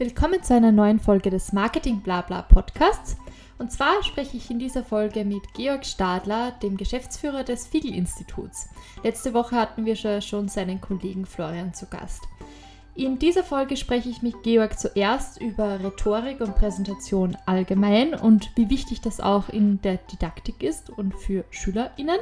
Willkommen 0.00 0.42
zu 0.42 0.54
einer 0.54 0.72
neuen 0.72 0.98
Folge 0.98 1.28
des 1.28 1.52
Marketing 1.52 2.00
Blabla 2.00 2.40
Podcasts. 2.40 3.18
Und 3.58 3.70
zwar 3.70 4.02
spreche 4.02 4.38
ich 4.38 4.50
in 4.50 4.58
dieser 4.58 4.82
Folge 4.82 5.26
mit 5.26 5.42
Georg 5.52 5.84
Stadler, 5.84 6.52
dem 6.62 6.78
Geschäftsführer 6.78 7.44
des 7.44 7.66
Fiegel-Instituts. 7.66 8.70
Letzte 9.04 9.34
Woche 9.34 9.56
hatten 9.56 9.84
wir 9.84 9.96
schon 9.96 10.48
seinen 10.48 10.80
Kollegen 10.80 11.26
Florian 11.26 11.74
zu 11.74 11.84
Gast. 11.84 12.22
In 12.94 13.18
dieser 13.18 13.44
Folge 13.44 13.76
spreche 13.76 14.08
ich 14.08 14.22
mit 14.22 14.42
Georg 14.42 14.78
zuerst 14.78 15.38
über 15.38 15.78
Rhetorik 15.84 16.40
und 16.40 16.56
Präsentation 16.56 17.36
allgemein 17.44 18.14
und 18.14 18.52
wie 18.56 18.70
wichtig 18.70 19.02
das 19.02 19.20
auch 19.20 19.50
in 19.50 19.82
der 19.82 19.98
Didaktik 19.98 20.62
ist 20.62 20.88
und 20.88 21.14
für 21.14 21.44
SchülerInnen. 21.50 22.20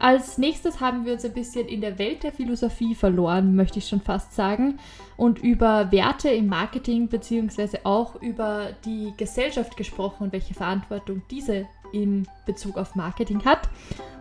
Als 0.00 0.38
nächstes 0.38 0.80
haben 0.80 1.04
wir 1.04 1.12
uns 1.12 1.24
ein 1.26 1.34
bisschen 1.34 1.68
in 1.68 1.82
der 1.82 1.98
Welt 1.98 2.22
der 2.22 2.32
Philosophie 2.32 2.94
verloren, 2.94 3.54
möchte 3.54 3.80
ich 3.80 3.86
schon 3.86 4.00
fast 4.00 4.34
sagen, 4.34 4.78
und 5.18 5.40
über 5.40 5.92
Werte 5.92 6.30
im 6.30 6.46
Marketing 6.46 7.08
bzw. 7.08 7.80
auch 7.84 8.14
über 8.22 8.70
die 8.86 9.12
Gesellschaft 9.18 9.76
gesprochen 9.76 10.22
und 10.24 10.32
welche 10.32 10.54
Verantwortung 10.54 11.20
diese 11.30 11.66
in 11.92 12.26
Bezug 12.46 12.78
auf 12.78 12.94
Marketing 12.94 13.44
hat. 13.44 13.68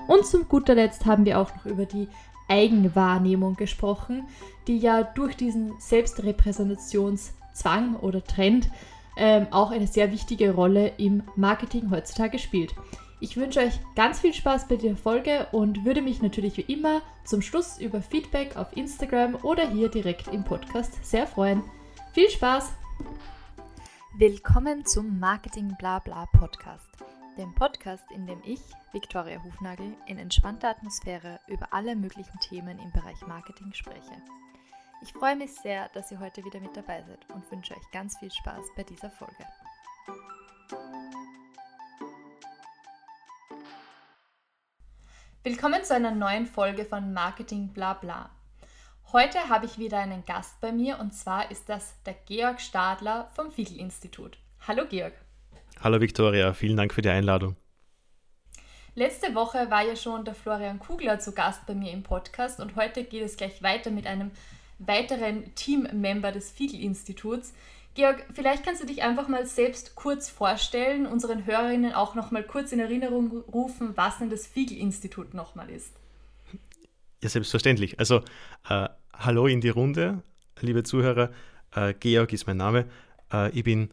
Und 0.06 0.26
zum 0.26 0.50
guter 0.50 0.76
Letzt 0.76 1.06
haben 1.06 1.24
wir 1.24 1.40
auch 1.40 1.56
noch 1.56 1.66
über 1.66 1.86
die 1.86 2.10
Eigenwahrnehmung 2.50 3.56
gesprochen, 3.56 4.28
die 4.68 4.80
ja 4.80 5.04
durch 5.04 5.38
diesen 5.38 5.80
Selbstrepräsentationszwang 5.80 7.96
oder 7.96 8.22
Trend 8.22 8.70
ähm, 9.16 9.48
auch 9.52 9.72
eine 9.72 9.88
sehr 9.88 10.12
wichtige 10.12 10.54
Rolle 10.54 10.92
im 10.98 11.24
Marketing 11.38 11.90
heutzutage 11.90 12.38
spielt. 12.38 12.76
Ich 13.22 13.36
wünsche 13.36 13.60
euch 13.60 13.78
ganz 13.96 14.22
viel 14.22 14.34
Spaß 14.34 14.70
bei 14.70 14.78
der 14.78 14.96
Folge 14.96 15.48
und 15.52 15.84
würde 15.84 16.02
mich 16.02 16.22
natürlich 16.22 16.56
wie 16.56 16.74
immer 16.74 17.02
zum 17.26 17.42
Schluss 17.42 17.78
über 17.78 18.02
Feedback 18.02 18.56
auf 18.56 18.76
Instagram 18.78 19.36
oder 19.44 19.70
hier 19.70 19.90
direkt 19.90 20.30
im 20.30 20.46
Podcast 20.46 21.04
sehr 21.04 21.28
freuen. 21.28 21.62
Viel 22.14 22.30
Spaß! 22.30 22.72
Willkommen 24.18 24.86
zum 24.86 25.20
Marketing 25.20 25.76
Blabla 25.78 26.28
Podcast, 26.28 26.90
dem 27.38 27.54
Podcast, 27.56 28.10
in 28.12 28.26
dem 28.26 28.42
ich, 28.46 28.62
Viktoria 28.94 29.44
Hufnagel, 29.44 29.94
in 30.08 30.18
entspannter 30.18 30.70
Atmosphäre 30.70 31.42
über 31.48 31.74
alle 31.74 31.98
möglichen 31.98 32.40
Themen 32.40 32.80
im 32.80 32.92
Bereich 32.94 33.20
Marketing 33.28 33.74
spreche. 33.74 34.22
Ich 35.02 35.12
freue 35.12 35.36
mich 35.36 35.54
sehr, 35.56 35.90
dass 35.90 36.10
ihr 36.10 36.22
heute 36.22 36.46
wieder 36.46 36.62
mit 36.62 36.76
dabei 36.76 37.04
seid 37.04 37.30
und 37.36 37.52
wünsche 37.52 37.74
euch 37.74 37.92
ganz 37.92 38.18
viel 38.18 38.32
Spaß 38.32 38.66
bei 38.78 38.84
dieser 38.84 39.10
Folge. 39.10 39.46
Willkommen 45.42 45.86
zu 45.86 45.96
einer 45.96 46.12
neuen 46.12 46.46
Folge 46.46 46.84
von 46.84 47.14
Marketing 47.14 47.70
Blabla. 47.70 48.30
Heute 49.14 49.48
habe 49.48 49.68
ich 49.68 49.80
wieder 49.80 49.98
einen 49.98 50.26
Gast 50.26 50.60
bei 50.60 50.74
mir 50.74 51.00
und 51.00 51.14
zwar 51.14 51.50
ist 51.50 51.70
das 51.70 51.96
der 52.06 52.16
Georg 52.26 52.60
Stadler 52.60 53.32
vom 53.34 53.50
Fiegel-Institut. 53.50 54.38
Hallo 54.68 54.84
Georg. 54.90 55.14
Hallo 55.82 56.02
Viktoria, 56.02 56.52
vielen 56.52 56.76
Dank 56.76 56.94
für 56.94 57.02
die 57.02 57.08
Einladung. 57.08 57.56
Letzte 58.96 59.34
Woche 59.34 59.72
war 59.72 59.82
ja 59.82 59.96
schon 59.96 60.26
der 60.26 60.36
Florian 60.36 60.78
Kugler 60.78 61.20
zu 61.20 61.32
Gast 61.32 61.66
bei 61.66 61.74
mir 61.74 61.94
im 61.94 62.04
Podcast 62.04 62.60
und 62.60 62.76
heute 62.76 63.06
geht 63.06 63.24
es 63.24 63.38
gleich 63.38 63.64
weiter 63.64 63.92
mit 63.92 64.08
einem 64.08 64.32
weiteren 64.78 65.56
Teammember 65.56 66.34
des 66.34 66.52
Fiegel-Instituts, 66.52 67.54
Georg, 68.00 68.26
vielleicht 68.34 68.64
kannst 68.64 68.82
du 68.82 68.86
dich 68.86 69.04
einfach 69.04 69.28
mal 69.28 69.46
selbst 69.46 69.94
kurz 69.96 70.30
vorstellen, 70.30 71.06
unseren 71.06 71.46
Hörerinnen 71.46 71.92
auch 71.92 72.16
noch 72.16 72.32
mal 72.32 72.46
kurz 72.46 72.72
in 72.72 72.80
Erinnerung 72.80 73.44
rufen, 73.52 73.92
was 73.98 74.20
denn 74.20 74.30
das 74.30 74.48
Fiegel-Institut 74.48 75.34
nochmal 75.34 75.70
ist. 75.70 75.92
Ja, 77.22 77.28
selbstverständlich. 77.28 78.00
Also, 78.00 78.24
äh, 78.70 78.88
hallo 79.12 79.48
in 79.48 79.60
die 79.60 79.68
Runde, 79.68 80.24
liebe 80.62 80.84
Zuhörer. 80.84 81.32
Äh, 81.76 81.94
Georg 81.94 82.32
ist 82.32 82.48
mein 82.48 82.56
Name. 82.56 82.86
Äh, 83.34 83.50
ich 83.52 83.66
bin 83.66 83.92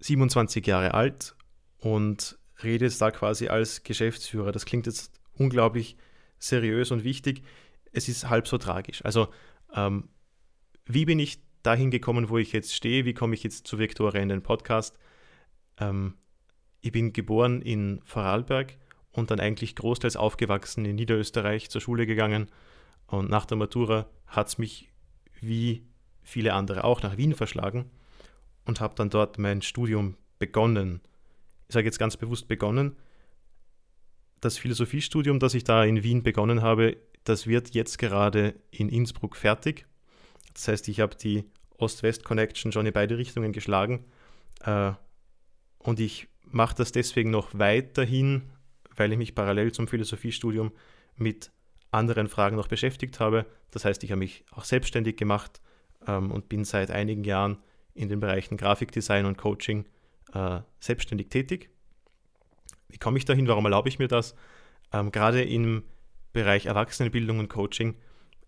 27 0.00 0.66
Jahre 0.66 0.94
alt 0.94 1.36
und 1.76 2.38
rede 2.62 2.86
jetzt 2.86 3.02
da 3.02 3.10
quasi 3.10 3.48
als 3.48 3.82
Geschäftsführer. 3.82 4.52
Das 4.52 4.64
klingt 4.64 4.86
jetzt 4.86 5.12
unglaublich 5.34 5.98
seriös 6.38 6.90
und 6.92 7.04
wichtig. 7.04 7.42
Es 7.92 8.08
ist 8.08 8.30
halb 8.30 8.48
so 8.48 8.56
tragisch. 8.56 9.04
Also, 9.04 9.28
ähm, 9.74 10.08
wie 10.86 11.04
bin 11.04 11.18
ich 11.18 11.46
dahin 11.62 11.90
gekommen, 11.90 12.28
wo 12.28 12.38
ich 12.38 12.52
jetzt 12.52 12.74
stehe. 12.74 13.04
Wie 13.04 13.14
komme 13.14 13.34
ich 13.34 13.42
jetzt 13.42 13.66
zu 13.66 13.78
Victoria 13.78 14.20
in 14.20 14.28
den 14.28 14.42
Podcast? 14.42 14.98
Ähm, 15.78 16.14
ich 16.80 16.92
bin 16.92 17.12
geboren 17.12 17.62
in 17.62 18.00
Vorarlberg 18.04 18.76
und 19.12 19.30
dann 19.30 19.40
eigentlich 19.40 19.74
großteils 19.74 20.16
aufgewachsen 20.16 20.84
in 20.84 20.96
Niederösterreich 20.96 21.70
zur 21.70 21.80
Schule 21.80 22.06
gegangen. 22.06 22.50
Und 23.06 23.30
nach 23.30 23.46
der 23.46 23.56
Matura 23.56 24.08
hat 24.26 24.48
es 24.48 24.58
mich 24.58 24.88
wie 25.40 25.84
viele 26.22 26.52
andere 26.52 26.84
auch 26.84 27.02
nach 27.02 27.16
Wien 27.16 27.34
verschlagen 27.34 27.90
und 28.64 28.80
habe 28.80 28.94
dann 28.96 29.10
dort 29.10 29.38
mein 29.38 29.62
Studium 29.62 30.16
begonnen. 30.38 31.00
Ich 31.68 31.74
sage 31.74 31.86
jetzt 31.86 31.98
ganz 31.98 32.16
bewusst 32.16 32.48
begonnen. 32.48 32.96
Das 34.40 34.58
Philosophiestudium, 34.58 35.40
das 35.40 35.54
ich 35.54 35.64
da 35.64 35.84
in 35.84 36.02
Wien 36.02 36.22
begonnen 36.22 36.62
habe, 36.62 36.96
das 37.24 37.46
wird 37.46 37.70
jetzt 37.70 37.98
gerade 37.98 38.54
in 38.70 38.88
Innsbruck 38.88 39.36
fertig. 39.36 39.86
Das 40.58 40.66
heißt, 40.66 40.88
ich 40.88 40.98
habe 40.98 41.14
die 41.14 41.44
Ost-West-Connection 41.76 42.72
schon 42.72 42.84
in 42.84 42.92
beide 42.92 43.16
Richtungen 43.16 43.52
geschlagen. 43.52 44.04
Äh, 44.64 44.90
und 45.78 46.00
ich 46.00 46.26
mache 46.42 46.74
das 46.74 46.90
deswegen 46.90 47.30
noch 47.30 47.50
weiterhin, 47.52 48.50
weil 48.96 49.12
ich 49.12 49.18
mich 49.18 49.36
parallel 49.36 49.70
zum 49.70 49.86
Philosophiestudium 49.86 50.72
mit 51.14 51.52
anderen 51.92 52.26
Fragen 52.26 52.56
noch 52.56 52.66
beschäftigt 52.66 53.20
habe. 53.20 53.46
Das 53.70 53.84
heißt, 53.84 54.02
ich 54.02 54.10
habe 54.10 54.18
mich 54.18 54.44
auch 54.50 54.64
selbstständig 54.64 55.16
gemacht 55.16 55.60
ähm, 56.08 56.32
und 56.32 56.48
bin 56.48 56.64
seit 56.64 56.90
einigen 56.90 57.22
Jahren 57.22 57.58
in 57.94 58.08
den 58.08 58.18
Bereichen 58.18 58.56
Grafikdesign 58.56 59.26
und 59.26 59.38
Coaching 59.38 59.86
äh, 60.34 60.58
selbstständig 60.80 61.28
tätig. 61.28 61.70
Wie 62.88 62.98
komme 62.98 63.18
ich 63.18 63.24
dahin? 63.24 63.46
Warum 63.46 63.64
erlaube 63.64 63.88
ich 63.88 64.00
mir 64.00 64.08
das? 64.08 64.34
Ähm, 64.92 65.12
gerade 65.12 65.40
im 65.40 65.84
Bereich 66.32 66.66
Erwachsenenbildung 66.66 67.38
und 67.38 67.48
Coaching 67.48 67.94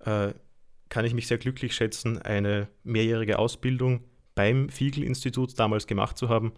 äh, 0.01 0.33
kann 0.91 1.07
ich 1.07 1.15
mich 1.15 1.29
sehr 1.29 1.39
glücklich 1.39 1.75
schätzen, 1.75 2.19
eine 2.19 2.69
mehrjährige 2.83 3.39
Ausbildung 3.39 4.05
beim 4.35 4.69
Fiegel-Institut 4.69 5.59
damals 5.59 5.87
gemacht 5.87 6.19
zu 6.19 6.29
haben. 6.29 6.53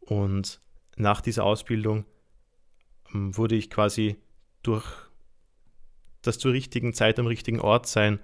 Und 0.00 0.60
nach 0.96 1.20
dieser 1.20 1.44
Ausbildung 1.44 2.04
ähm, 3.14 3.36
wurde 3.36 3.54
ich 3.54 3.70
quasi 3.70 4.16
durch 4.62 4.84
das 6.22 6.38
zur 6.38 6.52
richtigen 6.52 6.94
Zeit 6.94 7.18
am 7.20 7.26
richtigen 7.26 7.60
Ort 7.60 7.86
sein 7.86 8.18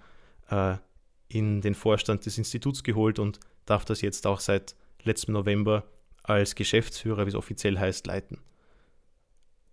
äh, 0.48 0.76
in 1.28 1.60
den 1.60 1.74
Vorstand 1.74 2.26
des 2.26 2.38
Instituts 2.38 2.82
geholt 2.82 3.18
und 3.18 3.38
darf 3.66 3.84
das 3.84 4.00
jetzt 4.00 4.26
auch 4.26 4.40
seit 4.40 4.74
letztem 5.02 5.34
November 5.34 5.84
als 6.22 6.54
Geschäftsführer, 6.54 7.26
wie 7.26 7.30
es 7.30 7.34
offiziell 7.34 7.78
heißt, 7.78 8.06
leiten. 8.06 8.38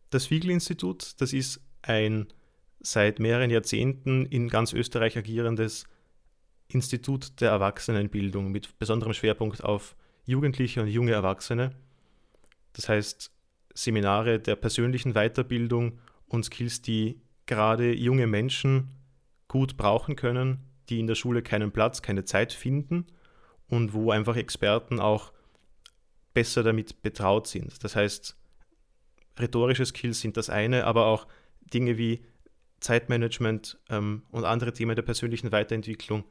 Das 0.09 0.27
Fiegel-Institut, 0.27 1.21
das 1.21 1.33
ist 1.33 1.61
ein 1.81 2.27
seit 2.79 3.19
mehreren 3.19 3.49
Jahrzehnten 3.49 4.25
in 4.25 4.49
ganz 4.49 4.73
Österreich 4.73 5.17
agierendes 5.17 5.85
Institut 6.67 7.41
der 7.41 7.51
Erwachsenenbildung 7.51 8.51
mit 8.51 8.77
besonderem 8.79 9.13
Schwerpunkt 9.13 9.63
auf 9.63 9.95
Jugendliche 10.25 10.81
und 10.81 10.87
junge 10.87 11.11
Erwachsene. 11.11 11.71
Das 12.73 12.87
heißt, 12.87 13.31
Seminare 13.73 14.39
der 14.39 14.55
persönlichen 14.55 15.13
Weiterbildung 15.13 15.99
und 16.27 16.45
Skills, 16.45 16.81
die 16.81 17.21
gerade 17.45 17.93
junge 17.93 18.27
Menschen 18.27 18.89
gut 19.47 19.77
brauchen 19.77 20.15
können, 20.15 20.61
die 20.89 20.99
in 20.99 21.07
der 21.07 21.15
Schule 21.15 21.41
keinen 21.41 21.71
Platz, 21.71 22.01
keine 22.01 22.23
Zeit 22.23 22.53
finden 22.53 23.07
und 23.67 23.93
wo 23.93 24.11
einfach 24.11 24.35
Experten 24.35 24.99
auch 24.99 25.31
besser 26.33 26.63
damit 26.63 27.01
betraut 27.01 27.47
sind. 27.47 27.83
Das 27.83 27.95
heißt, 27.95 28.37
rhetorische 29.39 29.85
Skills 29.85 30.21
sind 30.21 30.37
das 30.37 30.49
eine, 30.49 30.85
aber 30.85 31.07
auch 31.07 31.27
Dinge 31.73 31.97
wie 31.97 32.23
Zeitmanagement 32.79 33.77
ähm, 33.89 34.23
und 34.31 34.45
andere 34.45 34.73
Themen 34.73 34.95
der 34.95 35.03
persönlichen 35.03 35.51
Weiterentwicklung 35.51 36.23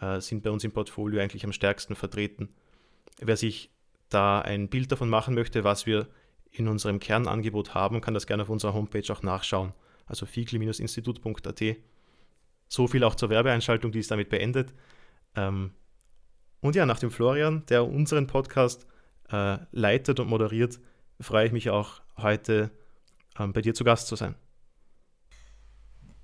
äh, 0.00 0.20
sind 0.20 0.42
bei 0.42 0.50
uns 0.50 0.64
im 0.64 0.72
Portfolio 0.72 1.20
eigentlich 1.20 1.44
am 1.44 1.52
stärksten 1.52 1.94
vertreten. 1.94 2.48
Wer 3.18 3.36
sich 3.36 3.70
da 4.08 4.40
ein 4.40 4.68
Bild 4.68 4.90
davon 4.92 5.08
machen 5.08 5.34
möchte, 5.34 5.64
was 5.64 5.86
wir 5.86 6.08
in 6.50 6.68
unserem 6.68 6.98
Kernangebot 6.98 7.74
haben, 7.74 8.00
kann 8.00 8.14
das 8.14 8.26
gerne 8.26 8.42
auf 8.42 8.48
unserer 8.48 8.74
Homepage 8.74 9.12
auch 9.12 9.22
nachschauen. 9.22 9.72
Also 10.06 10.26
fiegli-institut.at. 10.26 11.62
So 12.68 12.86
viel 12.88 13.04
auch 13.04 13.14
zur 13.14 13.30
Werbeeinschaltung, 13.30 13.92
die 13.92 14.00
ist 14.00 14.10
damit 14.10 14.28
beendet. 14.28 14.72
Ähm, 15.36 15.72
und 16.60 16.76
ja, 16.76 16.86
nach 16.86 16.98
dem 16.98 17.10
Florian, 17.10 17.64
der 17.66 17.86
unseren 17.86 18.26
Podcast 18.26 18.86
äh, 19.30 19.58
leitet 19.70 20.20
und 20.20 20.28
moderiert, 20.28 20.80
freue 21.20 21.46
ich 21.46 21.52
mich 21.52 21.70
auch 21.70 22.00
heute 22.16 22.70
ähm, 23.38 23.52
bei 23.52 23.60
dir 23.60 23.74
zu 23.74 23.84
Gast 23.84 24.08
zu 24.08 24.16
sein. 24.16 24.34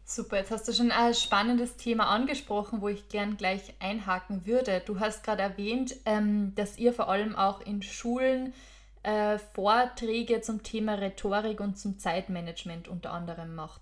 Super, 0.09 0.37
jetzt 0.37 0.53
hast 0.53 0.69
du 0.69 0.73
schon 0.73 0.93
ein 0.93 1.15
spannendes 1.15 1.77
Thema 1.77 2.07
angesprochen, 2.07 2.81
wo 2.81 2.89
ich 2.89 3.09
gern 3.09 3.37
gleich 3.37 3.75
einhaken 3.81 4.47
würde. 4.47 4.81
Du 4.87 5.01
hast 5.01 5.25
gerade 5.25 5.43
erwähnt, 5.43 5.97
ähm, 6.05 6.55
dass 6.55 6.79
ihr 6.79 6.93
vor 6.93 7.09
allem 7.09 7.35
auch 7.35 7.61
in 7.61 7.83
Schulen 7.83 8.55
äh, 9.03 9.39
Vorträge 9.55 10.41
zum 10.43 10.63
Thema 10.63 10.95
Rhetorik 10.95 11.59
und 11.59 11.77
zum 11.77 11.99
Zeitmanagement 11.99 12.87
unter 12.87 13.13
anderem 13.13 13.57
macht. 13.57 13.81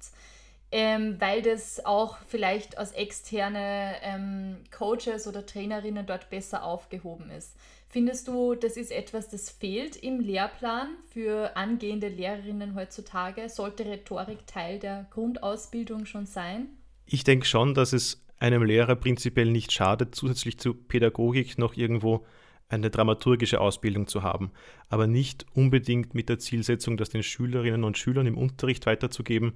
ähm, 0.72 1.20
weil 1.20 1.40
das 1.40 1.86
auch 1.86 2.18
vielleicht 2.26 2.78
als 2.78 2.90
externe 2.90 3.94
ähm, 4.02 4.56
Coaches 4.76 5.28
oder 5.28 5.46
Trainerinnen 5.46 6.04
dort 6.04 6.30
besser 6.30 6.64
aufgehoben 6.64 7.30
ist. 7.30 7.56
Findest 7.94 8.26
du, 8.26 8.56
das 8.56 8.76
ist 8.76 8.90
etwas, 8.90 9.28
das 9.28 9.50
fehlt 9.50 9.94
im 9.94 10.18
Lehrplan 10.18 10.96
für 11.10 11.56
angehende 11.56 12.08
Lehrerinnen 12.08 12.74
heutzutage? 12.74 13.48
Sollte 13.48 13.84
Rhetorik 13.84 14.48
Teil 14.48 14.80
der 14.80 15.06
Grundausbildung 15.12 16.04
schon 16.04 16.26
sein? 16.26 16.70
Ich 17.06 17.22
denke 17.22 17.46
schon, 17.46 17.72
dass 17.72 17.92
es 17.92 18.26
einem 18.36 18.64
Lehrer 18.64 18.96
prinzipiell 18.96 19.48
nicht 19.48 19.70
schadet, 19.70 20.16
zusätzlich 20.16 20.58
zu 20.58 20.74
Pädagogik 20.74 21.56
noch 21.56 21.76
irgendwo 21.76 22.26
eine 22.68 22.90
dramaturgische 22.90 23.60
Ausbildung 23.60 24.08
zu 24.08 24.24
haben, 24.24 24.50
aber 24.88 25.06
nicht 25.06 25.46
unbedingt 25.54 26.14
mit 26.14 26.28
der 26.28 26.40
Zielsetzung, 26.40 26.96
das 26.96 27.10
den 27.10 27.22
Schülerinnen 27.22 27.84
und 27.84 27.96
Schülern 27.96 28.26
im 28.26 28.36
Unterricht 28.36 28.86
weiterzugeben. 28.86 29.52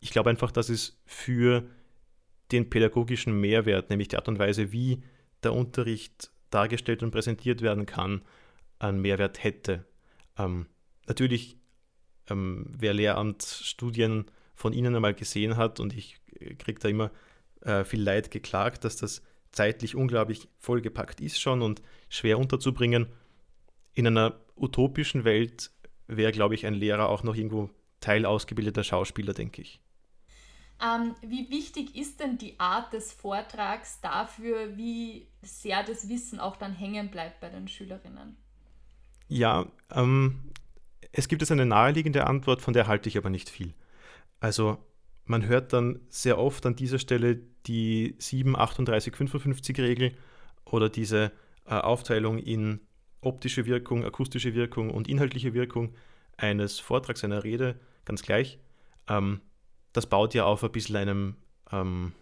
Ich 0.00 0.10
glaube 0.10 0.28
einfach, 0.28 0.50
dass 0.50 0.70
es 0.70 1.00
für 1.06 1.70
den 2.50 2.68
pädagogischen 2.68 3.40
Mehrwert, 3.40 3.90
nämlich 3.90 4.08
die 4.08 4.16
Art 4.16 4.26
und 4.26 4.40
Weise, 4.40 4.72
wie 4.72 5.04
der 5.44 5.52
Unterricht 5.52 6.33
dargestellt 6.54 7.02
und 7.02 7.10
präsentiert 7.10 7.62
werden 7.62 7.86
kann, 7.86 8.22
einen 8.78 9.00
Mehrwert 9.00 9.42
hätte. 9.42 9.84
Ähm, 10.38 10.66
natürlich, 11.06 11.56
ähm, 12.28 12.66
wer 12.70 12.94
Lehramtsstudien 12.94 14.26
von 14.54 14.72
Ihnen 14.72 14.94
einmal 14.94 15.14
gesehen 15.14 15.56
hat, 15.56 15.80
und 15.80 15.94
ich 15.94 16.20
kriege 16.58 16.80
da 16.80 16.88
immer 16.88 17.10
äh, 17.62 17.84
viel 17.84 18.02
Leid 18.02 18.30
geklagt, 18.30 18.84
dass 18.84 18.96
das 18.96 19.22
zeitlich 19.50 19.94
unglaublich 19.94 20.48
vollgepackt 20.58 21.20
ist 21.20 21.40
schon 21.40 21.62
und 21.62 21.82
schwer 22.08 22.38
unterzubringen. 22.38 23.06
In 23.94 24.06
einer 24.06 24.40
utopischen 24.56 25.24
Welt 25.24 25.70
wäre, 26.06 26.32
glaube 26.32 26.54
ich, 26.54 26.66
ein 26.66 26.74
Lehrer 26.74 27.08
auch 27.08 27.22
noch 27.22 27.36
irgendwo 27.36 27.70
Teil 28.00 28.26
ausgebildeter 28.26 28.84
Schauspieler, 28.84 29.32
denke 29.32 29.62
ich. 29.62 29.80
Ähm, 30.82 31.14
wie 31.22 31.48
wichtig 31.50 31.96
ist 31.96 32.20
denn 32.20 32.38
die 32.38 32.58
Art 32.58 32.92
des 32.92 33.12
Vortrags 33.12 34.00
dafür, 34.00 34.76
wie 34.76 35.28
sehr 35.42 35.82
das 35.82 36.08
Wissen 36.08 36.40
auch 36.40 36.56
dann 36.56 36.72
hängen 36.72 37.10
bleibt 37.10 37.40
bei 37.40 37.48
den 37.48 37.68
Schülerinnen? 37.68 38.36
Ja, 39.28 39.66
ähm, 39.92 40.50
es 41.12 41.28
gibt 41.28 41.42
es 41.42 41.50
eine 41.50 41.64
naheliegende 41.64 42.26
Antwort, 42.26 42.60
von 42.60 42.74
der 42.74 42.86
halte 42.86 43.08
ich 43.08 43.16
aber 43.16 43.30
nicht 43.30 43.48
viel. 43.48 43.72
Also 44.40 44.78
man 45.24 45.46
hört 45.46 45.72
dann 45.72 46.00
sehr 46.08 46.38
oft 46.38 46.66
an 46.66 46.76
dieser 46.76 46.98
Stelle 46.98 47.40
die 47.66 48.16
7, 48.18 48.56
38, 48.56 49.14
55 49.16 49.78
Regel 49.78 50.16
oder 50.64 50.88
diese 50.88 51.32
äh, 51.66 51.74
Aufteilung 51.74 52.38
in 52.38 52.80
optische 53.20 53.64
Wirkung, 53.64 54.04
akustische 54.04 54.54
Wirkung 54.54 54.90
und 54.90 55.08
inhaltliche 55.08 55.54
Wirkung 55.54 55.94
eines 56.36 56.78
Vortrags, 56.78 57.24
einer 57.24 57.44
Rede, 57.44 57.80
ganz 58.04 58.22
gleich. 58.22 58.58
Ähm, 59.08 59.40
das 59.94 60.06
baut 60.06 60.34
ja 60.34 60.44
auf 60.44 60.62
ein 60.62 60.72
bisschen 60.72 60.96
einem 60.96 61.36
ähm, 61.72 62.12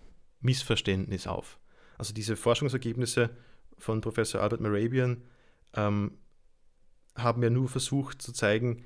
Missverständnis 0.41 1.27
auf. 1.27 1.59
Also 1.99 2.15
diese 2.15 2.37
Forschungsergebnisse 2.37 3.31
von 3.79 4.01
Professor 4.01 4.41
Albert 4.41 4.61
Merabian 4.61 5.23
ähm, 5.75 6.13
haben 7.17 7.43
ja 7.43 7.51
nur 7.51 7.69
versucht 7.69 8.23
zu 8.23 8.33
zeigen, 8.33 8.85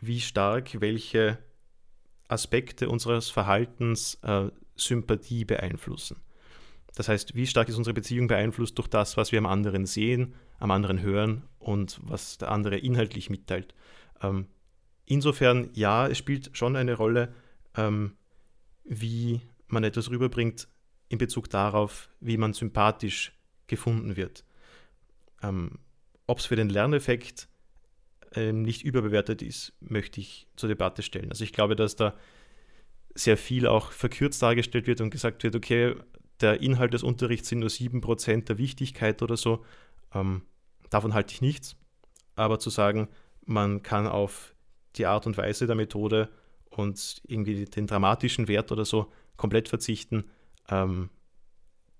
wie 0.00 0.20
stark 0.20 0.80
welche 0.80 1.38
Aspekte 2.28 2.88
unseres 2.88 3.30
Verhaltens 3.30 4.18
äh, 4.22 4.50
Sympathie 4.76 5.44
beeinflussen. 5.44 6.18
Das 6.94 7.08
heißt, 7.08 7.34
wie 7.34 7.46
stark 7.46 7.68
ist 7.68 7.76
unsere 7.76 7.94
Beziehung 7.94 8.26
beeinflusst 8.26 8.76
durch 8.78 8.88
das, 8.88 9.16
was 9.16 9.32
wir 9.32 9.38
am 9.38 9.46
anderen 9.46 9.86
sehen, 9.86 10.34
am 10.58 10.70
anderen 10.70 11.00
hören 11.00 11.44
und 11.58 12.00
was 12.02 12.38
der 12.38 12.50
andere 12.50 12.78
inhaltlich 12.78 13.30
mitteilt. 13.30 13.74
Ähm, 14.22 14.46
insofern, 15.06 15.70
ja, 15.72 16.06
es 16.08 16.18
spielt 16.18 16.50
schon 16.56 16.76
eine 16.76 16.94
Rolle, 16.94 17.34
ähm, 17.76 18.16
wie 18.88 19.40
man 19.68 19.84
etwas 19.84 20.10
rüberbringt 20.10 20.68
in 21.08 21.18
Bezug 21.18 21.50
darauf, 21.50 22.08
wie 22.20 22.36
man 22.36 22.52
sympathisch 22.52 23.32
gefunden 23.66 24.16
wird. 24.16 24.44
Ähm, 25.42 25.78
Ob 26.26 26.38
es 26.38 26.46
für 26.46 26.56
den 26.56 26.68
Lerneffekt 26.68 27.48
ähm, 28.34 28.62
nicht 28.62 28.82
überbewertet 28.82 29.42
ist, 29.42 29.72
möchte 29.80 30.20
ich 30.20 30.46
zur 30.56 30.68
Debatte 30.68 31.02
stellen. 31.02 31.30
Also 31.30 31.44
ich 31.44 31.52
glaube, 31.52 31.76
dass 31.76 31.96
da 31.96 32.16
sehr 33.14 33.36
viel 33.36 33.66
auch 33.66 33.92
verkürzt 33.92 34.42
dargestellt 34.42 34.86
wird 34.86 35.00
und 35.00 35.10
gesagt 35.10 35.42
wird, 35.42 35.56
okay, 35.56 35.94
der 36.40 36.60
Inhalt 36.60 36.92
des 36.92 37.02
Unterrichts 37.02 37.48
sind 37.48 37.60
nur 37.60 37.70
7% 37.70 38.44
der 38.44 38.58
Wichtigkeit 38.58 39.22
oder 39.22 39.36
so. 39.36 39.64
Ähm, 40.12 40.42
davon 40.90 41.14
halte 41.14 41.32
ich 41.32 41.40
nichts. 41.40 41.76
Aber 42.34 42.58
zu 42.58 42.68
sagen, 42.68 43.08
man 43.46 43.82
kann 43.82 44.06
auf 44.06 44.54
die 44.96 45.06
Art 45.06 45.26
und 45.26 45.38
Weise 45.38 45.66
der 45.66 45.76
Methode 45.76 46.28
und 46.78 47.22
irgendwie 47.26 47.64
den 47.64 47.86
dramatischen 47.86 48.48
Wert 48.48 48.72
oder 48.72 48.84
so 48.84 49.12
komplett 49.36 49.68
verzichten, 49.68 50.24
ähm, 50.68 51.10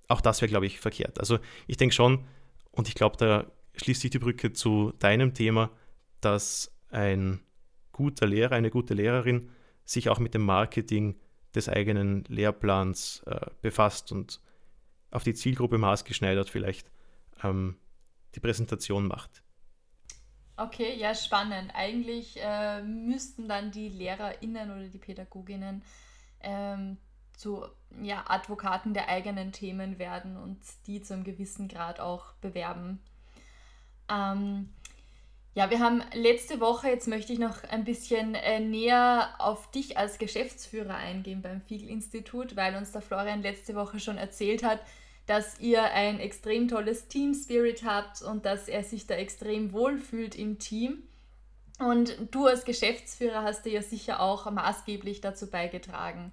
auch 0.09 0.21
das 0.21 0.41
wäre, 0.41 0.49
glaube 0.49 0.67
ich, 0.67 0.81
verkehrt. 0.81 1.19
Also 1.19 1.39
ich 1.67 1.77
denke 1.77 1.95
schon, 1.95 2.25
und 2.71 2.89
ich 2.89 2.95
glaube, 2.95 3.17
da 3.17 3.47
schließt 3.77 4.03
sich 4.03 4.11
die 4.11 4.19
Brücke 4.19 4.53
zu 4.53 4.93
deinem 4.99 5.35
Thema, 5.35 5.71
dass 6.21 6.73
ein 6.91 7.41
guter 7.93 8.27
Lehrer, 8.27 8.55
eine 8.55 8.71
gute 8.71 8.95
Lehrerin 8.95 9.51
sich 9.85 10.09
auch 10.09 10.19
mit 10.19 10.35
dem 10.35 10.45
Marketing 10.45 11.17
des 11.55 11.69
eigenen 11.69 12.25
Lehrplans 12.29 13.23
äh, 13.27 13.47
befasst 13.63 14.13
und 14.13 14.41
auf 15.11 15.25
die 15.25 15.35
Zielgruppe 15.35 15.79
maßgeschneidert 15.79 16.51
vielleicht 16.51 16.91
ähm, 17.43 17.77
die 18.35 18.41
Präsentation 18.41 19.07
macht. 19.07 19.43
Okay, 20.57 20.97
ja, 20.97 21.15
spannend. 21.15 21.73
Eigentlich 21.75 22.39
äh, 22.43 22.83
müssten 22.83 23.49
dann 23.49 23.71
die 23.71 23.91
LehrerInnen 23.91 24.71
oder 24.71 24.89
die 24.89 24.99
Pädagoginnen 24.99 25.83
ähm, 26.41 26.97
zu 27.37 27.65
ja, 28.03 28.25
Advokaten 28.27 28.95
der 28.95 29.09
eigenen 29.09 29.53
Themen 29.53 29.99
werden 29.99 30.37
und 30.37 30.59
die 30.87 31.03
zu 31.03 31.15
einem 31.15 31.25
gewissen 31.25 31.69
Grad 31.69 32.01
auch 32.01 32.33
bewerben. 32.41 33.03
Ähm, 34.11 34.71
ja, 35.55 35.71
wir 35.71 35.81
haben 35.81 36.03
letzte 36.13 36.61
Woche, 36.61 36.89
jetzt 36.89 37.09
möchte 37.09 37.33
ich 37.33 37.39
noch 37.39 37.65
ein 37.65 37.85
bisschen 37.85 38.35
äh, 38.35 38.61
näher 38.61 39.35
auf 39.39 39.71
dich 39.71 39.99
als 39.99 40.19
Geschäftsführer 40.19 40.95
eingehen 40.95 41.43
beim 41.43 41.61
Fiegel-Institut, 41.61 42.57
weil 42.57 42.77
uns 42.77 42.93
der 42.93 43.03
Florian 43.03 43.43
letzte 43.43 43.75
Woche 43.75 44.01
schon 44.01 44.19
erzählt 44.19 44.63
hat, 44.63 44.81
dass 45.27 45.59
ihr 45.59 45.83
ein 45.83 46.21
extrem 46.21 46.69
tolles 46.69 47.09
Team 47.09 47.35
Spirit 47.35 47.85
habt 47.85 48.23
und 48.23 48.47
dass 48.47 48.69
er 48.69 48.85
sich 48.85 49.07
da 49.07 49.15
extrem 49.15 49.73
wohlfühlt 49.73 50.37
im 50.37 50.59
Team. 50.59 51.03
Und 51.79 52.17
du 52.31 52.47
als 52.47 52.65
Geschäftsführer 52.65 53.43
hast 53.43 53.65
dir 53.67 53.73
ja 53.73 53.83
sicher 53.83 54.21
auch 54.21 54.51
maßgeblich 54.51 55.21
dazu 55.21 55.51
beigetragen. 55.51 56.33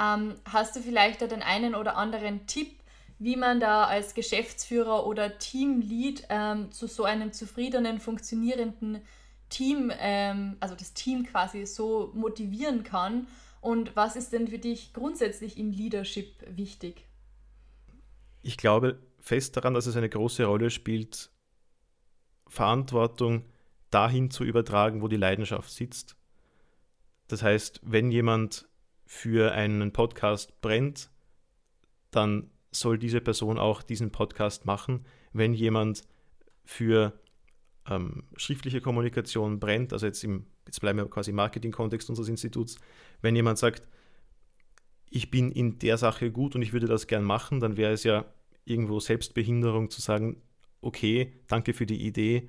Ähm, 0.00 0.34
hast 0.50 0.74
du 0.74 0.80
vielleicht 0.80 1.22
da 1.22 1.26
den 1.26 1.42
einen 1.42 1.74
oder 1.74 1.96
anderen 1.96 2.46
Tipp, 2.46 2.80
wie 3.18 3.36
man 3.36 3.60
da 3.60 3.84
als 3.84 4.14
Geschäftsführer 4.14 5.06
oder 5.06 5.38
Teamlead 5.38 6.26
ähm, 6.30 6.72
zu 6.72 6.88
so 6.88 7.04
einem 7.04 7.32
zufriedenen, 7.32 8.00
funktionierenden 8.00 9.02
Team, 9.50 9.92
ähm, 10.00 10.56
also 10.58 10.74
das 10.74 10.94
Team 10.94 11.24
quasi 11.26 11.66
so 11.66 12.10
motivieren 12.14 12.82
kann? 12.82 13.28
Und 13.60 13.94
was 13.94 14.16
ist 14.16 14.32
denn 14.32 14.48
für 14.48 14.58
dich 14.58 14.92
grundsätzlich 14.92 15.56
im 15.58 15.70
Leadership 15.70 16.34
wichtig? 16.56 17.04
Ich 18.42 18.56
glaube 18.56 19.00
fest 19.20 19.56
daran, 19.56 19.74
dass 19.74 19.86
es 19.86 19.96
eine 19.96 20.08
große 20.08 20.44
Rolle 20.44 20.70
spielt, 20.70 21.30
Verantwortung 22.48 23.44
dahin 23.90 24.30
zu 24.30 24.44
übertragen, 24.44 25.00
wo 25.00 25.08
die 25.08 25.16
Leidenschaft 25.16 25.70
sitzt. 25.70 26.16
Das 27.28 27.42
heißt, 27.42 27.80
wenn 27.84 28.10
jemand 28.10 28.68
für 29.06 29.52
einen 29.52 29.92
Podcast 29.92 30.60
brennt, 30.60 31.10
dann 32.10 32.50
soll 32.70 32.98
diese 32.98 33.20
Person 33.20 33.58
auch 33.58 33.82
diesen 33.82 34.10
Podcast 34.10 34.66
machen. 34.66 35.06
Wenn 35.32 35.54
jemand 35.54 36.02
für 36.64 37.12
ähm, 37.88 38.24
schriftliche 38.36 38.80
Kommunikation 38.80 39.60
brennt, 39.60 39.92
also 39.92 40.06
jetzt, 40.06 40.24
im, 40.24 40.46
jetzt 40.66 40.80
bleiben 40.80 40.98
wir 40.98 41.08
quasi 41.08 41.30
im 41.30 41.36
Marketing-Kontext 41.36 42.08
unseres 42.08 42.28
Instituts, 42.28 42.78
wenn 43.20 43.36
jemand 43.36 43.58
sagt, 43.58 43.86
ich 45.12 45.30
bin 45.30 45.52
in 45.52 45.78
der 45.78 45.98
Sache 45.98 46.30
gut 46.30 46.54
und 46.54 46.62
ich 46.62 46.72
würde 46.72 46.86
das 46.86 47.06
gern 47.06 47.22
machen, 47.22 47.60
dann 47.60 47.76
wäre 47.76 47.92
es 47.92 48.02
ja 48.02 48.24
irgendwo 48.64 48.98
Selbstbehinderung 48.98 49.90
zu 49.90 50.00
sagen, 50.00 50.40
okay, 50.80 51.34
danke 51.48 51.74
für 51.74 51.86
die 51.86 52.06
Idee, 52.06 52.48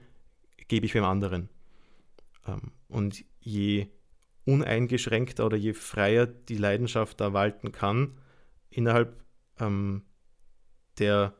gebe 0.70 0.86
ich 0.86 0.94
wem 0.94 1.04
anderen. 1.04 1.50
Ähm, 2.48 2.72
und 2.88 3.26
je 3.42 3.88
uneingeschränkter 4.46 5.46
oder 5.46 5.58
je 5.58 5.74
freier 5.74 6.26
die 6.26 6.58
Leidenschaft 6.58 7.20
da 7.20 7.34
walten 7.34 7.72
kann, 7.72 8.18
innerhalb 8.70 9.24
ähm, 9.60 10.04
der 11.00 11.36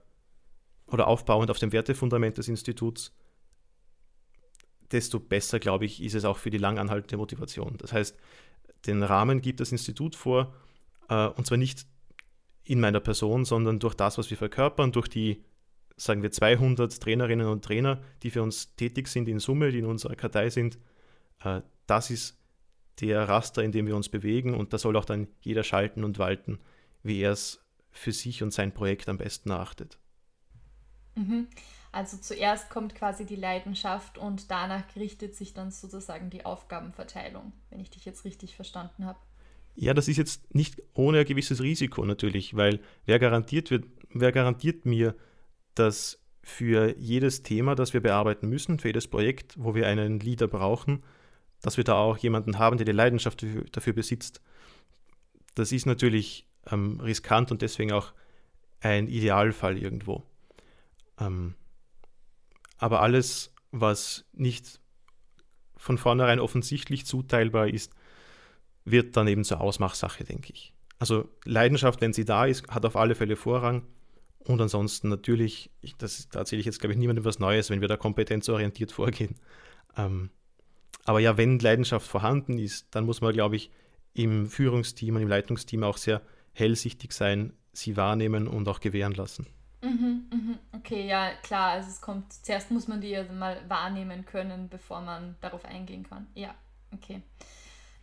oder 0.88 1.08
aufbauend 1.08 1.50
auf 1.50 1.60
dem 1.60 1.72
Wertefundament 1.72 2.38
des 2.38 2.50
Instituts, 2.50 3.16
desto 4.92 5.20
besser, 5.20 5.60
glaube 5.60 5.86
ich, 5.86 6.04
ist 6.04 6.16
es 6.16 6.26
auch 6.26 6.38
für 6.38 6.50
die 6.50 6.58
langanhaltende 6.58 7.18
Motivation. 7.18 7.78
Das 7.78 7.94
heißt, 7.94 8.18
den 8.86 9.02
Rahmen 9.04 9.42
gibt 9.42 9.62
das 9.62 9.72
Institut 9.72 10.16
vor, 10.16 10.54
und 11.08 11.46
zwar 11.46 11.58
nicht 11.58 11.86
in 12.64 12.80
meiner 12.80 13.00
Person, 13.00 13.46
sondern 13.46 13.80
durch 13.80 13.94
das, 13.94 14.18
was 14.18 14.30
wir 14.30 14.38
verkörpern, 14.38 14.92
durch 14.92 15.08
die, 15.08 15.44
sagen 15.98 16.22
wir, 16.22 16.32
200 16.32 17.02
Trainerinnen 17.02 17.48
und 17.48 17.64
Trainer, 17.64 18.02
die 18.24 18.32
für 18.32 18.42
uns 18.42 18.76
tätig 18.76 19.08
sind 19.08 19.28
in 19.28 19.40
Summe, 19.40 19.72
die 19.72 19.80
in 19.80 19.86
unserer 19.86 20.16
Kartei 20.16 20.50
sind. 20.50 20.78
Äh, 21.44 21.62
das 21.88 22.10
ist 22.10 22.40
der 23.02 23.28
Raster, 23.28 23.64
in 23.64 23.72
dem 23.72 23.88
wir 23.88 23.96
uns 23.96 24.10
bewegen 24.10 24.54
und 24.54 24.72
da 24.72 24.78
soll 24.78 24.96
auch 24.96 25.06
dann 25.06 25.28
jeder 25.42 25.64
schalten 25.64 26.04
und 26.04 26.20
walten, 26.20 26.60
wie 27.02 27.22
er 27.22 27.32
es 27.32 27.60
für 27.92 28.12
sich 28.12 28.44
und 28.44 28.52
sein 28.52 28.74
Projekt 28.74 29.10
am 29.10 29.18
besten 29.18 29.50
erachtet. 29.50 29.98
Mhm. 31.16 31.48
Also 31.92 32.18
zuerst 32.18 32.70
kommt 32.70 32.96
quasi 32.96 33.26
die 33.26 33.36
Leidenschaft 33.36 34.18
und 34.18 34.50
danach 34.50 34.84
richtet 34.96 35.36
sich 35.36 35.54
dann 35.54 35.70
sozusagen 35.70 36.32
die 36.32 36.44
Aufgabenverteilung, 36.44 37.54
wenn 37.70 37.80
ich 37.80 37.92
dich 37.92 38.04
jetzt 38.06 38.26
richtig 38.26 38.56
verstanden 38.56 39.06
habe. 39.06 39.20
Ja, 39.76 39.94
das 39.94 40.08
ist 40.08 40.18
jetzt 40.18 40.54
nicht 40.54 40.82
ohne 40.94 41.20
ein 41.20 41.26
gewisses 41.26 41.62
Risiko 41.62 42.06
natürlich, 42.06 42.56
weil 42.56 42.80
wer 43.06 43.20
garantiert 43.20 43.72
wird, 43.72 43.86
wer 44.14 44.32
garantiert 44.32 44.86
mir, 44.86 45.16
dass 45.76 46.20
für 46.44 46.96
jedes 46.98 47.42
Thema, 47.42 47.74
das 47.74 47.94
wir 47.94 48.02
bearbeiten 48.02 48.50
müssen, 48.50 48.78
für 48.78 48.90
jedes 48.90 49.08
Projekt, 49.08 49.56
wo 49.58 49.74
wir 49.76 49.88
einen 49.88 50.20
Leader 50.20 50.48
brauchen, 50.48 51.04
dass 51.62 51.78
wir 51.78 51.86
da 51.86 51.96
auch 51.96 52.18
jemanden 52.18 52.60
haben, 52.60 52.78
der 52.78 52.86
die 52.86 52.92
Leidenschaft 52.92 53.46
dafür, 53.72 53.94
besitzt. 53.94 54.42
Das 55.56 55.72
ist 55.72 55.86
natürlich 55.86 56.46
ähm, 56.70 57.00
riskant 57.00 57.52
und 57.52 57.62
deswegen 57.62 57.94
auch 57.94 58.12
ein 58.82 59.08
Idealfall 59.08 59.78
irgendwo. 59.78 60.24
Ähm, 61.20 61.56
aber 62.78 63.02
alles, 63.02 63.54
was 63.72 64.26
nicht 64.34 64.82
von 65.78 65.98
vornherein 65.98 66.40
offensichtlich 66.40 67.06
zuteilbar 67.06 67.70
ist, 67.70 67.94
wird 68.86 69.16
dann 69.18 69.28
eben 69.28 69.44
zur 69.44 69.62
Ausmachsache, 69.62 70.24
denke 70.24 70.54
ich. 70.54 70.74
Also 71.00 71.30
Leidenschaft, 71.46 72.02
wenn 72.02 72.14
sie 72.14 72.26
da 72.26 72.46
ist, 72.46 72.68
hat 72.70 72.86
auf 72.86 72.96
alle 72.96 73.16
Fälle 73.16 73.36
Vorrang. 73.36 73.84
Und 74.46 74.62
ansonsten 74.62 75.10
natürlich, 75.10 75.72
ich, 75.82 75.96
das, 75.96 76.28
da 76.30 76.40
erzähle 76.40 76.60
ich 76.60 76.66
jetzt, 76.66 76.80
glaube 76.80 76.94
ich, 76.94 77.00
niemandem 77.00 77.26
was 77.26 77.40
Neues, 77.40 77.70
wenn 77.70 77.82
wir 77.82 77.88
da 77.88 77.98
kompetenzorientiert 77.98 78.92
vorgehen. 78.94 79.36
Ähm, 79.98 80.30
aber 81.06 81.20
ja, 81.20 81.38
wenn 81.38 81.60
Leidenschaft 81.60 82.08
vorhanden 82.08 82.58
ist, 82.58 82.88
dann 82.92 83.06
muss 83.06 83.22
man, 83.22 83.34
glaube 83.34 83.56
ich, 83.56 83.72
im 84.14 84.48
Führungsteam 84.48 85.16
und 85.16 85.22
im 85.22 85.28
Leitungsteam 85.28 85.84
auch 85.84 85.98
sehr 85.98 86.22
hellsichtig 86.54 87.14
sein, 87.14 87.54
sie 87.74 87.98
wahrnehmen 87.98 88.48
und 88.48 88.68
auch 88.68 88.80
gewähren 88.80 89.14
lassen. 89.14 89.48
Mhm, 89.82 90.26
mhm. 90.32 90.60
Okay, 90.72 91.08
ja, 91.08 91.32
klar. 91.42 91.72
Also 91.72 91.90
es 91.90 92.00
kommt, 92.00 92.32
zuerst 92.32 92.72
muss 92.72 92.88
man 92.88 93.02
die 93.02 93.16
also 93.16 93.34
mal 93.34 93.58
wahrnehmen 93.68 94.26
können, 94.26 94.70
bevor 94.70 95.02
man 95.02 95.36
darauf 95.42 95.66
eingehen 95.66 96.04
kann. 96.04 96.28
Ja, 96.36 96.56
okay. 96.94 97.22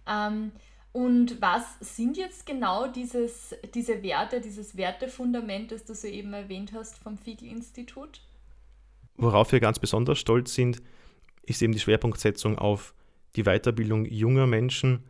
Ähm, 0.07 0.52
und 0.92 1.40
was 1.40 1.78
sind 1.80 2.16
jetzt 2.16 2.47
genau 2.47 2.88
dieses, 2.88 3.54
diese 3.75 4.02
Werte, 4.02 4.40
dieses 4.40 4.76
Wertefundament, 4.76 5.71
das 5.71 5.85
du 5.85 5.95
soeben 5.95 6.33
erwähnt 6.33 6.73
hast 6.75 6.99
vom 6.99 7.16
Fiegel-Institut? 7.16 8.21
Worauf 9.16 9.52
wir 9.52 9.61
ganz 9.61 9.78
besonders 9.78 10.19
stolz 10.19 10.54
sind, 10.54 10.83
ist 11.42 11.62
eben 11.62 11.73
die 11.73 11.80
Schwerpunktsetzung 11.80 12.59
auf 12.59 12.95
die 13.37 13.45
Weiterbildung 13.45 14.04
junger 14.07 14.47
Menschen 14.47 15.04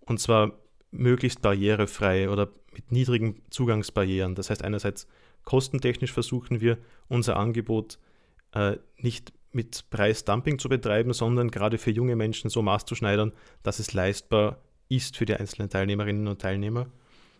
und 0.00 0.20
zwar 0.20 0.52
möglichst 0.90 1.42
barrierefrei 1.42 2.30
oder 2.30 2.50
mit 2.72 2.92
niedrigen 2.92 3.42
Zugangsbarrieren. 3.50 4.34
Das 4.34 4.50
heißt, 4.50 4.62
einerseits 4.62 5.08
kostentechnisch 5.44 6.12
versuchen 6.12 6.60
wir 6.60 6.78
unser 7.08 7.36
Angebot 7.36 7.98
äh, 8.52 8.76
nicht 8.96 9.32
mit 9.54 9.88
Preisdumping 9.90 10.58
zu 10.58 10.68
betreiben, 10.68 11.12
sondern 11.12 11.50
gerade 11.50 11.78
für 11.78 11.90
junge 11.90 12.16
Menschen 12.16 12.50
so 12.50 12.62
maßzuschneidern, 12.62 13.32
dass 13.62 13.78
es 13.78 13.92
leistbar 13.92 14.60
ist 14.88 15.16
für 15.16 15.26
die 15.26 15.34
einzelnen 15.34 15.70
Teilnehmerinnen 15.70 16.28
und 16.28 16.40
Teilnehmer. 16.40 16.86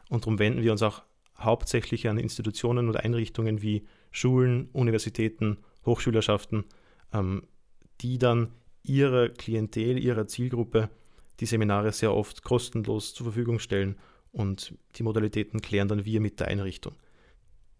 Und 0.08 0.24
darum 0.24 0.38
wenden 0.38 0.62
wir 0.62 0.72
uns 0.72 0.82
auch 0.82 1.02
hauptsächlich 1.38 2.08
an 2.08 2.18
Institutionen 2.18 2.88
und 2.88 2.96
Einrichtungen 2.96 3.62
wie 3.62 3.86
Schulen, 4.10 4.68
Universitäten, 4.72 5.58
Hochschülerschaften, 5.84 6.64
ähm, 7.12 7.42
die 8.00 8.18
dann 8.18 8.52
ihrer 8.82 9.28
Klientel, 9.28 9.98
ihrer 9.98 10.26
Zielgruppe 10.26 10.90
die 11.40 11.46
Seminare 11.46 11.92
sehr 11.92 12.14
oft 12.14 12.42
kostenlos 12.42 13.14
zur 13.14 13.24
Verfügung 13.24 13.58
stellen 13.58 13.96
und 14.30 14.74
die 14.96 15.02
Modalitäten 15.02 15.60
klären 15.60 15.88
dann 15.88 16.04
wir 16.04 16.20
mit 16.20 16.40
der 16.40 16.48
Einrichtung. 16.48 16.94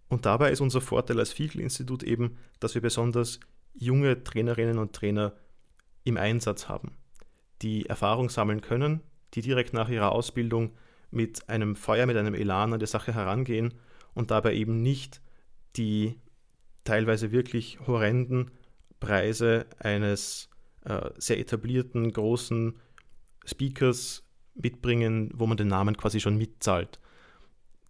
Und 0.09 0.27
dabei 0.27 0.51
ist 0.51 0.61
unser 0.61 0.81
Vorteil 0.81 1.19
als 1.19 1.33
Fiegel-Institut 1.33 2.03
eben, 2.03 2.37
dass 2.61 2.75
wir 2.75 2.83
besonders 2.83 3.41
junge 3.75 4.23
Trainerinnen 4.25 4.79
und 4.79 4.93
Trainer 4.93 5.35
im 6.05 6.17
Einsatz 6.17 6.69
haben, 6.69 6.97
die 7.63 7.87
Erfahrung 7.87 8.29
sammeln 8.29 8.61
können, 8.61 9.01
die 9.35 9.43
direkt 9.43 9.73
nach 9.73 9.89
ihrer 9.89 10.13
Ausbildung 10.13 10.73
mit 11.11 11.49
einem 11.49 11.77
Feuer, 11.77 12.07
mit 12.07 12.17
einem 12.17 12.35
Elan 12.35 12.73
an 12.73 12.81
die 12.81 12.87
Sache 12.87 13.15
herangehen 13.15 13.75
und 14.15 14.31
dabei 14.31 14.55
eben 14.55 14.83
nicht 14.83 15.21
die 15.77 16.19
teilweise 16.85 17.33
wirklich 17.33 17.79
horrenden 17.87 18.51
Preise 19.01 19.67
eines 19.79 20.51
äh, 20.85 21.11
sehr 21.17 21.39
etablierten 21.39 22.13
großen 22.13 22.75
Speakers 23.45 24.23
mitbringen, 24.55 25.31
wo 25.35 25.47
man 25.47 25.57
den 25.57 25.69
Namen 25.69 25.97
quasi 25.97 26.21
schon 26.21 26.37
mitzahlt. 26.37 27.01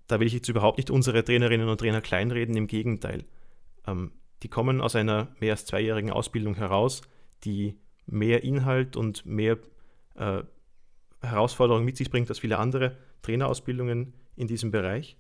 Da 0.07 0.21
will 0.21 0.27
ich 0.27 0.33
jetzt 0.33 0.49
überhaupt 0.49 0.79
nicht 0.79 0.91
unsere 0.91 1.25
Trainerinnen 1.25 1.69
und 1.69 1.79
Trainer 1.79 2.01
kleinreden, 2.01 2.57
im 2.57 2.67
Gegenteil. 2.67 3.25
Ähm, 3.87 4.13
die 4.45 4.49
kommen 4.51 4.83
aus 4.83 4.95
einer 4.95 5.35
mehr 5.41 5.53
als 5.53 5.65
zweijährigen 5.65 6.11
Ausbildung 6.11 6.55
heraus, 6.55 7.01
die 7.45 7.79
mehr 8.07 8.45
Inhalt 8.45 8.95
und 8.95 9.25
mehr 9.25 9.59
äh, 10.17 10.43
Herausforderungen 11.23 11.87
mit 11.87 11.97
sich 11.97 12.11
bringt 12.11 12.29
als 12.29 12.41
viele 12.41 12.59
andere 12.59 12.99
Trainerausbildungen 13.23 14.13
in 14.37 14.47
diesem 14.47 14.71
Bereich 14.71 15.17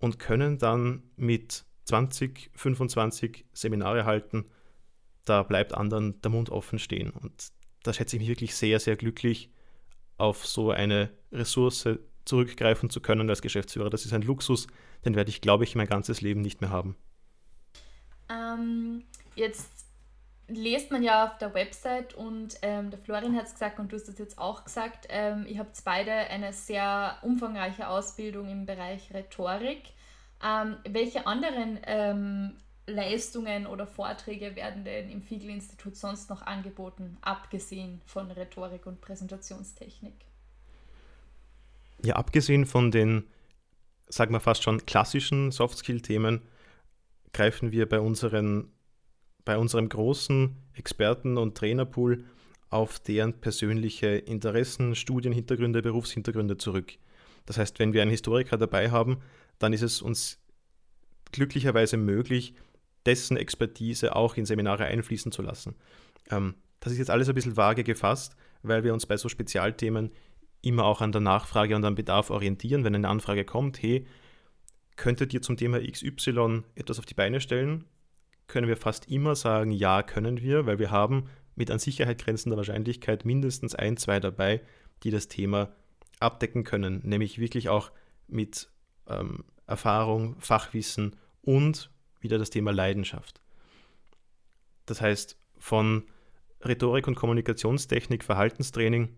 und 0.00 0.18
können 0.18 0.58
dann 0.58 1.04
mit 1.16 1.64
20, 1.84 2.50
25 2.54 3.46
Seminare 3.52 4.04
halten. 4.04 4.46
Da 5.24 5.44
bleibt 5.44 5.72
anderen 5.72 6.20
der 6.20 6.32
Mund 6.32 6.50
offen 6.50 6.80
stehen. 6.80 7.10
Und 7.10 7.52
da 7.84 7.92
schätze 7.92 8.16
ich 8.16 8.20
mich 8.20 8.28
wirklich 8.28 8.56
sehr, 8.56 8.80
sehr 8.80 8.96
glücklich, 8.96 9.50
auf 10.16 10.44
so 10.44 10.72
eine 10.72 11.10
Ressource 11.30 11.88
zurückgreifen 12.24 12.90
zu 12.90 13.00
können 13.00 13.30
als 13.30 13.42
Geschäftsführer. 13.42 13.90
Das 13.90 14.04
ist 14.04 14.12
ein 14.12 14.22
Luxus, 14.22 14.66
den 15.04 15.14
werde 15.14 15.30
ich, 15.30 15.40
glaube 15.40 15.62
ich, 15.62 15.76
mein 15.76 15.86
ganzes 15.86 16.20
Leben 16.20 16.40
nicht 16.40 16.60
mehr 16.60 16.70
haben. 16.70 16.96
Ähm, 18.58 19.04
jetzt 19.34 19.86
lest 20.48 20.90
man 20.90 21.02
ja 21.02 21.26
auf 21.26 21.38
der 21.38 21.54
Website 21.54 22.14
und 22.14 22.56
ähm, 22.62 22.90
der 22.90 22.98
Florin 22.98 23.36
hat 23.36 23.46
es 23.46 23.52
gesagt 23.52 23.78
und 23.78 23.92
du 23.92 23.96
hast 23.96 24.08
es 24.08 24.18
jetzt 24.18 24.38
auch 24.38 24.64
gesagt, 24.64 25.06
ähm, 25.10 25.46
ihr 25.46 25.58
habt 25.58 25.76
beide 25.84 26.12
eine 26.12 26.52
sehr 26.52 27.18
umfangreiche 27.22 27.88
Ausbildung 27.88 28.48
im 28.48 28.64
Bereich 28.64 29.12
Rhetorik. 29.12 29.82
Ähm, 30.42 30.76
welche 30.88 31.26
anderen 31.26 31.78
ähm, 31.84 32.56
Leistungen 32.86 33.66
oder 33.66 33.86
Vorträge 33.86 34.56
werden 34.56 34.84
denn 34.84 35.10
im 35.10 35.20
Fiegel-Institut 35.20 35.96
sonst 35.96 36.30
noch 36.30 36.42
angeboten, 36.42 37.18
abgesehen 37.20 38.00
von 38.06 38.30
Rhetorik 38.30 38.86
und 38.86 39.00
Präsentationstechnik? 39.02 40.14
Ja, 42.02 42.16
abgesehen 42.16 42.64
von 42.64 42.90
den, 42.90 43.24
sagen 44.08 44.32
wir 44.32 44.40
fast 44.40 44.62
schon 44.62 44.86
klassischen 44.86 45.50
Soft-Skill-Themen, 45.50 46.40
greifen 47.32 47.72
wir 47.72 47.88
bei, 47.88 48.00
unseren, 48.00 48.72
bei 49.44 49.56
unserem 49.58 49.88
großen 49.88 50.56
Experten- 50.74 51.38
und 51.38 51.56
Trainerpool 51.56 52.24
auf 52.70 52.98
deren 52.98 53.34
persönliche 53.40 54.08
Interessen, 54.08 54.94
Studienhintergründe, 54.94 55.82
Berufshintergründe 55.82 56.58
zurück. 56.58 56.94
Das 57.46 57.56
heißt, 57.56 57.78
wenn 57.78 57.92
wir 57.92 58.02
einen 58.02 58.10
Historiker 58.10 58.58
dabei 58.58 58.90
haben, 58.90 59.18
dann 59.58 59.72
ist 59.72 59.82
es 59.82 60.02
uns 60.02 60.38
glücklicherweise 61.32 61.96
möglich, 61.96 62.54
dessen 63.06 63.36
Expertise 63.36 64.14
auch 64.14 64.36
in 64.36 64.44
Seminare 64.44 64.84
einfließen 64.84 65.32
zu 65.32 65.42
lassen. 65.42 65.74
Ähm, 66.30 66.54
das 66.80 66.92
ist 66.92 66.98
jetzt 66.98 67.10
alles 67.10 67.28
ein 67.28 67.34
bisschen 67.34 67.56
vage 67.56 67.84
gefasst, 67.84 68.36
weil 68.62 68.84
wir 68.84 68.92
uns 68.92 69.06
bei 69.06 69.16
so 69.16 69.28
Spezialthemen 69.28 70.10
immer 70.62 70.84
auch 70.84 71.00
an 71.00 71.12
der 71.12 71.20
Nachfrage 71.20 71.74
und 71.76 71.84
am 71.84 71.94
Bedarf 71.94 72.30
orientieren. 72.30 72.84
Wenn 72.84 72.94
eine 72.94 73.08
Anfrage 73.08 73.44
kommt, 73.44 73.82
hey, 73.82 74.06
könntet 74.98 75.32
ihr 75.32 75.40
zum 75.40 75.56
Thema 75.56 75.80
XY 75.80 76.64
etwas 76.74 76.98
auf 76.98 77.06
die 77.06 77.14
Beine 77.14 77.40
stellen? 77.40 77.84
Können 78.48 78.68
wir 78.68 78.76
fast 78.76 79.08
immer 79.08 79.34
sagen, 79.36 79.70
ja, 79.70 80.02
können 80.02 80.42
wir, 80.42 80.66
weil 80.66 80.78
wir 80.78 80.90
haben 80.90 81.30
mit 81.54 81.70
an 81.70 81.78
Sicherheit 81.78 82.22
grenzender 82.22 82.56
Wahrscheinlichkeit 82.56 83.24
mindestens 83.24 83.74
ein, 83.74 83.96
zwei 83.96 84.20
dabei, 84.20 84.60
die 85.02 85.10
das 85.10 85.28
Thema 85.28 85.72
abdecken 86.20 86.64
können, 86.64 87.00
nämlich 87.04 87.38
wirklich 87.38 87.68
auch 87.68 87.90
mit 88.26 88.68
ähm, 89.06 89.44
Erfahrung, 89.66 90.36
Fachwissen 90.40 91.16
und 91.42 91.90
wieder 92.20 92.38
das 92.38 92.50
Thema 92.50 92.72
Leidenschaft. 92.72 93.40
Das 94.86 95.00
heißt, 95.00 95.38
von 95.58 96.04
Rhetorik 96.64 97.06
und 97.06 97.14
Kommunikationstechnik, 97.14 98.24
Verhaltenstraining 98.24 99.10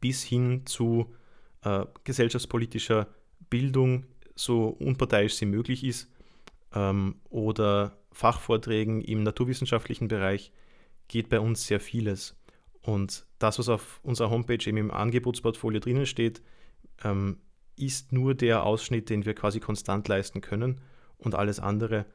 bis 0.00 0.22
hin 0.22 0.66
zu 0.66 1.14
äh, 1.62 1.84
gesellschaftspolitischer 2.02 3.08
Bildung, 3.48 4.06
so 4.34 4.68
unparteiisch 4.68 5.34
sie 5.34 5.46
möglich 5.46 5.84
ist, 5.84 6.08
ähm, 6.74 7.16
oder 7.30 7.96
Fachvorträgen 8.12 9.00
im 9.00 9.22
naturwissenschaftlichen 9.22 10.08
Bereich 10.08 10.52
geht 11.08 11.28
bei 11.28 11.40
uns 11.40 11.66
sehr 11.66 11.80
vieles. 11.80 12.36
Und 12.82 13.26
das, 13.38 13.58
was 13.58 13.68
auf 13.68 14.00
unserer 14.02 14.30
Homepage 14.30 14.66
eben 14.66 14.78
im 14.78 14.90
Angebotsportfolio 14.90 15.80
drinnen 15.80 16.06
steht, 16.06 16.42
ähm, 17.04 17.38
ist 17.76 18.12
nur 18.12 18.34
der 18.34 18.64
Ausschnitt, 18.64 19.08
den 19.08 19.24
wir 19.24 19.34
quasi 19.34 19.60
konstant 19.60 20.08
leisten 20.08 20.40
können 20.40 20.80
und 21.18 21.34
alles 21.34 21.60
andere 21.60 22.06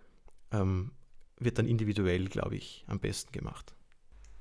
ähm, 0.51 0.91
wird 1.39 1.57
dann 1.57 1.67
individuell, 1.67 2.25
glaube 2.25 2.55
ich, 2.55 2.83
am 2.87 2.99
besten 2.99 3.31
gemacht. 3.31 3.73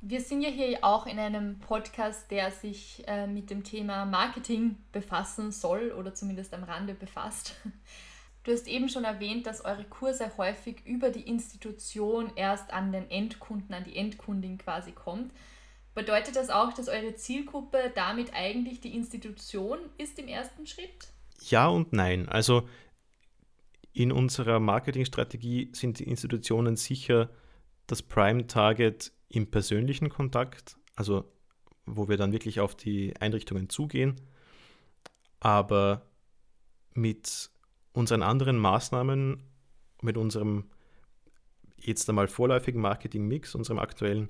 Wir 0.01 0.21
sind 0.21 0.43
ja 0.43 0.51
hier 0.51 0.79
auch 0.83 1.07
in 1.07 1.19
einem 1.19 1.59
Podcast, 1.59 2.31
der 2.31 2.51
sich 2.51 3.03
äh, 3.07 3.27
mit 3.27 3.51
dem 3.51 3.65
Thema 3.65 4.05
Marketing 4.05 4.77
befassen 4.93 5.51
soll 5.51 5.93
oder 5.93 6.15
zumindest 6.15 6.55
am 6.55 6.65
Rande 6.65 6.95
befasst. 6.95 7.55
Du 8.45 8.53
hast 8.53 8.69
eben 8.69 8.89
schon 8.89 9.03
erwähnt, 9.03 9.45
dass 9.45 9.65
eure 9.65 9.83
Kurse 9.83 10.31
häufig 10.37 10.87
über 10.87 11.11
die 11.11 11.29
Institution 11.29 12.31
erst 12.37 12.73
an 12.73 12.93
den 12.93 13.11
Endkunden, 13.11 13.75
an 13.75 13.83
die 13.83 13.97
Endkundin 13.97 14.57
quasi 14.57 14.93
kommt. 14.93 15.33
Bedeutet 15.97 16.37
das 16.37 16.49
auch, 16.49 16.73
dass 16.73 16.89
eure 16.89 17.17
Zielgruppe 17.17 17.91
damit 17.97 18.35
eigentlich 18.35 18.81
die 18.81 18.95
Institution 18.95 19.79
ist 19.99 20.21
im 20.21 20.29
ersten 20.29 20.65
Schritt? 20.69 21.09
Ja 21.49 21.67
und 21.67 21.93
nein. 21.93 22.29
Also 22.29 22.69
in 23.93 24.13
unserer 24.13 24.61
Marketingstrategie 24.61 25.71
sind 25.73 25.99
die 25.99 26.05
Institutionen 26.09 26.77
sicher 26.77 27.31
das 27.89 28.03
Prime-Target 28.03 29.11
im 29.29 29.51
persönlichen 29.51 30.09
Kontakt, 30.09 30.77
also 30.95 31.25
wo 31.85 32.09
wir 32.09 32.17
dann 32.17 32.33
wirklich 32.33 32.61
auf 32.61 32.75
die 32.75 33.15
Einrichtungen 33.21 33.69
zugehen. 33.69 34.17
Aber 35.41 36.03
mit 36.95 37.51
unseren 37.93 38.23
anderen 38.23 38.59
Maßnahmen, 38.59 39.43
mit 40.03 40.17
unserem 40.17 40.71
jetzt 41.77 42.09
einmal 42.09 42.29
vorläufigen 42.29 42.81
Marketing-Mix, 42.81 43.55
unserem 43.55 43.79
aktuellen, 43.79 44.29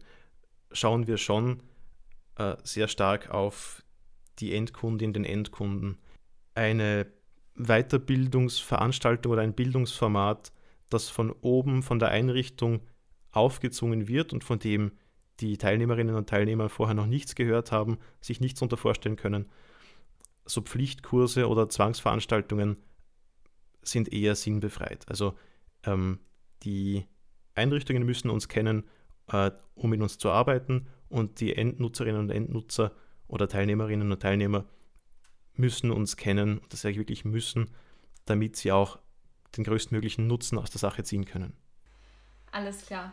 schauen 0.72 1.06
wir 1.06 1.16
schon 1.16 1.62
äh, 2.36 2.56
sehr 2.62 2.88
stark 2.88 3.30
auf 3.30 3.82
die 4.38 4.54
Endkundin, 4.54 5.12
den 5.12 5.24
Endkunden. 5.24 5.98
Eine 6.54 7.06
Weiterbildungsveranstaltung 7.54 9.32
oder 9.32 9.42
ein 9.42 9.54
Bildungsformat, 9.54 10.52
das 10.90 11.08
von 11.08 11.32
oben, 11.40 11.82
von 11.82 11.98
der 11.98 12.08
Einrichtung 12.08 12.80
aufgezwungen 13.32 14.08
wird 14.08 14.32
und 14.32 14.44
von 14.44 14.58
dem 14.58 14.92
die 15.40 15.58
Teilnehmerinnen 15.58 16.14
und 16.14 16.28
Teilnehmer 16.28 16.68
vorher 16.68 16.94
noch 16.94 17.06
nichts 17.06 17.34
gehört 17.34 17.72
haben, 17.72 17.98
sich 18.20 18.40
nichts 18.40 18.60
darunter 18.60 18.76
vorstellen 18.76 19.16
können. 19.16 19.46
So 20.46 20.62
Pflichtkurse 20.62 21.48
oder 21.48 21.68
Zwangsveranstaltungen 21.68 22.76
sind 23.82 24.12
eher 24.12 24.34
sinnbefreit. 24.34 25.06
Also 25.08 25.34
ähm, 25.84 26.20
die 26.62 27.04
Einrichtungen 27.54 28.04
müssen 28.04 28.30
uns 28.30 28.48
kennen, 28.48 28.84
äh, 29.28 29.50
um 29.74 29.90
mit 29.90 30.00
uns 30.00 30.18
zu 30.18 30.30
arbeiten 30.30 30.86
und 31.08 31.40
die 31.40 31.54
Endnutzerinnen 31.54 32.20
und 32.20 32.30
Endnutzer 32.30 32.92
oder 33.28 33.48
Teilnehmerinnen 33.48 34.10
und 34.10 34.20
Teilnehmer 34.20 34.66
müssen 35.54 35.90
uns 35.90 36.16
kennen, 36.16 36.60
das 36.68 36.82
sage 36.82 36.92
ich 36.92 36.98
wirklich 36.98 37.24
müssen, 37.24 37.70
damit 38.24 38.56
sie 38.56 38.72
auch 38.72 38.98
den 39.56 39.64
größtmöglichen 39.64 40.26
Nutzen 40.26 40.58
aus 40.58 40.70
der 40.70 40.80
Sache 40.80 41.02
ziehen 41.02 41.24
können. 41.24 41.54
Alles 42.56 42.86
klar. 42.86 43.12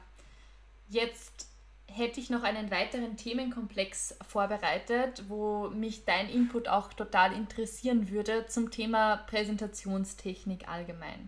Jetzt 0.88 1.50
hätte 1.88 2.22
ich 2.22 2.30
noch 2.30 2.44
einen 2.44 2.72
weiteren 2.72 3.18
Themenkomplex 3.18 4.16
vorbereitet, 4.26 5.26
wo 5.28 5.68
mich 5.68 6.06
dein 6.06 6.30
Input 6.30 6.70
auch 6.70 6.94
total 6.94 7.34
interessieren 7.34 8.10
würde 8.10 8.46
zum 8.48 8.72
Thema 8.72 9.18
Präsentationstechnik 9.18 10.70
allgemein. 10.70 11.28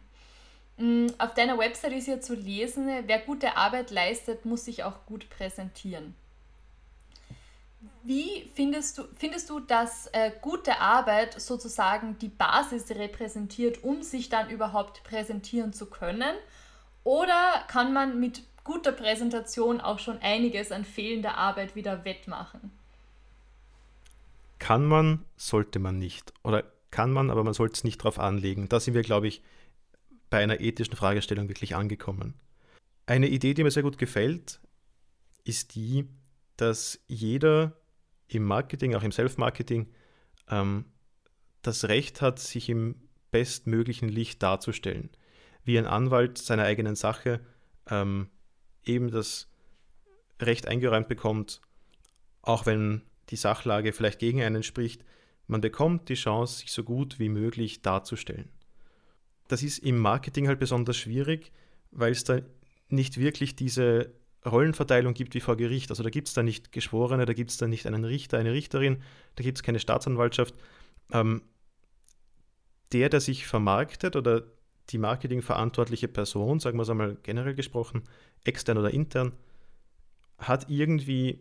Mm, 0.78 1.08
auf 1.18 1.34
deiner 1.34 1.58
Website 1.58 1.92
ist 1.92 2.08
ja 2.08 2.22
zu 2.22 2.36
lesen, 2.36 2.88
wer 3.06 3.20
gute 3.20 3.58
Arbeit 3.58 3.92
leistet, 3.92 4.46
muss 4.46 4.64
sich 4.64 4.86
auch 4.86 5.06
gut 5.06 5.30
präsentieren. 5.30 6.16
Wie 8.04 8.50
findest 8.56 8.98
du, 8.98 9.04
findest 9.18 9.50
du, 9.50 9.60
dass 9.60 10.08
äh, 10.14 10.32
gute 10.42 10.80
Arbeit 10.80 11.42
sozusagen 11.42 12.18
die 12.20 12.30
Basis 12.30 12.90
repräsentiert, 12.92 13.84
um 13.84 14.04
sich 14.04 14.30
dann 14.30 14.50
überhaupt 14.50 15.04
präsentieren 15.04 15.74
zu 15.74 15.88
können? 15.88 16.34
Oder 17.06 17.64
kann 17.68 17.94
man 17.94 18.20
mit 18.20 18.42
guter 18.64 18.92
Präsentation 18.92 19.80
auch 19.80 20.00
schon 20.00 20.18
einiges 20.18 20.72
an 20.72 20.84
fehlender 20.84 21.38
Arbeit 21.38 21.76
wieder 21.76 22.04
wettmachen? 22.04 22.72
Kann 24.58 24.86
man, 24.86 25.24
sollte 25.38 25.78
man 25.78 26.00
nicht. 26.00 26.34
Oder 26.44 26.64
kann 26.90 27.12
man, 27.12 27.30
aber 27.30 27.44
man 27.44 27.54
sollte 27.54 27.76
es 27.76 27.84
nicht 27.84 28.02
darauf 28.02 28.18
anlegen. 28.18 28.68
Da 28.70 28.80
sind 28.80 28.96
wir, 28.96 29.04
glaube 29.04 29.28
ich, 29.28 29.44
bei 30.32 30.42
einer 30.42 30.60
ethischen 30.60 30.96
Fragestellung 30.96 31.48
wirklich 31.48 31.76
angekommen. 31.76 32.34
Eine 33.06 33.28
Idee, 33.28 33.54
die 33.54 33.64
mir 33.64 33.70
sehr 33.70 33.84
gut 33.84 34.00
gefällt, 34.00 34.60
ist 35.44 35.76
die, 35.76 36.10
dass 36.58 37.00
jeder 37.08 37.74
im 38.28 38.46
Marketing, 38.46 38.96
auch 38.96 39.04
im 39.04 39.12
Self-Marketing, 39.12 39.94
ähm, 40.50 40.86
das 41.62 41.84
Recht 41.84 42.22
hat, 42.22 42.40
sich 42.40 42.68
im 42.68 42.96
bestmöglichen 43.30 44.10
Licht 44.10 44.42
darzustellen. 44.42 45.12
Wie 45.66 45.78
ein 45.78 45.86
Anwalt 45.86 46.38
seiner 46.38 46.64
eigenen 46.64 46.96
Sache 46.96 47.42
ähm, 47.90 48.30
eben 48.84 49.12
das 49.12 49.50
Recht 50.40 50.68
eingeräumt 50.68 51.08
bekommt, 51.08 51.62
auch 52.42 52.66
wenn 52.66 53.02
die 53.30 53.36
Sachlage 53.36 53.92
vielleicht 53.92 54.20
gegen 54.20 54.42
einen 54.42 54.64
spricht, 54.64 55.04
man 55.48 55.62
bekommt 55.62 56.10
die 56.10 56.16
Chance, 56.16 56.60
sich 56.60 56.72
so 56.72 56.84
gut 56.84 57.20
wie 57.20 57.30
möglich 57.30 57.82
darzustellen. 57.82 58.50
Das 59.48 59.62
ist 59.62 59.80
im 59.80 60.00
Marketing 60.00 60.48
halt 60.48 60.60
besonders 60.60 60.98
schwierig, 60.98 61.52
weil 61.92 62.12
es 62.12 62.24
da 62.24 62.40
nicht 62.90 63.18
wirklich 63.20 63.56
diese 63.56 64.12
Rollenverteilung 64.46 65.14
gibt 65.14 65.34
wie 65.34 65.40
vor 65.40 65.58
Gericht. 65.58 65.90
Also 65.90 66.04
da 66.04 66.10
gibt 66.10 66.28
es 66.28 66.34
da 66.34 66.44
nicht 66.44 66.72
Geschworene, 66.72 67.26
da 67.26 67.34
gibt 67.34 67.52
es 67.52 67.58
da 67.58 67.68
nicht 67.68 67.86
einen 67.86 68.04
Richter, 68.04 68.38
eine 68.38 68.54
Richterin, 68.54 69.02
da 69.36 69.44
gibt 69.44 69.58
es 69.58 69.64
keine 69.64 69.80
Staatsanwaltschaft. 69.80 70.56
Ähm, 71.12 71.42
der, 72.92 73.10
der 73.10 73.20
sich 73.20 73.48
vermarktet 73.48 74.16
oder 74.16 74.44
die 74.90 74.98
marketingverantwortliche 74.98 76.08
Person, 76.08 76.60
sagen 76.60 76.78
wir 76.78 76.84
es 76.84 76.90
einmal 76.90 77.18
generell 77.24 77.56
gesprochen, 77.56 78.04
extern 78.44 78.78
oder 78.78 78.92
intern, 78.92 79.34
hat 80.38 80.70
irgendwie 80.70 81.40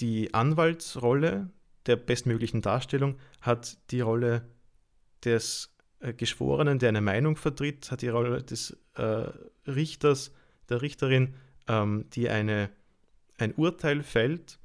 die 0.00 0.34
Anwaltsrolle 0.34 1.50
der 1.86 1.96
bestmöglichen 1.96 2.62
Darstellung, 2.62 3.16
hat 3.40 3.78
die 3.90 4.00
Rolle 4.00 4.48
des 5.24 5.74
äh, 6.00 6.12
Geschworenen, 6.12 6.78
der 6.78 6.90
eine 6.90 7.00
Meinung 7.00 7.36
vertritt, 7.36 7.90
hat 7.90 8.02
die 8.02 8.08
Rolle 8.08 8.42
des 8.42 8.76
äh, 8.94 9.28
Richters, 9.66 10.32
der 10.68 10.82
Richterin, 10.82 11.34
ähm, 11.68 12.06
die 12.12 12.28
eine, 12.28 12.70
ein 13.38 13.54
Urteil 13.54 14.02
fällt 14.02 14.58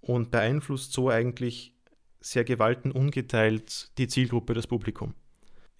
und 0.00 0.30
beeinflusst 0.30 0.92
so 0.92 1.08
eigentlich 1.10 1.74
sehr 2.20 2.44
gewaltenungeteilt 2.44 3.96
die 3.98 4.08
Zielgruppe, 4.08 4.54
das 4.54 4.66
Publikum. 4.66 5.14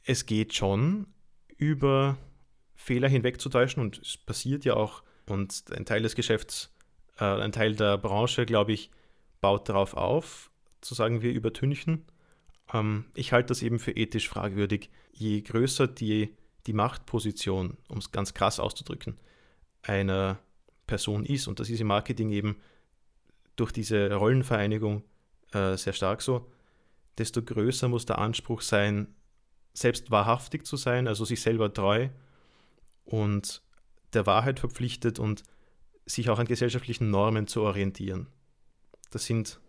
Es 0.03 0.27
geht 0.27 0.55
schon 0.55 1.07
über 1.57 2.17
Fehler 2.75 3.09
hinwegzutäuschen 3.09 3.83
und 3.83 3.99
es 3.99 4.17
passiert 4.17 4.65
ja 4.65 4.75
auch 4.75 5.03
und 5.27 5.65
ein 5.75 5.87
Teil 5.87 6.03
des 6.03 6.15
Geschäfts, 6.15 6.75
äh, 7.19 7.25
ein 7.25 7.53
Teil 7.53 7.75
der 7.75 7.99
Branche, 7.99 8.47
glaube 8.47 8.73
ich, 8.73 8.91
baut 9.41 9.69
darauf 9.69 9.95
auf, 9.95 10.51
zu 10.81 10.95
sagen, 10.95 11.23
wir 11.23 11.33
übertünchen. 11.33 12.05
Ähm, 12.73 13.07
ich 13.15 13.33
halte 13.33 13.49
das 13.49 13.63
eben 13.63 13.79
für 13.79 13.93
ethisch 13.93 14.29
fragwürdig. 14.29 14.91
Je 15.13 15.41
größer 15.41 15.87
die, 15.87 16.35
die 16.67 16.73
Machtposition, 16.73 17.77
um 17.89 17.99
es 17.99 18.13
ganz 18.13 18.35
krass 18.35 18.61
auszudrücken, 18.61 19.19
einer 19.83 20.39
Person 20.87 21.25
ist, 21.25 21.47
und 21.47 21.61
das 21.61 21.71
ist 21.71 21.81
im 21.81 21.87
Marketing 21.87 22.31
eben 22.31 22.57
durch 23.57 23.73
diese 23.73 24.13
Rollenvereinigung 24.13 25.05
äh, 25.53 25.77
sehr 25.77 25.93
stark 25.93 26.21
so, 26.21 26.51
desto 27.19 27.43
größer 27.43 27.89
muss 27.89 28.07
der 28.07 28.19
Anspruch 28.19 28.61
sein, 28.61 29.15
selbst 29.75 30.11
wahrhaftig 30.11 30.67
zu 30.67 30.77
sein, 30.77 31.07
also 31.09 31.25
sich 31.25 31.43
selber 31.43 31.73
treu 31.73 32.09
und 33.05 33.63
der 34.15 34.27
Wahrheit 34.27 34.61
verpflichtet 34.61 35.19
und 35.19 35.43
sich 36.07 36.31
auch 36.31 36.39
an 36.39 36.47
gesellschaftlichen 36.47 37.11
Normen 37.11 37.47
zu 37.47 37.63
orientieren. 37.63 38.29
Das 39.11 39.27
sind 39.27 39.61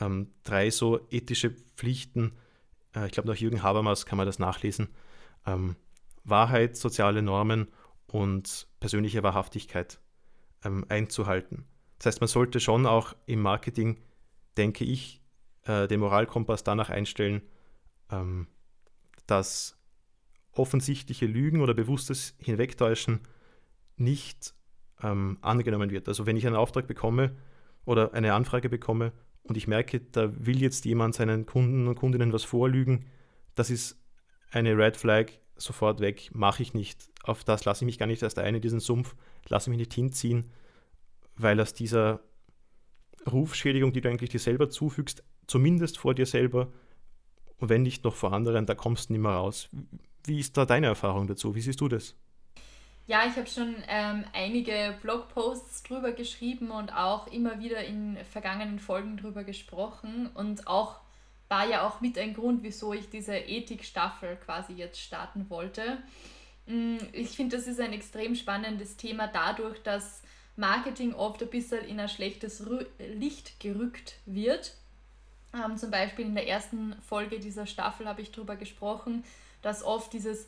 ähm, 0.00 0.32
drei 0.42 0.70
so 0.70 1.06
ethische 1.10 1.50
Pflichten. 1.76 2.32
Äh, 2.94 3.06
ich 3.06 3.12
glaube, 3.12 3.28
nach 3.28 3.36
Jürgen 3.36 3.62
Habermas 3.62 4.06
kann 4.06 4.16
man 4.16 4.26
das 4.26 4.38
nachlesen. 4.38 4.88
Ähm, 5.46 5.76
Wahrheit, 6.24 6.76
soziale 6.76 7.22
Normen 7.22 7.68
und 8.06 8.66
persönliche 8.80 9.22
Wahrhaftigkeit 9.22 10.00
ähm, 10.64 10.84
einzuhalten. 10.88 11.66
Das 11.98 12.06
heißt, 12.06 12.20
man 12.20 12.28
sollte 12.28 12.60
schon 12.60 12.86
auch 12.86 13.14
im 13.26 13.40
Marketing, 13.40 14.00
denke 14.56 14.84
ich, 14.84 15.22
äh, 15.64 15.88
den 15.88 16.00
Moralkompass 16.00 16.64
danach 16.64 16.90
einstellen, 16.90 17.42
ähm, 18.10 18.46
dass 19.26 19.76
offensichtliche 20.52 21.26
Lügen 21.26 21.60
oder 21.60 21.74
bewusstes 21.74 22.34
Hinwegtäuschen 22.38 23.20
nicht 23.96 24.54
ähm, 25.02 25.38
angenommen 25.40 25.90
wird. 25.90 26.08
Also 26.08 26.26
wenn 26.26 26.36
ich 26.36 26.46
einen 26.46 26.56
Auftrag 26.56 26.86
bekomme 26.86 27.36
oder 27.84 28.14
eine 28.14 28.34
Anfrage 28.34 28.68
bekomme 28.68 29.12
und 29.42 29.56
ich 29.56 29.68
merke, 29.68 30.00
da 30.00 30.30
will 30.46 30.60
jetzt 30.60 30.84
jemand 30.84 31.14
seinen 31.14 31.46
Kunden 31.46 31.86
und 31.86 31.96
Kundinnen 31.96 32.32
was 32.32 32.44
vorlügen, 32.44 33.06
das 33.54 33.70
ist 33.70 33.98
eine 34.50 34.76
Red 34.76 34.96
Flag, 34.96 35.26
sofort 35.56 36.00
weg, 36.00 36.30
mache 36.32 36.62
ich 36.62 36.74
nicht. 36.74 37.10
Auf 37.22 37.44
das 37.44 37.64
lasse 37.64 37.84
ich 37.84 37.86
mich 37.86 37.98
gar 37.98 38.06
nicht 38.06 38.22
erst 38.22 38.38
ein 38.38 38.54
in 38.54 38.60
diesen 38.60 38.80
Sumpf, 38.80 39.14
lasse 39.48 39.70
mich 39.70 39.78
nicht 39.78 39.94
hinziehen, 39.94 40.50
weil 41.36 41.60
aus 41.60 41.74
dieser 41.74 42.20
Rufschädigung, 43.30 43.92
die 43.92 44.00
du 44.00 44.08
eigentlich 44.08 44.30
dir 44.30 44.38
selber 44.38 44.70
zufügst, 44.70 45.24
zumindest 45.46 45.98
vor 45.98 46.14
dir 46.14 46.26
selber, 46.26 46.72
und 47.58 47.68
wenn 47.68 47.82
nicht 47.82 48.04
noch 48.04 48.14
vor 48.14 48.32
anderen, 48.32 48.66
da 48.66 48.74
kommst 48.74 49.08
du 49.08 49.14
nicht 49.14 49.22
mehr 49.22 49.32
raus. 49.32 49.68
Wie 50.24 50.40
ist 50.40 50.56
da 50.56 50.64
deine 50.64 50.88
Erfahrung 50.88 51.26
dazu? 51.26 51.54
Wie 51.54 51.60
siehst 51.60 51.80
du 51.80 51.88
das? 51.88 52.14
Ja, 53.06 53.24
ich 53.24 53.36
habe 53.36 53.46
schon 53.46 53.76
ähm, 53.88 54.24
einige 54.32 54.96
Blogposts 55.00 55.84
drüber 55.84 56.10
geschrieben 56.10 56.72
und 56.72 56.92
auch 56.92 57.28
immer 57.28 57.60
wieder 57.60 57.84
in 57.84 58.16
vergangenen 58.32 58.80
Folgen 58.80 59.16
drüber 59.16 59.44
gesprochen 59.44 60.28
und 60.34 60.66
auch 60.66 60.96
war 61.48 61.68
ja 61.68 61.86
auch 61.86 62.00
mit 62.00 62.18
ein 62.18 62.34
Grund, 62.34 62.64
wieso 62.64 62.92
ich 62.92 63.08
diese 63.08 63.36
Ethikstaffel 63.36 64.36
quasi 64.44 64.72
jetzt 64.72 65.00
starten 65.00 65.48
wollte. 65.48 65.98
Mm, 66.66 66.96
ich 67.12 67.30
finde, 67.30 67.56
das 67.56 67.68
ist 67.68 67.80
ein 67.80 67.92
extrem 67.92 68.34
spannendes 68.34 68.96
Thema 68.96 69.28
dadurch, 69.28 69.80
dass 69.84 70.22
Marketing 70.56 71.14
oft 71.14 71.42
ein 71.42 71.50
bisschen 71.50 71.84
in 71.84 72.00
ein 72.00 72.08
schlechtes 72.08 72.64
Licht 72.98 73.60
gerückt 73.60 74.16
wird. 74.26 74.74
Ähm, 75.64 75.76
zum 75.76 75.90
Beispiel 75.90 76.26
in 76.26 76.34
der 76.34 76.48
ersten 76.48 76.94
Folge 77.02 77.38
dieser 77.38 77.66
Staffel 77.66 78.06
habe 78.06 78.22
ich 78.22 78.32
darüber 78.32 78.56
gesprochen, 78.56 79.24
dass 79.62 79.82
oft 79.82 80.12
dieses 80.12 80.46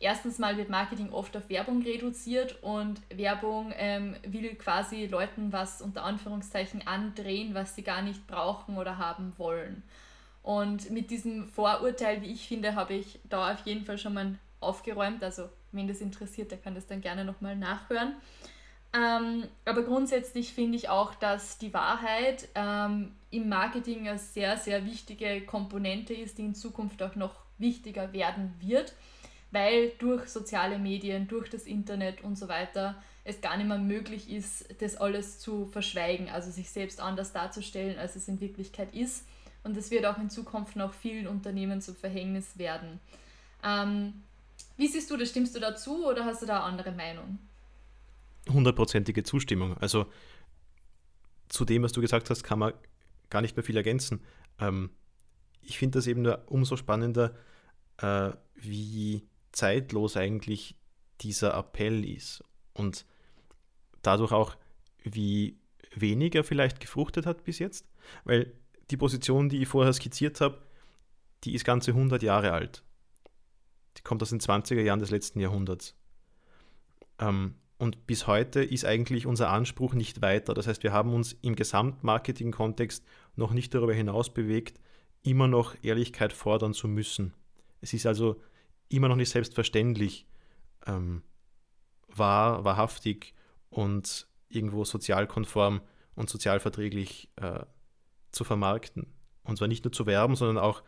erstens 0.00 0.38
mal 0.38 0.56
wird 0.56 0.70
Marketing 0.70 1.12
oft 1.12 1.36
auf 1.36 1.48
Werbung 1.48 1.82
reduziert 1.82 2.62
und 2.62 3.00
Werbung 3.14 3.72
ähm, 3.76 4.16
will 4.26 4.54
quasi 4.54 5.06
Leuten 5.06 5.52
was 5.52 5.82
unter 5.82 6.04
Anführungszeichen 6.04 6.86
andrehen, 6.86 7.54
was 7.54 7.74
sie 7.74 7.82
gar 7.82 8.02
nicht 8.02 8.26
brauchen 8.26 8.78
oder 8.78 8.98
haben 8.98 9.34
wollen. 9.36 9.82
Und 10.42 10.90
mit 10.90 11.10
diesem 11.10 11.46
Vorurteil, 11.48 12.22
wie 12.22 12.32
ich 12.32 12.48
finde, 12.48 12.74
habe 12.74 12.94
ich 12.94 13.20
da 13.28 13.52
auf 13.52 13.66
jeden 13.66 13.84
Fall 13.84 13.98
schon 13.98 14.14
mal 14.14 14.38
aufgeräumt. 14.60 15.22
Also, 15.22 15.50
wenn 15.70 15.86
das 15.86 16.00
interessiert, 16.00 16.50
der 16.50 16.58
kann 16.58 16.74
das 16.74 16.86
dann 16.86 17.02
gerne 17.02 17.24
nochmal 17.24 17.56
nachhören. 17.56 18.14
Ähm, 18.92 19.44
aber 19.64 19.82
grundsätzlich 19.82 20.52
finde 20.52 20.76
ich 20.76 20.88
auch, 20.88 21.14
dass 21.14 21.58
die 21.58 21.72
Wahrheit 21.72 22.48
ähm, 22.54 23.12
im 23.30 23.48
Marketing 23.48 24.08
eine 24.08 24.18
sehr, 24.18 24.56
sehr 24.56 24.84
wichtige 24.84 25.42
Komponente 25.42 26.12
ist, 26.12 26.38
die 26.38 26.44
in 26.44 26.54
Zukunft 26.54 27.02
auch 27.02 27.14
noch 27.14 27.34
wichtiger 27.58 28.12
werden 28.12 28.54
wird 28.60 28.94
weil 29.50 29.90
durch 29.98 30.28
soziale 30.28 30.78
Medien, 30.78 31.28
durch 31.28 31.50
das 31.50 31.64
Internet 31.64 32.22
und 32.22 32.36
so 32.36 32.48
weiter 32.48 33.00
es 33.24 33.40
gar 33.40 33.56
nicht 33.56 33.66
mehr 33.66 33.78
möglich 33.78 34.30
ist, 34.30 34.80
das 34.80 34.96
alles 34.96 35.38
zu 35.38 35.66
verschweigen, 35.66 36.28
also 36.28 36.50
sich 36.50 36.70
selbst 36.70 37.00
anders 37.00 37.32
darzustellen, 37.32 37.98
als 37.98 38.16
es 38.16 38.28
in 38.28 38.40
Wirklichkeit 38.40 38.94
ist. 38.94 39.26
Und 39.62 39.76
das 39.76 39.90
wird 39.90 40.06
auch 40.06 40.18
in 40.18 40.30
Zukunft 40.30 40.76
noch 40.76 40.94
vielen 40.94 41.26
Unternehmen 41.26 41.82
zum 41.82 41.94
Verhängnis 41.94 42.56
werden. 42.56 42.98
Ähm, 43.62 44.22
wie 44.78 44.86
siehst 44.86 45.10
du 45.10 45.18
das? 45.18 45.28
Stimmst 45.28 45.54
du 45.54 45.60
dazu 45.60 46.06
oder 46.06 46.24
hast 46.24 46.40
du 46.40 46.46
da 46.46 46.56
eine 46.56 46.64
andere 46.64 46.92
Meinung? 46.92 47.38
Hundertprozentige 48.48 49.22
Zustimmung. 49.22 49.76
Also 49.78 50.06
zu 51.48 51.64
dem, 51.64 51.82
was 51.82 51.92
du 51.92 52.00
gesagt 52.00 52.30
hast, 52.30 52.42
kann 52.42 52.58
man 52.58 52.72
gar 53.28 53.42
nicht 53.42 53.56
mehr 53.56 53.64
viel 53.64 53.76
ergänzen. 53.76 54.20
Ähm, 54.58 54.90
ich 55.60 55.78
finde 55.78 55.98
das 55.98 56.06
eben 56.06 56.22
nur 56.22 56.42
umso 56.46 56.76
spannender, 56.76 57.34
äh, 57.98 58.30
wie 58.54 59.28
zeitlos 59.52 60.16
eigentlich 60.16 60.76
dieser 61.20 61.54
Appell 61.54 62.04
ist 62.04 62.42
und 62.72 63.04
dadurch 64.02 64.32
auch, 64.32 64.56
wie 65.02 65.58
weniger 65.94 66.44
vielleicht 66.44 66.80
gefruchtet 66.80 67.26
hat 67.26 67.44
bis 67.44 67.58
jetzt, 67.58 67.88
weil 68.24 68.52
die 68.90 68.96
Position, 68.96 69.48
die 69.48 69.62
ich 69.62 69.68
vorher 69.68 69.92
skizziert 69.92 70.40
habe, 70.40 70.62
die 71.44 71.54
ist 71.54 71.64
ganze 71.64 71.92
100 71.92 72.22
Jahre 72.22 72.52
alt. 72.52 72.84
Die 73.96 74.02
kommt 74.02 74.22
aus 74.22 74.30
den 74.30 74.40
20er 74.40 74.80
Jahren 74.80 75.00
des 75.00 75.10
letzten 75.10 75.40
Jahrhunderts. 75.40 75.96
Ähm, 77.18 77.54
und 77.80 78.06
bis 78.06 78.26
heute 78.26 78.62
ist 78.62 78.84
eigentlich 78.84 79.24
unser 79.24 79.48
Anspruch 79.48 79.94
nicht 79.94 80.20
weiter. 80.20 80.52
Das 80.52 80.66
heißt, 80.66 80.82
wir 80.82 80.92
haben 80.92 81.14
uns 81.14 81.32
im 81.40 81.56
Gesamtmarketing-Kontext 81.56 83.02
noch 83.36 83.52
nicht 83.52 83.72
darüber 83.72 83.94
hinaus 83.94 84.34
bewegt, 84.34 84.78
immer 85.22 85.48
noch 85.48 85.74
Ehrlichkeit 85.82 86.34
fordern 86.34 86.74
zu 86.74 86.88
müssen. 86.88 87.32
Es 87.80 87.94
ist 87.94 88.04
also 88.04 88.38
immer 88.90 89.08
noch 89.08 89.16
nicht 89.16 89.30
selbstverständlich 89.30 90.26
ähm, 90.86 91.22
wahr, 92.08 92.66
wahrhaftig 92.66 93.32
und 93.70 94.28
irgendwo 94.50 94.84
sozialkonform 94.84 95.80
und 96.16 96.28
sozialverträglich 96.28 97.30
äh, 97.36 97.60
zu 98.30 98.44
vermarkten. 98.44 99.06
Und 99.42 99.56
zwar 99.56 99.68
nicht 99.68 99.86
nur 99.86 99.92
zu 99.92 100.04
werben, 100.04 100.36
sondern 100.36 100.62
auch 100.62 100.82